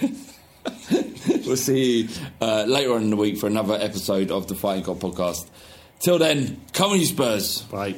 We'll 1.44 1.56
see 1.56 2.02
you 2.02 2.08
uh, 2.40 2.64
later 2.66 2.94
on 2.94 3.02
in 3.02 3.10
the 3.10 3.16
week 3.16 3.38
for 3.38 3.46
another 3.46 3.74
episode 3.74 4.30
of 4.32 4.48
the 4.48 4.54
Fighting 4.56 4.82
Cock 4.84 4.96
podcast. 4.98 5.46
Till 6.00 6.18
then, 6.18 6.60
come 6.72 6.92
on, 6.92 7.00
you 7.00 7.06
Spurs. 7.06 7.62
Bye. 7.62 7.94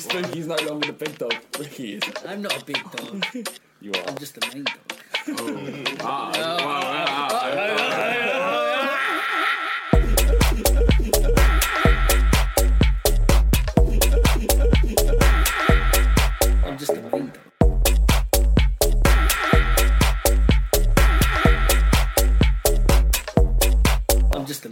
Spooky's 0.00 0.46
no 0.46 0.56
longer 0.66 0.86
the 0.86 0.92
big 0.92 1.18
dog. 1.18 1.34
Ricky 1.58 1.94
is. 1.94 2.02
I'm 2.26 2.42
not 2.42 2.62
a 2.62 2.64
big 2.64 2.82
dog. 2.92 3.26
You 3.80 3.92
are. 3.92 4.08
I'm 4.08 4.16
just 4.18 4.38
a 4.38 4.40
main 4.54 4.64
dog. 4.64 4.76
I'm 6.02 8.19